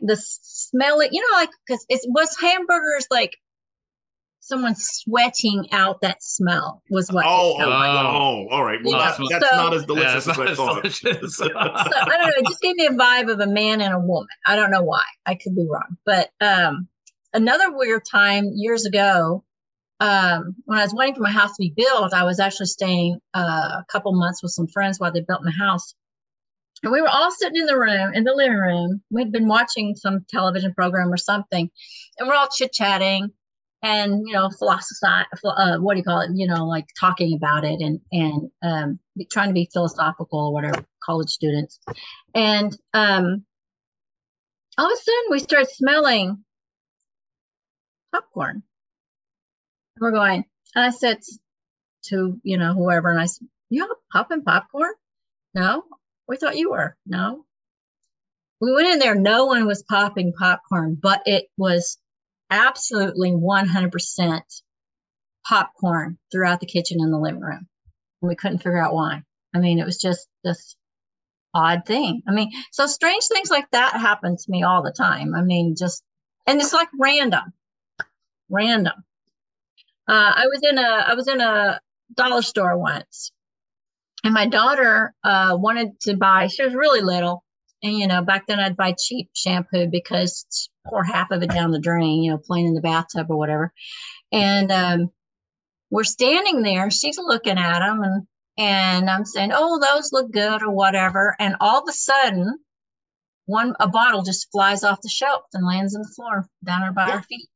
the 0.02 0.16
smell 0.18 1.00
it. 1.00 1.10
you 1.12 1.22
know, 1.22 1.38
like 1.38 1.50
because 1.68 1.86
it 1.90 2.02
was 2.08 2.36
hamburgers 2.40 3.08
like 3.12 3.36
someone 4.40 4.76
sweating 4.76 5.68
out 5.72 6.02
that 6.02 6.22
smell 6.22 6.82
was 6.90 7.12
what. 7.12 7.26
it 7.26 7.30
Oh, 7.30 7.56
oh, 7.60 7.70
like. 7.70 7.90
oh, 8.06 8.48
all 8.50 8.64
right. 8.66 8.80
Well, 8.84 8.94
Yeah, 9.00 9.16
that, 9.18 9.28
that's 9.40 9.50
so- 9.50 9.56
not 9.58 9.74
as 9.74 9.86
delicious 9.86 10.28
it's 10.28 10.38
as 10.38 10.40
I 10.40 10.46
as 10.52 10.58
thought. 10.58 10.82
delicious. 10.84 11.36
so 11.38 11.46
I 11.56 12.08
don't 12.08 12.22
know. 12.22 12.34
It 12.38 12.48
just 12.48 12.62
gave 12.62 12.76
me 12.76 12.88
a 12.88 12.92
vibe 12.92 13.32
of 13.32 13.40
a 13.40 13.48
man 13.48 13.80
and 13.82 13.94
a 13.94 14.00
woman. 14.00 14.28
I 14.46 14.56
don't 14.56 14.72
know 14.72 14.84
why. 14.84 15.04
I 15.26 15.36
could 15.36 15.56
be 15.56 15.66
wrong. 15.70 15.98
But 16.06 16.30
um, 16.42 16.88
another 17.34 17.72
weird 17.76 18.04
time 18.10 18.52
years 18.54 18.86
ago, 18.86 19.44
um, 20.04 20.56
when 20.66 20.80
I 20.80 20.84
was 20.84 20.94
waiting 20.94 21.16
for 21.16 21.22
my 21.22 21.32
house 21.32 21.52
to 21.52 21.62
be 21.62 21.74
built, 21.76 22.14
I 22.14 22.24
was 22.24 22.40
actually 22.40 22.68
staying 22.68 23.20
uh, 23.34 23.80
a 23.80 23.86
couple 23.90 24.12
months 24.14 24.44
with 24.44 24.52
some 24.52 24.68
friends 24.68 25.00
while 25.00 25.12
they 25.12 25.22
built 25.22 25.44
my 25.44 25.52
house. 25.52 25.96
And 26.84 26.92
we 26.92 27.02
were 27.02 27.08
all 27.08 27.32
sitting 27.32 27.62
in 27.62 27.66
the 27.66 27.80
room, 27.80 28.14
in 28.14 28.26
the 28.26 28.34
living 28.34 28.58
room. 28.58 29.02
We'd 29.10 29.32
been 29.32 29.48
watching 29.48 29.96
some 29.96 30.26
television 30.30 30.74
program 30.74 31.12
or 31.12 31.18
something, 31.18 31.70
and 32.20 32.28
we're 32.28 32.36
all 32.36 32.50
chit 32.50 32.74
chatting 32.74 33.30
and 33.82 34.26
you 34.26 34.34
know 34.34 34.50
philosophy 34.58 34.96
uh, 35.46 35.78
what 35.78 35.94
do 35.94 35.98
you 35.98 36.06
call 36.06 36.22
it 36.22 36.30
you 36.34 36.48
know 36.48 36.66
like 36.66 36.86
talking 36.98 37.36
about 37.36 37.66
it 37.66 37.82
and 37.82 38.00
and 38.14 38.50
um 38.62 38.98
trying 39.30 39.50
to 39.50 39.54
be 39.54 39.70
philosophical 39.74 40.40
or 40.40 40.54
whatever 40.54 40.86
college 41.04 41.30
students. 41.30 41.80
And 42.34 42.76
um, 42.94 43.46
all 44.78 44.86
of 44.86 44.92
a 44.92 45.02
sudden, 45.02 45.24
we 45.30 45.40
start 45.40 45.70
smelling 45.70 46.44
popcorn. 48.12 48.64
We're 50.04 50.12
going, 50.12 50.44
and 50.76 50.84
I 50.84 50.90
said 50.90 51.20
to, 52.08 52.38
you 52.44 52.58
know, 52.58 52.74
whoever, 52.74 53.10
and 53.10 53.22
I 53.22 53.26
said, 53.26 53.48
You 53.70 53.90
popping 54.12 54.44
popcorn? 54.44 54.92
No, 55.56 55.84
we 56.28 56.36
thought 56.36 56.58
you 56.58 56.72
were. 56.72 56.98
No. 57.06 57.46
We 58.60 58.74
went 58.74 58.90
in 58.90 59.00
there, 59.00 59.16
no 59.16 59.46
one 59.46 59.66
was 59.66 59.82
popping 59.84 60.34
popcorn, 60.38 60.98
but 61.02 61.22
it 61.26 61.46
was 61.58 61.98
absolutely 62.52 63.32
100% 63.32 64.42
popcorn 65.48 66.18
throughout 66.34 66.60
the 66.60 66.66
kitchen 66.66 66.98
and 67.00 67.14
the 67.14 67.18
living 67.18 67.40
room. 67.40 67.70
And 68.22 68.28
we 68.28 68.36
couldn't 68.36 68.58
figure 68.58 68.84
out 68.84 68.94
why. 68.94 69.22
I 69.56 69.60
mean, 69.60 69.80
it 69.80 69.86
was 69.86 70.02
just 70.02 70.28
this 70.44 70.76
odd 71.54 71.86
thing. 71.86 72.24
I 72.28 72.34
mean, 72.34 72.52
so 72.74 72.88
strange 72.88 73.24
things 73.30 73.50
like 73.50 73.72
that 73.72 73.94
happen 73.94 74.36
to 74.36 74.52
me 74.52 74.64
all 74.64 74.84
the 74.84 74.92
time. 74.92 75.34
I 75.34 75.44
mean, 75.44 75.78
just, 75.80 76.04
and 76.46 76.60
it's 76.60 76.74
like 76.74 76.90
random, 77.00 77.54
random. 78.50 79.06
Uh, 80.08 80.34
I 80.36 80.48
was 80.48 80.62
in 80.64 80.78
a, 80.78 80.82
I 80.82 81.14
was 81.14 81.28
in 81.28 81.42
a 81.42 81.80
dollar 82.16 82.42
store 82.42 82.78
once 82.78 83.32
and 84.24 84.34
my 84.34 84.48
daughter 84.48 85.14
uh, 85.24 85.56
wanted 85.60 86.00
to 86.02 86.16
buy, 86.16 86.48
she 86.48 86.64
was 86.64 86.74
really 86.74 87.02
little. 87.02 87.44
And, 87.82 87.98
you 87.98 88.08
know, 88.08 88.22
back 88.22 88.48
then 88.48 88.60
I'd 88.60 88.78
buy 88.78 88.96
cheap 88.98 89.30
shampoo 89.34 89.88
because 89.88 90.70
pour 90.88 91.04
half 91.04 91.32
of 91.32 91.44
it 91.44 91.50
down 91.50 91.72
the 91.72 91.80
drain, 91.80 92.24
you 92.24 92.32
know, 92.32 92.38
playing 92.38 92.68
in 92.68 92.74
the 92.74 92.82
bathtub 92.82 93.28
or 93.30 93.38
whatever. 93.38 93.74
And 94.32 94.72
um, 94.72 95.12
we're 95.92 96.06
standing 96.06 96.62
there, 96.62 96.90
she's 96.90 97.18
looking 97.18 97.58
at 97.58 97.80
them 97.80 98.02
and 98.02 98.28
and 98.56 99.10
I'm 99.10 99.26
saying, 99.26 99.52
"Oh, 99.52 99.80
those 99.80 100.14
look 100.14 100.32
good" 100.32 100.62
or 100.62 100.70
whatever. 100.70 101.36
And 101.40 101.56
all 101.60 101.82
of 101.82 101.90
a 101.90 101.92
sudden, 101.92 102.60
one 103.46 103.76
a 103.80 103.88
bottle 103.88 104.22
just 104.22 104.52
flies 104.52 104.84
off 104.84 105.02
the 105.02 105.10
shelf 105.10 105.42
and 105.54 105.66
lands 105.66 105.96
on 105.96 106.04
the 106.04 106.14
floor 106.16 106.48
down 106.64 106.94
by 106.94 107.08
yeah. 107.08 107.14
our 107.14 107.24
feet. 107.24 107.50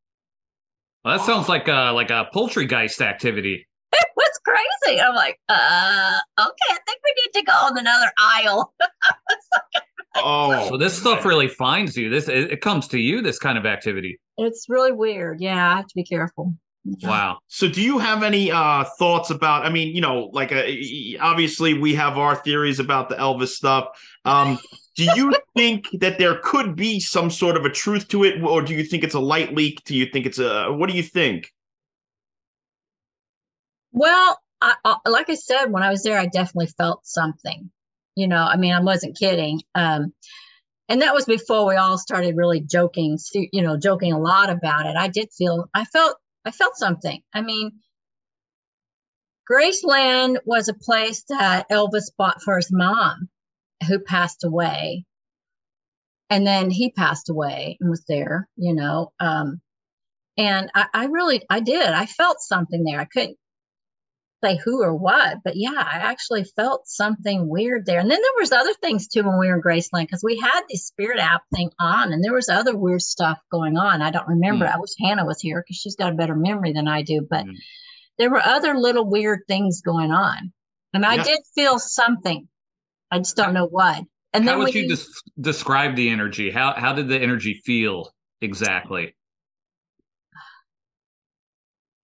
Well, 1.04 1.18
that 1.18 1.26
sounds 1.26 1.48
like 1.48 1.68
a 1.68 1.92
like 1.94 2.10
a 2.10 2.28
poltergeist 2.34 3.02
activity. 3.02 3.68
It 3.94 4.08
was 4.16 4.40
crazy. 4.44 5.00
I'm 5.00 5.16
like, 5.16 5.40
uh, 5.48 6.20
okay, 6.40 6.72
I 6.72 6.78
think 6.86 7.00
we 7.04 7.14
need 7.24 7.40
to 7.40 7.46
go 7.46 7.54
on 7.54 7.78
another 7.78 8.12
aisle. 8.20 8.74
oh, 10.16 10.70
so 10.70 10.78
this 10.78 11.00
stuff 11.00 11.24
really 11.24 11.48
finds 11.48 11.96
you. 11.96 12.10
This 12.10 12.28
it, 12.28 12.52
it 12.52 12.62
comes 12.62 12.88
to 12.90 13.00
you. 13.00 13.22
This 13.22 13.40
kind 13.40 13.58
of 13.58 13.66
activity. 13.66 14.20
It's 14.38 14.66
really 14.68 14.92
weird. 14.92 15.40
Yeah, 15.40 15.74
I 15.74 15.78
have 15.78 15.88
to 15.88 15.96
be 15.96 16.04
careful. 16.04 16.54
Wow. 17.04 17.40
So 17.48 17.68
do 17.68 17.82
you 17.82 17.98
have 18.00 18.24
any 18.24 18.52
uh 18.52 18.86
thoughts 18.98 19.30
about 19.30 19.66
I 19.66 19.70
mean, 19.70 19.96
you 19.96 20.02
know, 20.02 20.30
like 20.34 20.52
uh, 20.52 20.64
obviously 21.20 21.74
we 21.74 21.96
have 21.96 22.18
our 22.18 22.36
theories 22.36 22.80
about 22.80 23.10
the 23.10 23.16
Elvis 23.16 23.50
stuff. 23.50 23.88
Um 24.26 24.60
do 24.98 25.06
you 25.16 25.34
think 25.56 25.90
that 25.94 26.18
there 26.18 26.40
could 26.44 26.76
be 26.76 27.00
some 27.00 27.30
sort 27.30 27.56
of 27.56 27.64
a 27.64 27.70
truth 27.70 28.08
to 28.10 28.24
it 28.24 28.42
or 28.42 28.64
do 28.64 28.74
you 28.74 28.84
think 28.84 29.04
it's 29.04 29.14
a 29.14 29.20
light 29.20 29.56
leak? 29.56 29.84
Do 29.86 29.96
you 29.96 30.08
think 30.08 30.26
it's 30.26 30.40
a 30.40 30.74
what 30.74 30.90
do 30.90 30.96
you 30.96 31.04
think? 31.04 31.54
Well, 33.92 34.40
I, 34.60 34.74
I, 34.84 34.98
like 35.08 35.30
I 35.30 35.36
said 35.36 35.68
when 35.68 35.84
I 35.84 35.92
was 35.92 36.02
there 36.02 36.18
I 36.18 36.26
definitely 36.26 36.74
felt 36.78 37.06
something. 37.06 37.70
You 38.16 38.28
know, 38.28 38.42
I 38.44 38.58
mean, 38.58 38.74
I 38.74 38.82
wasn't 38.82 39.18
kidding. 39.18 39.62
Um 39.76 40.14
and 40.90 41.02
that 41.04 41.14
was 41.14 41.26
before 41.26 41.68
we 41.68 41.76
all 41.76 42.00
started 42.00 42.36
really 42.36 42.62
joking, 42.62 43.20
you 43.34 43.62
know, 43.62 43.78
joking 43.78 44.14
a 44.14 44.20
lot 44.20 44.50
about 44.50 44.88
it. 44.88 44.96
I 44.96 45.10
did 45.10 45.30
feel 45.32 45.70
I 45.76 45.86
felt 45.86 46.18
I 46.44 46.50
felt 46.50 46.76
something. 46.76 47.22
I 47.36 47.42
mean, 47.42 47.72
Graceland 49.50 50.38
was 50.46 50.68
a 50.68 50.74
place 50.74 51.24
that 51.30 51.70
Elvis 51.70 52.12
bought 52.18 52.42
for 52.42 52.58
his 52.58 52.72
mom, 52.72 53.30
who 53.88 54.00
passed 54.00 54.44
away. 54.44 55.06
And 56.30 56.46
then 56.46 56.70
he 56.70 56.92
passed 56.92 57.30
away 57.30 57.78
and 57.80 57.90
was 57.90 58.04
there, 58.08 58.50
you 58.56 58.74
know. 58.74 59.12
Um, 59.20 59.62
and 60.38 60.70
I, 60.76 60.88
I 60.94 61.06
really, 61.06 61.42
I 61.50 61.62
did. 61.62 61.88
I 61.88 62.06
felt 62.06 62.40
something 62.40 62.84
there. 62.84 63.00
I 63.00 63.06
couldn't 63.06 63.38
say 64.44 64.60
who 64.64 64.84
or 64.84 64.96
what, 64.96 65.38
but 65.44 65.56
yeah, 65.56 65.72
I 65.76 65.98
actually 65.98 66.44
felt 66.44 66.88
something 66.88 67.48
weird 67.48 67.86
there. 67.86 68.00
And 68.00 68.10
then 68.10 68.22
there 68.22 68.40
was 68.40 68.52
other 68.52 68.74
things 68.82 69.08
too 69.08 69.24
when 69.24 69.40
we 69.40 69.48
were 69.48 69.56
in 69.56 69.62
Graceland 69.62 70.04
because 70.04 70.24
we 70.24 70.38
had 70.38 70.62
the 70.70 70.78
spirit 70.78 71.20
app 71.20 71.42
thing 71.54 71.72
on, 71.80 72.14
and 72.14 72.24
there 72.24 72.34
was 72.34 72.50
other 72.50 72.78
weird 72.78 73.02
stuff 73.02 73.40
going 73.52 73.78
on. 73.78 74.02
I 74.02 74.12
don't 74.12 74.28
remember. 74.28 74.66
Mm. 74.66 74.76
I 74.76 74.80
wish 74.80 74.92
Hannah 75.00 75.26
was 75.26 75.42
here 75.42 75.64
because 75.64 75.78
she's 75.78 75.96
got 75.96 76.14
a 76.14 76.16
better 76.16 76.36
memory 76.36 76.74
than 76.74 76.88
I 76.88 77.02
do, 77.02 77.26
but 77.28 77.46
mm. 77.46 77.56
there 78.20 78.30
were 78.30 78.42
other 78.42 78.76
little 78.76 79.10
weird 79.10 79.40
things 79.48 79.82
going 79.82 80.12
on, 80.12 80.54
and 80.94 81.06
I 81.06 81.24
did 81.24 81.40
feel 81.56 81.80
something. 81.80 82.48
I 83.12 83.20
just 83.20 83.36
don't 83.36 83.54
know 83.54 83.68
what. 83.68 84.04
And 84.34 84.44
how 84.44 84.52
then 84.52 84.60
would 84.60 84.74
you 84.74 84.88
des- 84.88 85.04
describe 85.40 85.96
the 85.96 86.10
energy? 86.10 86.52
How 86.52 86.74
how 86.74 86.94
did 86.94 87.08
the 87.08 87.20
energy 87.20 87.62
feel 87.66 88.12
exactly? 88.42 89.16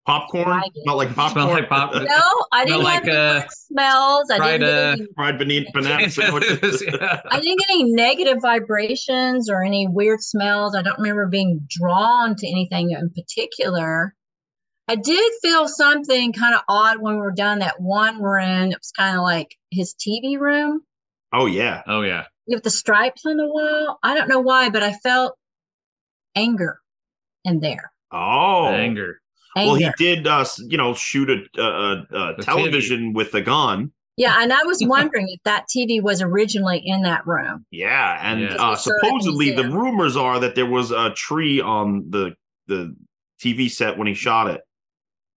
popcorn 0.06 0.62
not 0.84 0.96
like 0.96 1.12
popcorn 1.14 1.48
like 1.48 1.68
pop- 1.68 1.92
no 1.92 2.22
i 2.52 2.64
didn't 2.64 2.82
like, 2.82 3.04
have 3.04 3.14
uh, 3.14 3.46
smells 3.48 4.30
i 4.30 4.52
didn't 4.52 4.68
uh, 4.68 4.92
any, 4.92 5.06
fried 5.16 5.38
beneath 5.38 5.66
banana 5.72 6.08
sandwiches 6.08 6.82
yeah. 6.86 7.20
i 7.30 7.40
didn't 7.40 7.58
get 7.58 7.70
any 7.70 7.92
negative 7.92 8.38
vibrations 8.40 9.50
or 9.50 9.64
any 9.64 9.88
weird 9.88 10.20
smells 10.20 10.76
i 10.76 10.82
don't 10.82 10.98
remember 10.98 11.26
being 11.26 11.60
drawn 11.68 12.36
to 12.36 12.46
anything 12.46 12.92
in 12.92 13.10
particular 13.10 14.14
i 14.86 14.94
did 14.94 15.32
feel 15.42 15.66
something 15.66 16.32
kind 16.32 16.54
of 16.54 16.60
odd 16.68 16.98
when 17.00 17.14
we 17.14 17.20
were 17.20 17.32
done 17.32 17.58
that 17.58 17.80
one 17.80 18.22
room 18.22 18.70
it 18.70 18.78
was 18.78 18.92
kind 18.96 19.16
of 19.16 19.22
like 19.22 19.56
his 19.72 19.92
tv 19.94 20.38
room 20.38 20.82
oh 21.36 21.46
yeah 21.46 21.82
oh 21.86 22.02
yeah 22.02 22.24
with 22.46 22.62
the 22.62 22.70
stripes 22.70 23.24
on 23.26 23.36
the 23.36 23.46
wall 23.46 23.98
i 24.02 24.14
don't 24.14 24.28
know 24.28 24.40
why 24.40 24.68
but 24.68 24.82
i 24.82 24.92
felt 24.92 25.34
anger 26.34 26.78
in 27.44 27.60
there 27.60 27.92
oh 28.12 28.68
anger 28.68 29.20
Anger. 29.56 29.70
Well, 29.70 29.80
he 29.80 29.90
did, 29.96 30.26
uh, 30.26 30.44
you 30.68 30.76
know, 30.76 30.92
shoot 30.92 31.30
a, 31.30 31.60
a, 31.60 32.34
a 32.38 32.42
television 32.42 33.12
TV. 33.12 33.14
with 33.14 33.32
a 33.32 33.40
gun. 33.40 33.90
Yeah, 34.18 34.36
and 34.40 34.52
I 34.52 34.62
was 34.64 34.78
wondering 34.86 35.28
if 35.30 35.42
that 35.44 35.64
TV 35.74 36.02
was 36.02 36.20
originally 36.20 36.82
in 36.84 37.02
that 37.02 37.26
room. 37.26 37.64
Yeah, 37.70 38.18
and 38.22 38.42
yeah. 38.42 38.54
Uh, 38.56 38.76
supposedly 38.76 39.52
the 39.52 39.68
rumors 39.70 40.14
are 40.14 40.38
that 40.40 40.56
there 40.56 40.66
was 40.66 40.90
a 40.90 41.10
tree 41.10 41.60
on 41.60 42.10
the 42.10 42.34
the 42.66 42.94
TV 43.42 43.70
set 43.70 43.96
when 43.96 44.06
he 44.06 44.14
shot 44.14 44.50
it. 44.50 44.60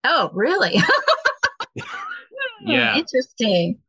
Oh, 0.04 0.32
really? 0.34 0.76
yeah, 2.70 2.98
interesting. 2.98 3.80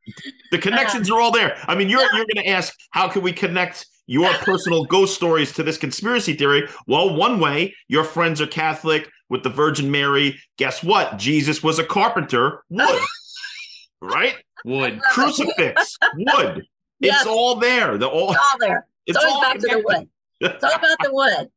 The 0.50 0.58
connections 0.58 1.10
uh, 1.10 1.14
are 1.14 1.20
all 1.20 1.30
there. 1.30 1.56
I 1.66 1.74
mean, 1.74 1.88
you're 1.88 2.02
you're 2.14 2.26
going 2.34 2.44
to 2.44 2.48
ask 2.48 2.74
how 2.90 3.08
can 3.08 3.22
we 3.22 3.32
connect 3.32 3.86
your 4.06 4.32
personal 4.34 4.84
ghost 4.84 5.14
stories 5.14 5.52
to 5.52 5.62
this 5.62 5.78
conspiracy 5.78 6.34
theory? 6.34 6.68
Well, 6.86 7.14
one 7.14 7.38
way 7.38 7.74
your 7.88 8.04
friends 8.04 8.40
are 8.40 8.46
Catholic 8.46 9.08
with 9.28 9.44
the 9.44 9.50
Virgin 9.50 9.90
Mary. 9.90 10.38
Guess 10.58 10.82
what? 10.82 11.16
Jesus 11.16 11.62
was 11.62 11.78
a 11.78 11.84
carpenter. 11.84 12.64
Wood, 12.68 13.00
right? 14.00 14.34
Wood. 14.64 15.00
Crucifix. 15.02 15.96
Wood. 16.16 16.66
It's 17.02 17.24
all 17.24 17.54
there. 17.54 17.96
The 17.96 18.06
all, 18.06 18.30
it's 18.32 18.38
all 18.38 18.58
there. 18.58 18.86
It's, 19.06 19.16
it's 19.16 19.24
all 19.24 19.40
back 19.40 19.58
to 19.58 19.66
the 19.68 19.82
wood. 19.82 20.08
It's 20.40 20.62
all 20.62 20.74
about 20.74 20.98
the 21.02 21.12
wood. 21.14 21.50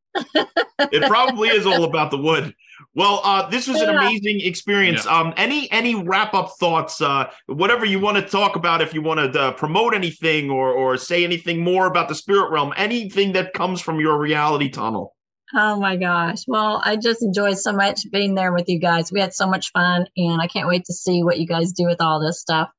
it 0.94 1.04
probably 1.10 1.50
is 1.50 1.66
all 1.66 1.84
about 1.84 2.12
the 2.12 2.18
wood. 2.18 2.56
Well, 2.96 3.22
uh, 3.24 3.50
this 3.50 3.68
was 3.68 3.82
an 3.82 3.90
amazing 3.90 4.42
experience. 4.42 5.06
Yeah. 5.06 5.20
Um, 5.20 5.34
any 5.38 5.72
any 5.72 5.96
wrap 5.96 6.34
up 6.34 6.52
thoughts? 6.60 7.02
Uh, 7.02 7.30
whatever 7.48 7.86
you 7.86 8.00
want 8.00 8.18
to 8.18 8.24
talk 8.24 8.56
about, 8.56 8.82
if 8.82 8.94
you 8.94 9.02
want 9.02 9.34
to 9.34 9.40
uh, 9.40 9.52
promote 9.54 9.94
anything 9.94 10.50
or 10.50 10.72
or 10.72 10.98
say 10.98 11.24
anything 11.24 11.64
more 11.64 11.88
about 11.88 12.10
the 12.10 12.16
spirit 12.16 12.52
realm, 12.52 12.74
anything 12.78 13.34
that 13.34 13.54
comes 13.54 13.82
from 13.82 14.00
your 14.00 14.18
reality 14.18 14.70
tunnel. 14.70 15.16
Oh 15.56 15.80
my 15.80 15.96
gosh! 15.96 16.44
Well, 16.48 16.82
I 16.84 16.96
just 16.96 17.22
enjoyed 17.22 17.58
so 17.58 17.72
much 17.74 18.10
being 18.12 18.36
there 18.36 18.54
with 18.54 18.68
you 18.68 18.80
guys. 18.80 19.12
We 19.12 19.20
had 19.20 19.34
so 19.34 19.48
much 19.48 19.72
fun, 19.72 20.08
and 20.18 20.42
I 20.42 20.48
can't 20.48 20.68
wait 20.68 20.86
to 20.86 20.94
see 20.94 21.24
what 21.24 21.40
you 21.40 21.46
guys 21.46 21.72
do 21.72 21.86
with 21.86 22.02
all 22.02 22.20
this 22.20 22.40
stuff. 22.40 22.70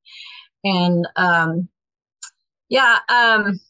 And 0.64 1.06
um, 1.16 1.68
yeah, 2.68 2.98
um, 3.08 3.60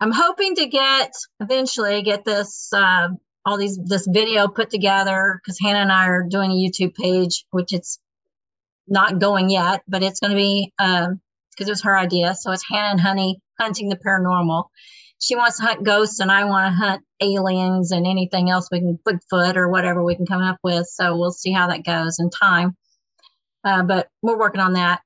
I'm 0.00 0.12
hoping 0.12 0.54
to 0.56 0.66
get 0.66 1.12
eventually 1.40 2.02
get 2.02 2.24
this 2.24 2.72
uh, 2.72 3.08
all 3.48 3.56
these 3.56 3.78
this 3.84 4.06
video 4.06 4.46
put 4.46 4.68
together 4.68 5.40
because 5.42 5.58
Hannah 5.58 5.78
and 5.78 5.92
I 5.92 6.06
are 6.08 6.22
doing 6.22 6.50
a 6.50 6.54
YouTube 6.54 6.94
page, 6.94 7.46
which 7.50 7.72
it's 7.72 7.98
not 8.86 9.18
going 9.18 9.48
yet, 9.48 9.82
but 9.88 10.02
it's 10.02 10.20
going 10.20 10.32
to 10.32 10.36
be 10.36 10.72
because 10.76 11.06
um, 11.08 11.20
it 11.58 11.68
was 11.68 11.82
her 11.82 11.96
idea. 11.96 12.34
So 12.34 12.52
it's 12.52 12.64
Hannah 12.68 12.90
and 12.90 13.00
Honey 13.00 13.40
hunting 13.58 13.88
the 13.88 13.96
paranormal. 13.96 14.64
She 15.20 15.34
wants 15.34 15.56
to 15.58 15.64
hunt 15.64 15.82
ghosts, 15.82 16.20
and 16.20 16.30
I 16.30 16.44
want 16.44 16.72
to 16.72 16.76
hunt 16.76 17.02
aliens 17.20 17.90
and 17.90 18.06
anything 18.06 18.50
else 18.50 18.68
we 18.70 18.80
can 18.80 18.98
Bigfoot 19.08 19.56
or 19.56 19.68
whatever 19.68 20.04
we 20.04 20.14
can 20.14 20.26
come 20.26 20.42
up 20.42 20.58
with. 20.62 20.86
So 20.86 21.16
we'll 21.16 21.32
see 21.32 21.52
how 21.52 21.68
that 21.68 21.84
goes 21.84 22.18
in 22.20 22.30
time. 22.30 22.76
Uh, 23.64 23.82
but 23.82 24.08
we're 24.22 24.38
working 24.38 24.60
on 24.60 24.74
that, 24.74 25.00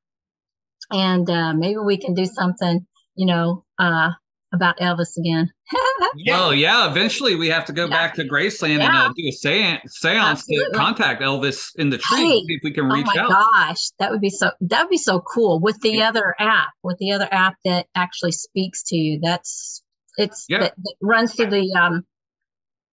and 0.90 1.30
uh, 1.30 1.54
maybe 1.54 1.78
we 1.78 1.96
can 1.96 2.12
do 2.12 2.26
something, 2.26 2.86
you 3.14 3.26
know, 3.26 3.64
uh, 3.78 4.10
about 4.52 4.78
Elvis 4.78 5.16
again. 5.18 5.50
Yeah. 6.14 6.38
Well, 6.38 6.54
yeah. 6.54 6.90
Eventually, 6.90 7.36
we 7.36 7.48
have 7.48 7.64
to 7.64 7.72
go 7.72 7.84
Yeah. 7.84 7.90
back 7.90 8.14
to 8.16 8.24
Graceland 8.24 8.80
and 8.80 8.94
uh, 8.94 9.08
do 9.16 9.26
a 9.26 9.32
seance, 9.32 9.80
seance 9.98 10.44
to 10.44 10.70
contact 10.74 11.22
Elvis 11.22 11.70
in 11.76 11.88
the 11.88 11.96
tree. 11.96 12.18
Right. 12.22 12.42
See 12.46 12.54
if 12.54 12.60
we 12.62 12.70
can 12.70 12.84
Oh 12.84 12.88
my 12.88 13.14
out. 13.18 13.30
gosh, 13.30 13.78
that 13.98 14.10
would 14.10 14.20
be 14.20 14.28
so 14.28 14.50
that 14.60 14.82
would 14.82 14.90
be 14.90 14.98
so 14.98 15.20
cool 15.20 15.58
with 15.58 15.80
the 15.80 16.02
other 16.02 16.34
app, 16.38 16.68
with 16.82 16.98
the 16.98 17.12
other 17.12 17.28
app 17.30 17.54
that 17.64 17.86
actually 17.94 18.32
speaks 18.32 18.82
to 18.88 18.96
you. 18.96 19.20
That's 19.22 19.82
it's 20.18 20.44
Yeah. 20.50 20.58
that, 20.60 20.74
that 20.76 20.94
runs 21.00 21.34
through 21.34 21.46
the 21.50 21.72
um 21.72 22.04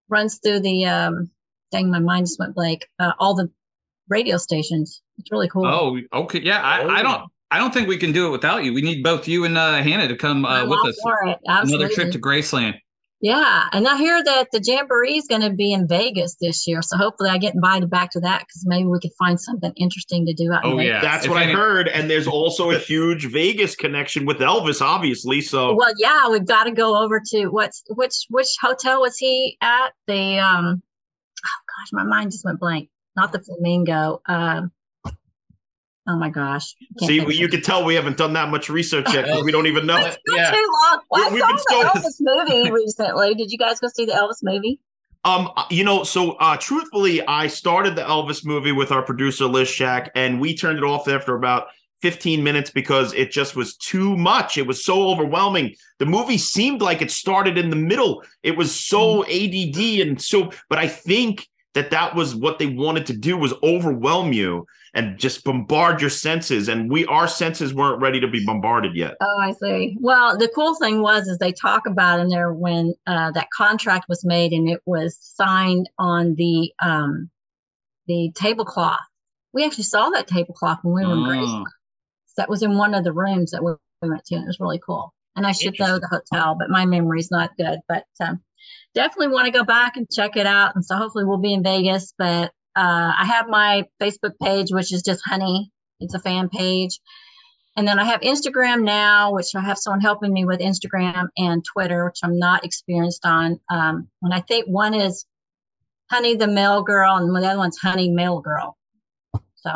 runs 0.08 0.38
through 0.42 0.60
the 0.60 0.86
um 0.86 1.30
dang 1.72 1.90
my 1.90 1.98
mind 1.98 2.24
just 2.26 2.38
went 2.38 2.54
blank. 2.54 2.88
Uh, 2.98 3.12
all 3.18 3.34
the 3.34 3.50
radio 4.08 4.38
stations. 4.38 5.02
It's 5.18 5.30
really 5.30 5.48
cool. 5.48 5.66
Oh, 5.66 5.98
okay. 6.22 6.40
Yeah, 6.40 6.62
I, 6.62 6.80
I 6.84 7.00
Oh. 7.00 7.02
don't. 7.02 7.30
I 7.50 7.58
don't 7.58 7.74
think 7.74 7.88
we 7.88 7.96
can 7.98 8.12
do 8.12 8.26
it 8.26 8.30
without 8.30 8.64
you. 8.64 8.72
We 8.72 8.82
need 8.82 9.02
both 9.02 9.26
you 9.26 9.44
and 9.44 9.58
uh, 9.58 9.82
Hannah 9.82 10.08
to 10.08 10.16
come 10.16 10.44
uh, 10.44 10.62
with 10.66 10.78
all 10.78 10.88
us. 10.88 10.98
for 11.02 11.26
it. 11.26 11.38
Another 11.46 11.88
trip 11.88 12.12
to 12.12 12.18
Graceland. 12.18 12.74
Yeah, 13.22 13.66
and 13.72 13.86
I 13.86 13.98
hear 13.98 14.24
that 14.24 14.46
the 14.50 14.62
Jamboree 14.64 15.18
is 15.18 15.26
going 15.26 15.42
to 15.42 15.50
be 15.50 15.72
in 15.74 15.86
Vegas 15.86 16.36
this 16.40 16.66
year, 16.66 16.80
so 16.80 16.96
hopefully 16.96 17.28
I 17.28 17.36
get 17.36 17.54
invited 17.54 17.90
back 17.90 18.10
to 18.12 18.20
that 18.20 18.40
because 18.40 18.64
maybe 18.66 18.86
we 18.88 18.98
could 18.98 19.10
find 19.18 19.38
something 19.38 19.72
interesting 19.76 20.24
to 20.24 20.32
do 20.32 20.50
out 20.52 20.64
in 20.64 20.70
Oh 20.72 20.76
Vegas. 20.78 20.90
yeah, 20.90 21.00
That's 21.02 21.26
If 21.26 21.30
what 21.30 21.42
any- 21.42 21.52
I 21.52 21.54
heard. 21.56 21.88
And 21.88 22.08
there's 22.08 22.26
also 22.26 22.70
a 22.70 22.78
huge 22.78 23.26
Vegas 23.30 23.76
connection 23.76 24.24
with 24.24 24.38
Elvis, 24.38 24.80
obviously. 24.80 25.42
So 25.42 25.74
Well, 25.74 25.92
yeah, 25.98 26.30
we've 26.30 26.46
got 26.46 26.64
to 26.64 26.70
go 26.70 26.96
over 27.02 27.20
to 27.32 27.48
what's 27.48 27.82
which 27.90 28.14
which 28.30 28.48
hotel 28.58 29.02
was 29.02 29.18
he 29.18 29.58
at? 29.60 29.90
The 30.06 30.38
um, 30.38 30.82
oh 31.44 31.60
gosh, 31.68 31.88
my 31.92 32.04
mind 32.04 32.30
just 32.30 32.46
went 32.46 32.58
blank. 32.58 32.88
Not 33.16 33.32
the 33.32 33.40
Flamingo. 33.40 34.22
Um, 34.28 34.72
oh 36.10 36.16
my 36.16 36.28
gosh. 36.30 36.74
See, 36.98 37.20
think 37.20 37.34
you 37.34 37.48
can 37.48 37.62
tell 37.62 37.84
we 37.84 37.94
haven't 37.94 38.16
done 38.16 38.32
that 38.34 38.48
much 38.50 38.68
research 38.68 39.06
yet 39.12 39.26
'cause 39.26 39.44
we 39.44 39.52
don't 39.52 39.66
even 39.66 39.86
know. 39.86 39.96
It's 40.06 40.18
been 40.26 40.36
Yeah. 40.36 40.50
too 40.50 40.68
long. 40.90 41.00
Well, 41.10 41.24
I 41.28 41.32
We- 41.32 41.40
saw 41.40 41.46
we've 41.48 41.56
the 41.58 41.64
been 41.92 42.02
so- 42.02 42.08
Elvis 42.08 42.16
movie 42.20 42.70
recently. 42.82 43.34
Did 43.34 43.50
you 43.50 43.58
guys 43.58 43.78
go 43.80 43.88
see 43.94 44.04
the 44.04 44.12
Elvis 44.12 44.42
movie? 44.42 44.80
Um, 45.24 45.50
you 45.70 45.84
know, 45.84 46.02
so 46.04 46.32
uh 46.32 46.56
truthfully, 46.56 47.26
I 47.26 47.46
started 47.46 47.94
the 47.94 48.02
Elvis 48.02 48.44
movie 48.44 48.72
with 48.72 48.90
our 48.90 49.02
producer 49.02 49.46
Liz 49.46 49.68
Shack, 49.68 50.10
and 50.14 50.40
we 50.40 50.56
turned 50.56 50.78
it 50.78 50.84
off 50.84 51.08
after 51.08 51.34
about 51.34 51.66
15 52.02 52.42
minutes 52.42 52.70
because 52.70 53.12
it 53.12 53.30
just 53.30 53.54
was 53.54 53.76
too 53.76 54.16
much. 54.16 54.56
It 54.56 54.66
was 54.66 54.82
so 54.82 55.08
overwhelming. 55.10 55.74
The 55.98 56.06
movie 56.06 56.38
seemed 56.38 56.80
like 56.80 57.02
it 57.02 57.10
started 57.10 57.58
in 57.58 57.68
the 57.68 57.76
middle. 57.76 58.24
It 58.42 58.56
was 58.56 58.74
so 58.74 59.22
ADD 59.26 60.00
and 60.00 60.20
so, 60.20 60.50
but 60.70 60.78
I 60.78 60.88
think 60.88 61.46
that 61.74 61.90
that 61.90 62.14
was 62.14 62.34
what 62.34 62.58
they 62.58 62.66
wanted 62.66 63.04
to 63.06 63.12
do 63.12 63.36
was 63.36 63.52
overwhelm 63.62 64.32
you 64.32 64.66
and 64.94 65.18
just 65.18 65.44
bombard 65.44 66.00
your 66.00 66.10
senses. 66.10 66.68
And 66.68 66.90
we, 66.90 67.06
our 67.06 67.28
senses 67.28 67.72
weren't 67.72 68.00
ready 68.00 68.20
to 68.20 68.28
be 68.28 68.44
bombarded 68.44 68.96
yet. 68.96 69.14
Oh, 69.20 69.38
I 69.38 69.52
see. 69.52 69.96
Well, 70.00 70.36
the 70.36 70.48
cool 70.54 70.74
thing 70.74 71.02
was 71.02 71.28
is 71.28 71.38
they 71.38 71.52
talk 71.52 71.86
about 71.86 72.20
in 72.20 72.28
there 72.28 72.52
when 72.52 72.94
uh, 73.06 73.30
that 73.32 73.48
contract 73.56 74.06
was 74.08 74.24
made 74.24 74.52
and 74.52 74.68
it 74.68 74.80
was 74.86 75.16
signed 75.20 75.88
on 75.98 76.34
the 76.34 76.72
um, 76.82 77.30
the 78.06 78.32
tablecloth. 78.34 78.98
We 79.52 79.64
actually 79.64 79.84
saw 79.84 80.10
that 80.10 80.26
tablecloth 80.26 80.78
when 80.82 80.94
we 80.94 81.04
were 81.06 81.12
in 81.12 81.18
Oh. 81.18 81.26
Graceland. 81.28 81.64
That 82.36 82.48
was 82.48 82.62
in 82.62 82.78
one 82.78 82.94
of 82.94 83.04
the 83.04 83.12
rooms 83.12 83.50
that 83.50 83.62
we 83.62 83.72
we 84.00 84.08
went 84.08 84.24
to, 84.26 84.34
and 84.36 84.44
it 84.44 84.46
was 84.46 84.60
really 84.60 84.80
cool. 84.84 85.12
And 85.36 85.46
I 85.46 85.52
should 85.52 85.78
know 85.78 85.98
the 85.98 86.08
hotel, 86.08 86.56
but 86.58 86.70
my 86.70 86.86
memory's 86.86 87.30
not 87.30 87.56
good. 87.58 87.80
But 87.86 88.04
um, 88.20 88.40
definitely 88.94 89.28
want 89.28 89.46
to 89.46 89.52
go 89.52 89.62
back 89.62 89.96
and 89.96 90.06
check 90.10 90.36
it 90.36 90.46
out. 90.46 90.74
And 90.74 90.84
so 90.84 90.96
hopefully 90.96 91.24
we'll 91.24 91.36
be 91.38 91.52
in 91.52 91.62
Vegas. 91.62 92.14
But 92.16 92.52
uh, 92.76 93.12
I 93.18 93.24
have 93.26 93.48
my 93.48 93.84
Facebook 94.00 94.32
page, 94.42 94.68
which 94.70 94.92
is 94.92 95.02
just 95.02 95.22
Honey. 95.24 95.70
It's 96.00 96.14
a 96.14 96.18
fan 96.18 96.48
page. 96.48 96.98
And 97.76 97.86
then 97.86 97.98
I 97.98 98.04
have 98.04 98.20
Instagram 98.20 98.82
now, 98.82 99.32
which 99.32 99.54
I 99.54 99.60
have 99.60 99.78
someone 99.78 100.00
helping 100.00 100.32
me 100.32 100.44
with 100.44 100.60
Instagram 100.60 101.28
and 101.38 101.64
Twitter, 101.64 102.04
which 102.06 102.18
I'm 102.22 102.38
not 102.38 102.64
experienced 102.64 103.24
on. 103.24 103.60
Um, 103.70 104.08
and 104.22 104.34
I 104.34 104.40
think 104.40 104.66
one 104.66 104.92
is 104.94 105.24
Honey 106.10 106.34
the 106.34 106.48
Mail 106.48 106.82
Girl, 106.82 107.16
and 107.16 107.34
the 107.34 107.48
other 107.48 107.58
one's 107.58 107.78
Honey 107.78 108.10
Mail 108.10 108.40
Girl. 108.40 108.76
So, 109.54 109.70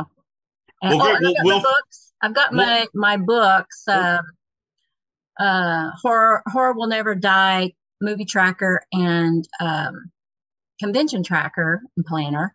and, 0.82 0.98
Well, 0.98 1.06
oh, 1.06 1.14
and 1.14 1.26
I've 1.26 1.34
got 1.34 1.44
we'll- 1.44 1.56
my 1.58 1.62
books. 1.62 2.12
I've 2.22 2.34
got 2.34 2.52
my 2.54 2.86
my 2.94 3.16
books. 3.18 3.84
Um, 3.86 4.20
uh, 5.38 5.90
horror 6.00 6.42
horror 6.46 6.72
will 6.72 6.86
never 6.86 7.14
die 7.14 7.72
movie 8.00 8.24
tracker 8.24 8.80
and 8.92 9.46
um, 9.60 10.10
convention 10.80 11.22
tracker 11.22 11.82
and 11.96 12.06
planner 12.06 12.54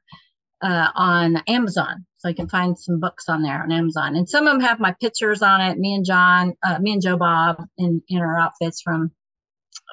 uh, 0.61 0.89
on 0.95 1.37
Amazon. 1.47 2.05
So 2.17 2.27
you 2.27 2.35
can 2.35 2.49
find 2.49 2.77
some 2.77 2.99
books 2.99 3.29
on 3.29 3.41
there 3.41 3.63
on 3.63 3.71
Amazon. 3.71 4.15
And 4.17 4.27
some 4.27 4.45
of 4.45 4.53
them 4.53 4.61
have 4.61 4.79
my 4.79 4.93
pictures 4.99 5.41
on 5.41 5.61
it. 5.61 5.77
Me 5.77 5.93
and 5.93 6.05
John, 6.05 6.53
uh, 6.63 6.77
me 6.79 6.91
and 6.93 7.01
Joe 7.01 7.15
Bob 7.17 7.65
in, 7.77 8.01
in 8.09 8.19
our 8.19 8.37
outfits 8.37 8.81
from 8.81 9.11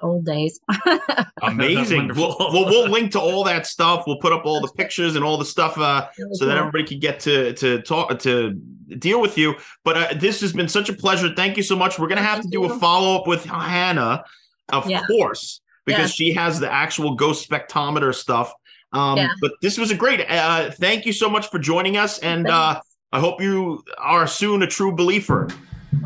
old 0.03 0.27
days. 0.27 0.59
Amazing. 1.43 2.09
we'll, 2.15 2.37
we'll, 2.39 2.65
we'll 2.67 2.89
link 2.89 3.13
to 3.13 3.21
all 3.21 3.45
that 3.45 3.67
stuff. 3.67 4.05
We'll 4.07 4.19
put 4.19 4.33
up 4.33 4.45
all 4.45 4.61
the 4.61 4.73
pictures 4.77 5.17
and 5.17 5.25
all 5.25 5.37
the 5.39 5.45
stuff 5.45 5.79
uh, 5.79 6.09
so 6.33 6.47
that 6.47 6.57
everybody 6.57 6.85
can 6.85 6.99
get 6.99 7.21
to 7.21 7.53
to 7.55 7.81
talk 7.83 8.19
to 8.21 8.53
deal 8.99 9.21
with 9.21 9.39
you. 9.39 9.55
But 9.85 9.97
uh, 9.97 10.15
this 10.19 10.41
has 10.41 10.53
been 10.53 10.69
such 10.69 10.89
a 10.89 10.93
pleasure. 10.95 11.33
Thank 11.35 11.57
you 11.57 11.63
so 11.63 11.77
much. 11.77 11.99
We're 11.99 12.09
gonna 12.09 12.23
have 12.23 12.39
to 12.39 12.43
Thank 12.43 12.53
do 12.53 12.65
a 12.65 12.79
follow 12.79 13.21
up 13.21 13.27
with 13.27 13.45
Hannah, 13.45 14.25
of 14.71 14.89
Yeah. 14.89 15.07
course, 15.07 15.61
because 15.85 16.11
Yeah. 16.11 16.27
she 16.27 16.33
has 16.35 16.59
the 16.61 16.71
actual 16.73 17.15
ghost 17.15 17.49
spectrometer 17.49 18.15
stuff. 18.15 18.53
Um, 18.97 19.19
yeah. 19.19 19.29
But 19.41 19.53
this 19.61 19.77
was 19.77 19.91
a 19.91 19.95
great. 19.95 20.25
Uh, 20.29 20.71
thank 20.71 21.05
you 21.05 21.13
so 21.13 21.29
much 21.29 21.51
for 21.51 21.59
joining 21.59 21.97
us, 21.97 22.19
and 22.21 22.49
uh, 22.49 22.81
I 23.13 23.21
hope 23.21 23.43
you 23.43 23.85
are 23.99 24.27
soon 24.27 24.63
a 24.63 24.67
true 24.67 24.93
believer. 24.93 25.49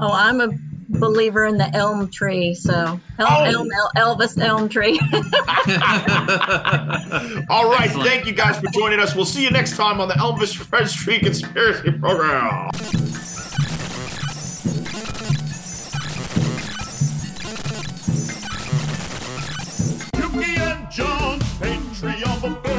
Oh, 0.01 0.13
I'm 0.13 0.41
a 0.41 0.49
believer 0.99 1.47
in 1.47 1.57
the 1.57 1.73
elm 1.75 2.11
tree. 2.11 2.53
So 2.53 3.01
oh. 3.21 3.45
elm, 3.45 3.69
El- 3.97 4.17
Elvis 4.17 4.43
elm 4.43 4.69
tree. 4.69 4.99
All 7.49 7.71
right, 7.71 7.87
Excellent. 7.87 8.09
thank 8.09 8.27
you 8.27 8.33
guys 8.33 8.59
for 8.59 8.67
joining 8.73 8.99
us. 8.99 9.15
We'll 9.15 9.25
see 9.25 9.45
you 9.45 9.51
next 9.51 9.77
time 9.77 10.01
on 10.01 10.09
the 10.09 10.15
Elmvis 10.15 10.57
PresTree 10.65 11.21
Conspiracy 11.21 11.93
Program. 11.93 12.71
Yuki 20.17 20.61
and 20.61 20.91
John, 20.91 21.39
patriot. 21.61 22.70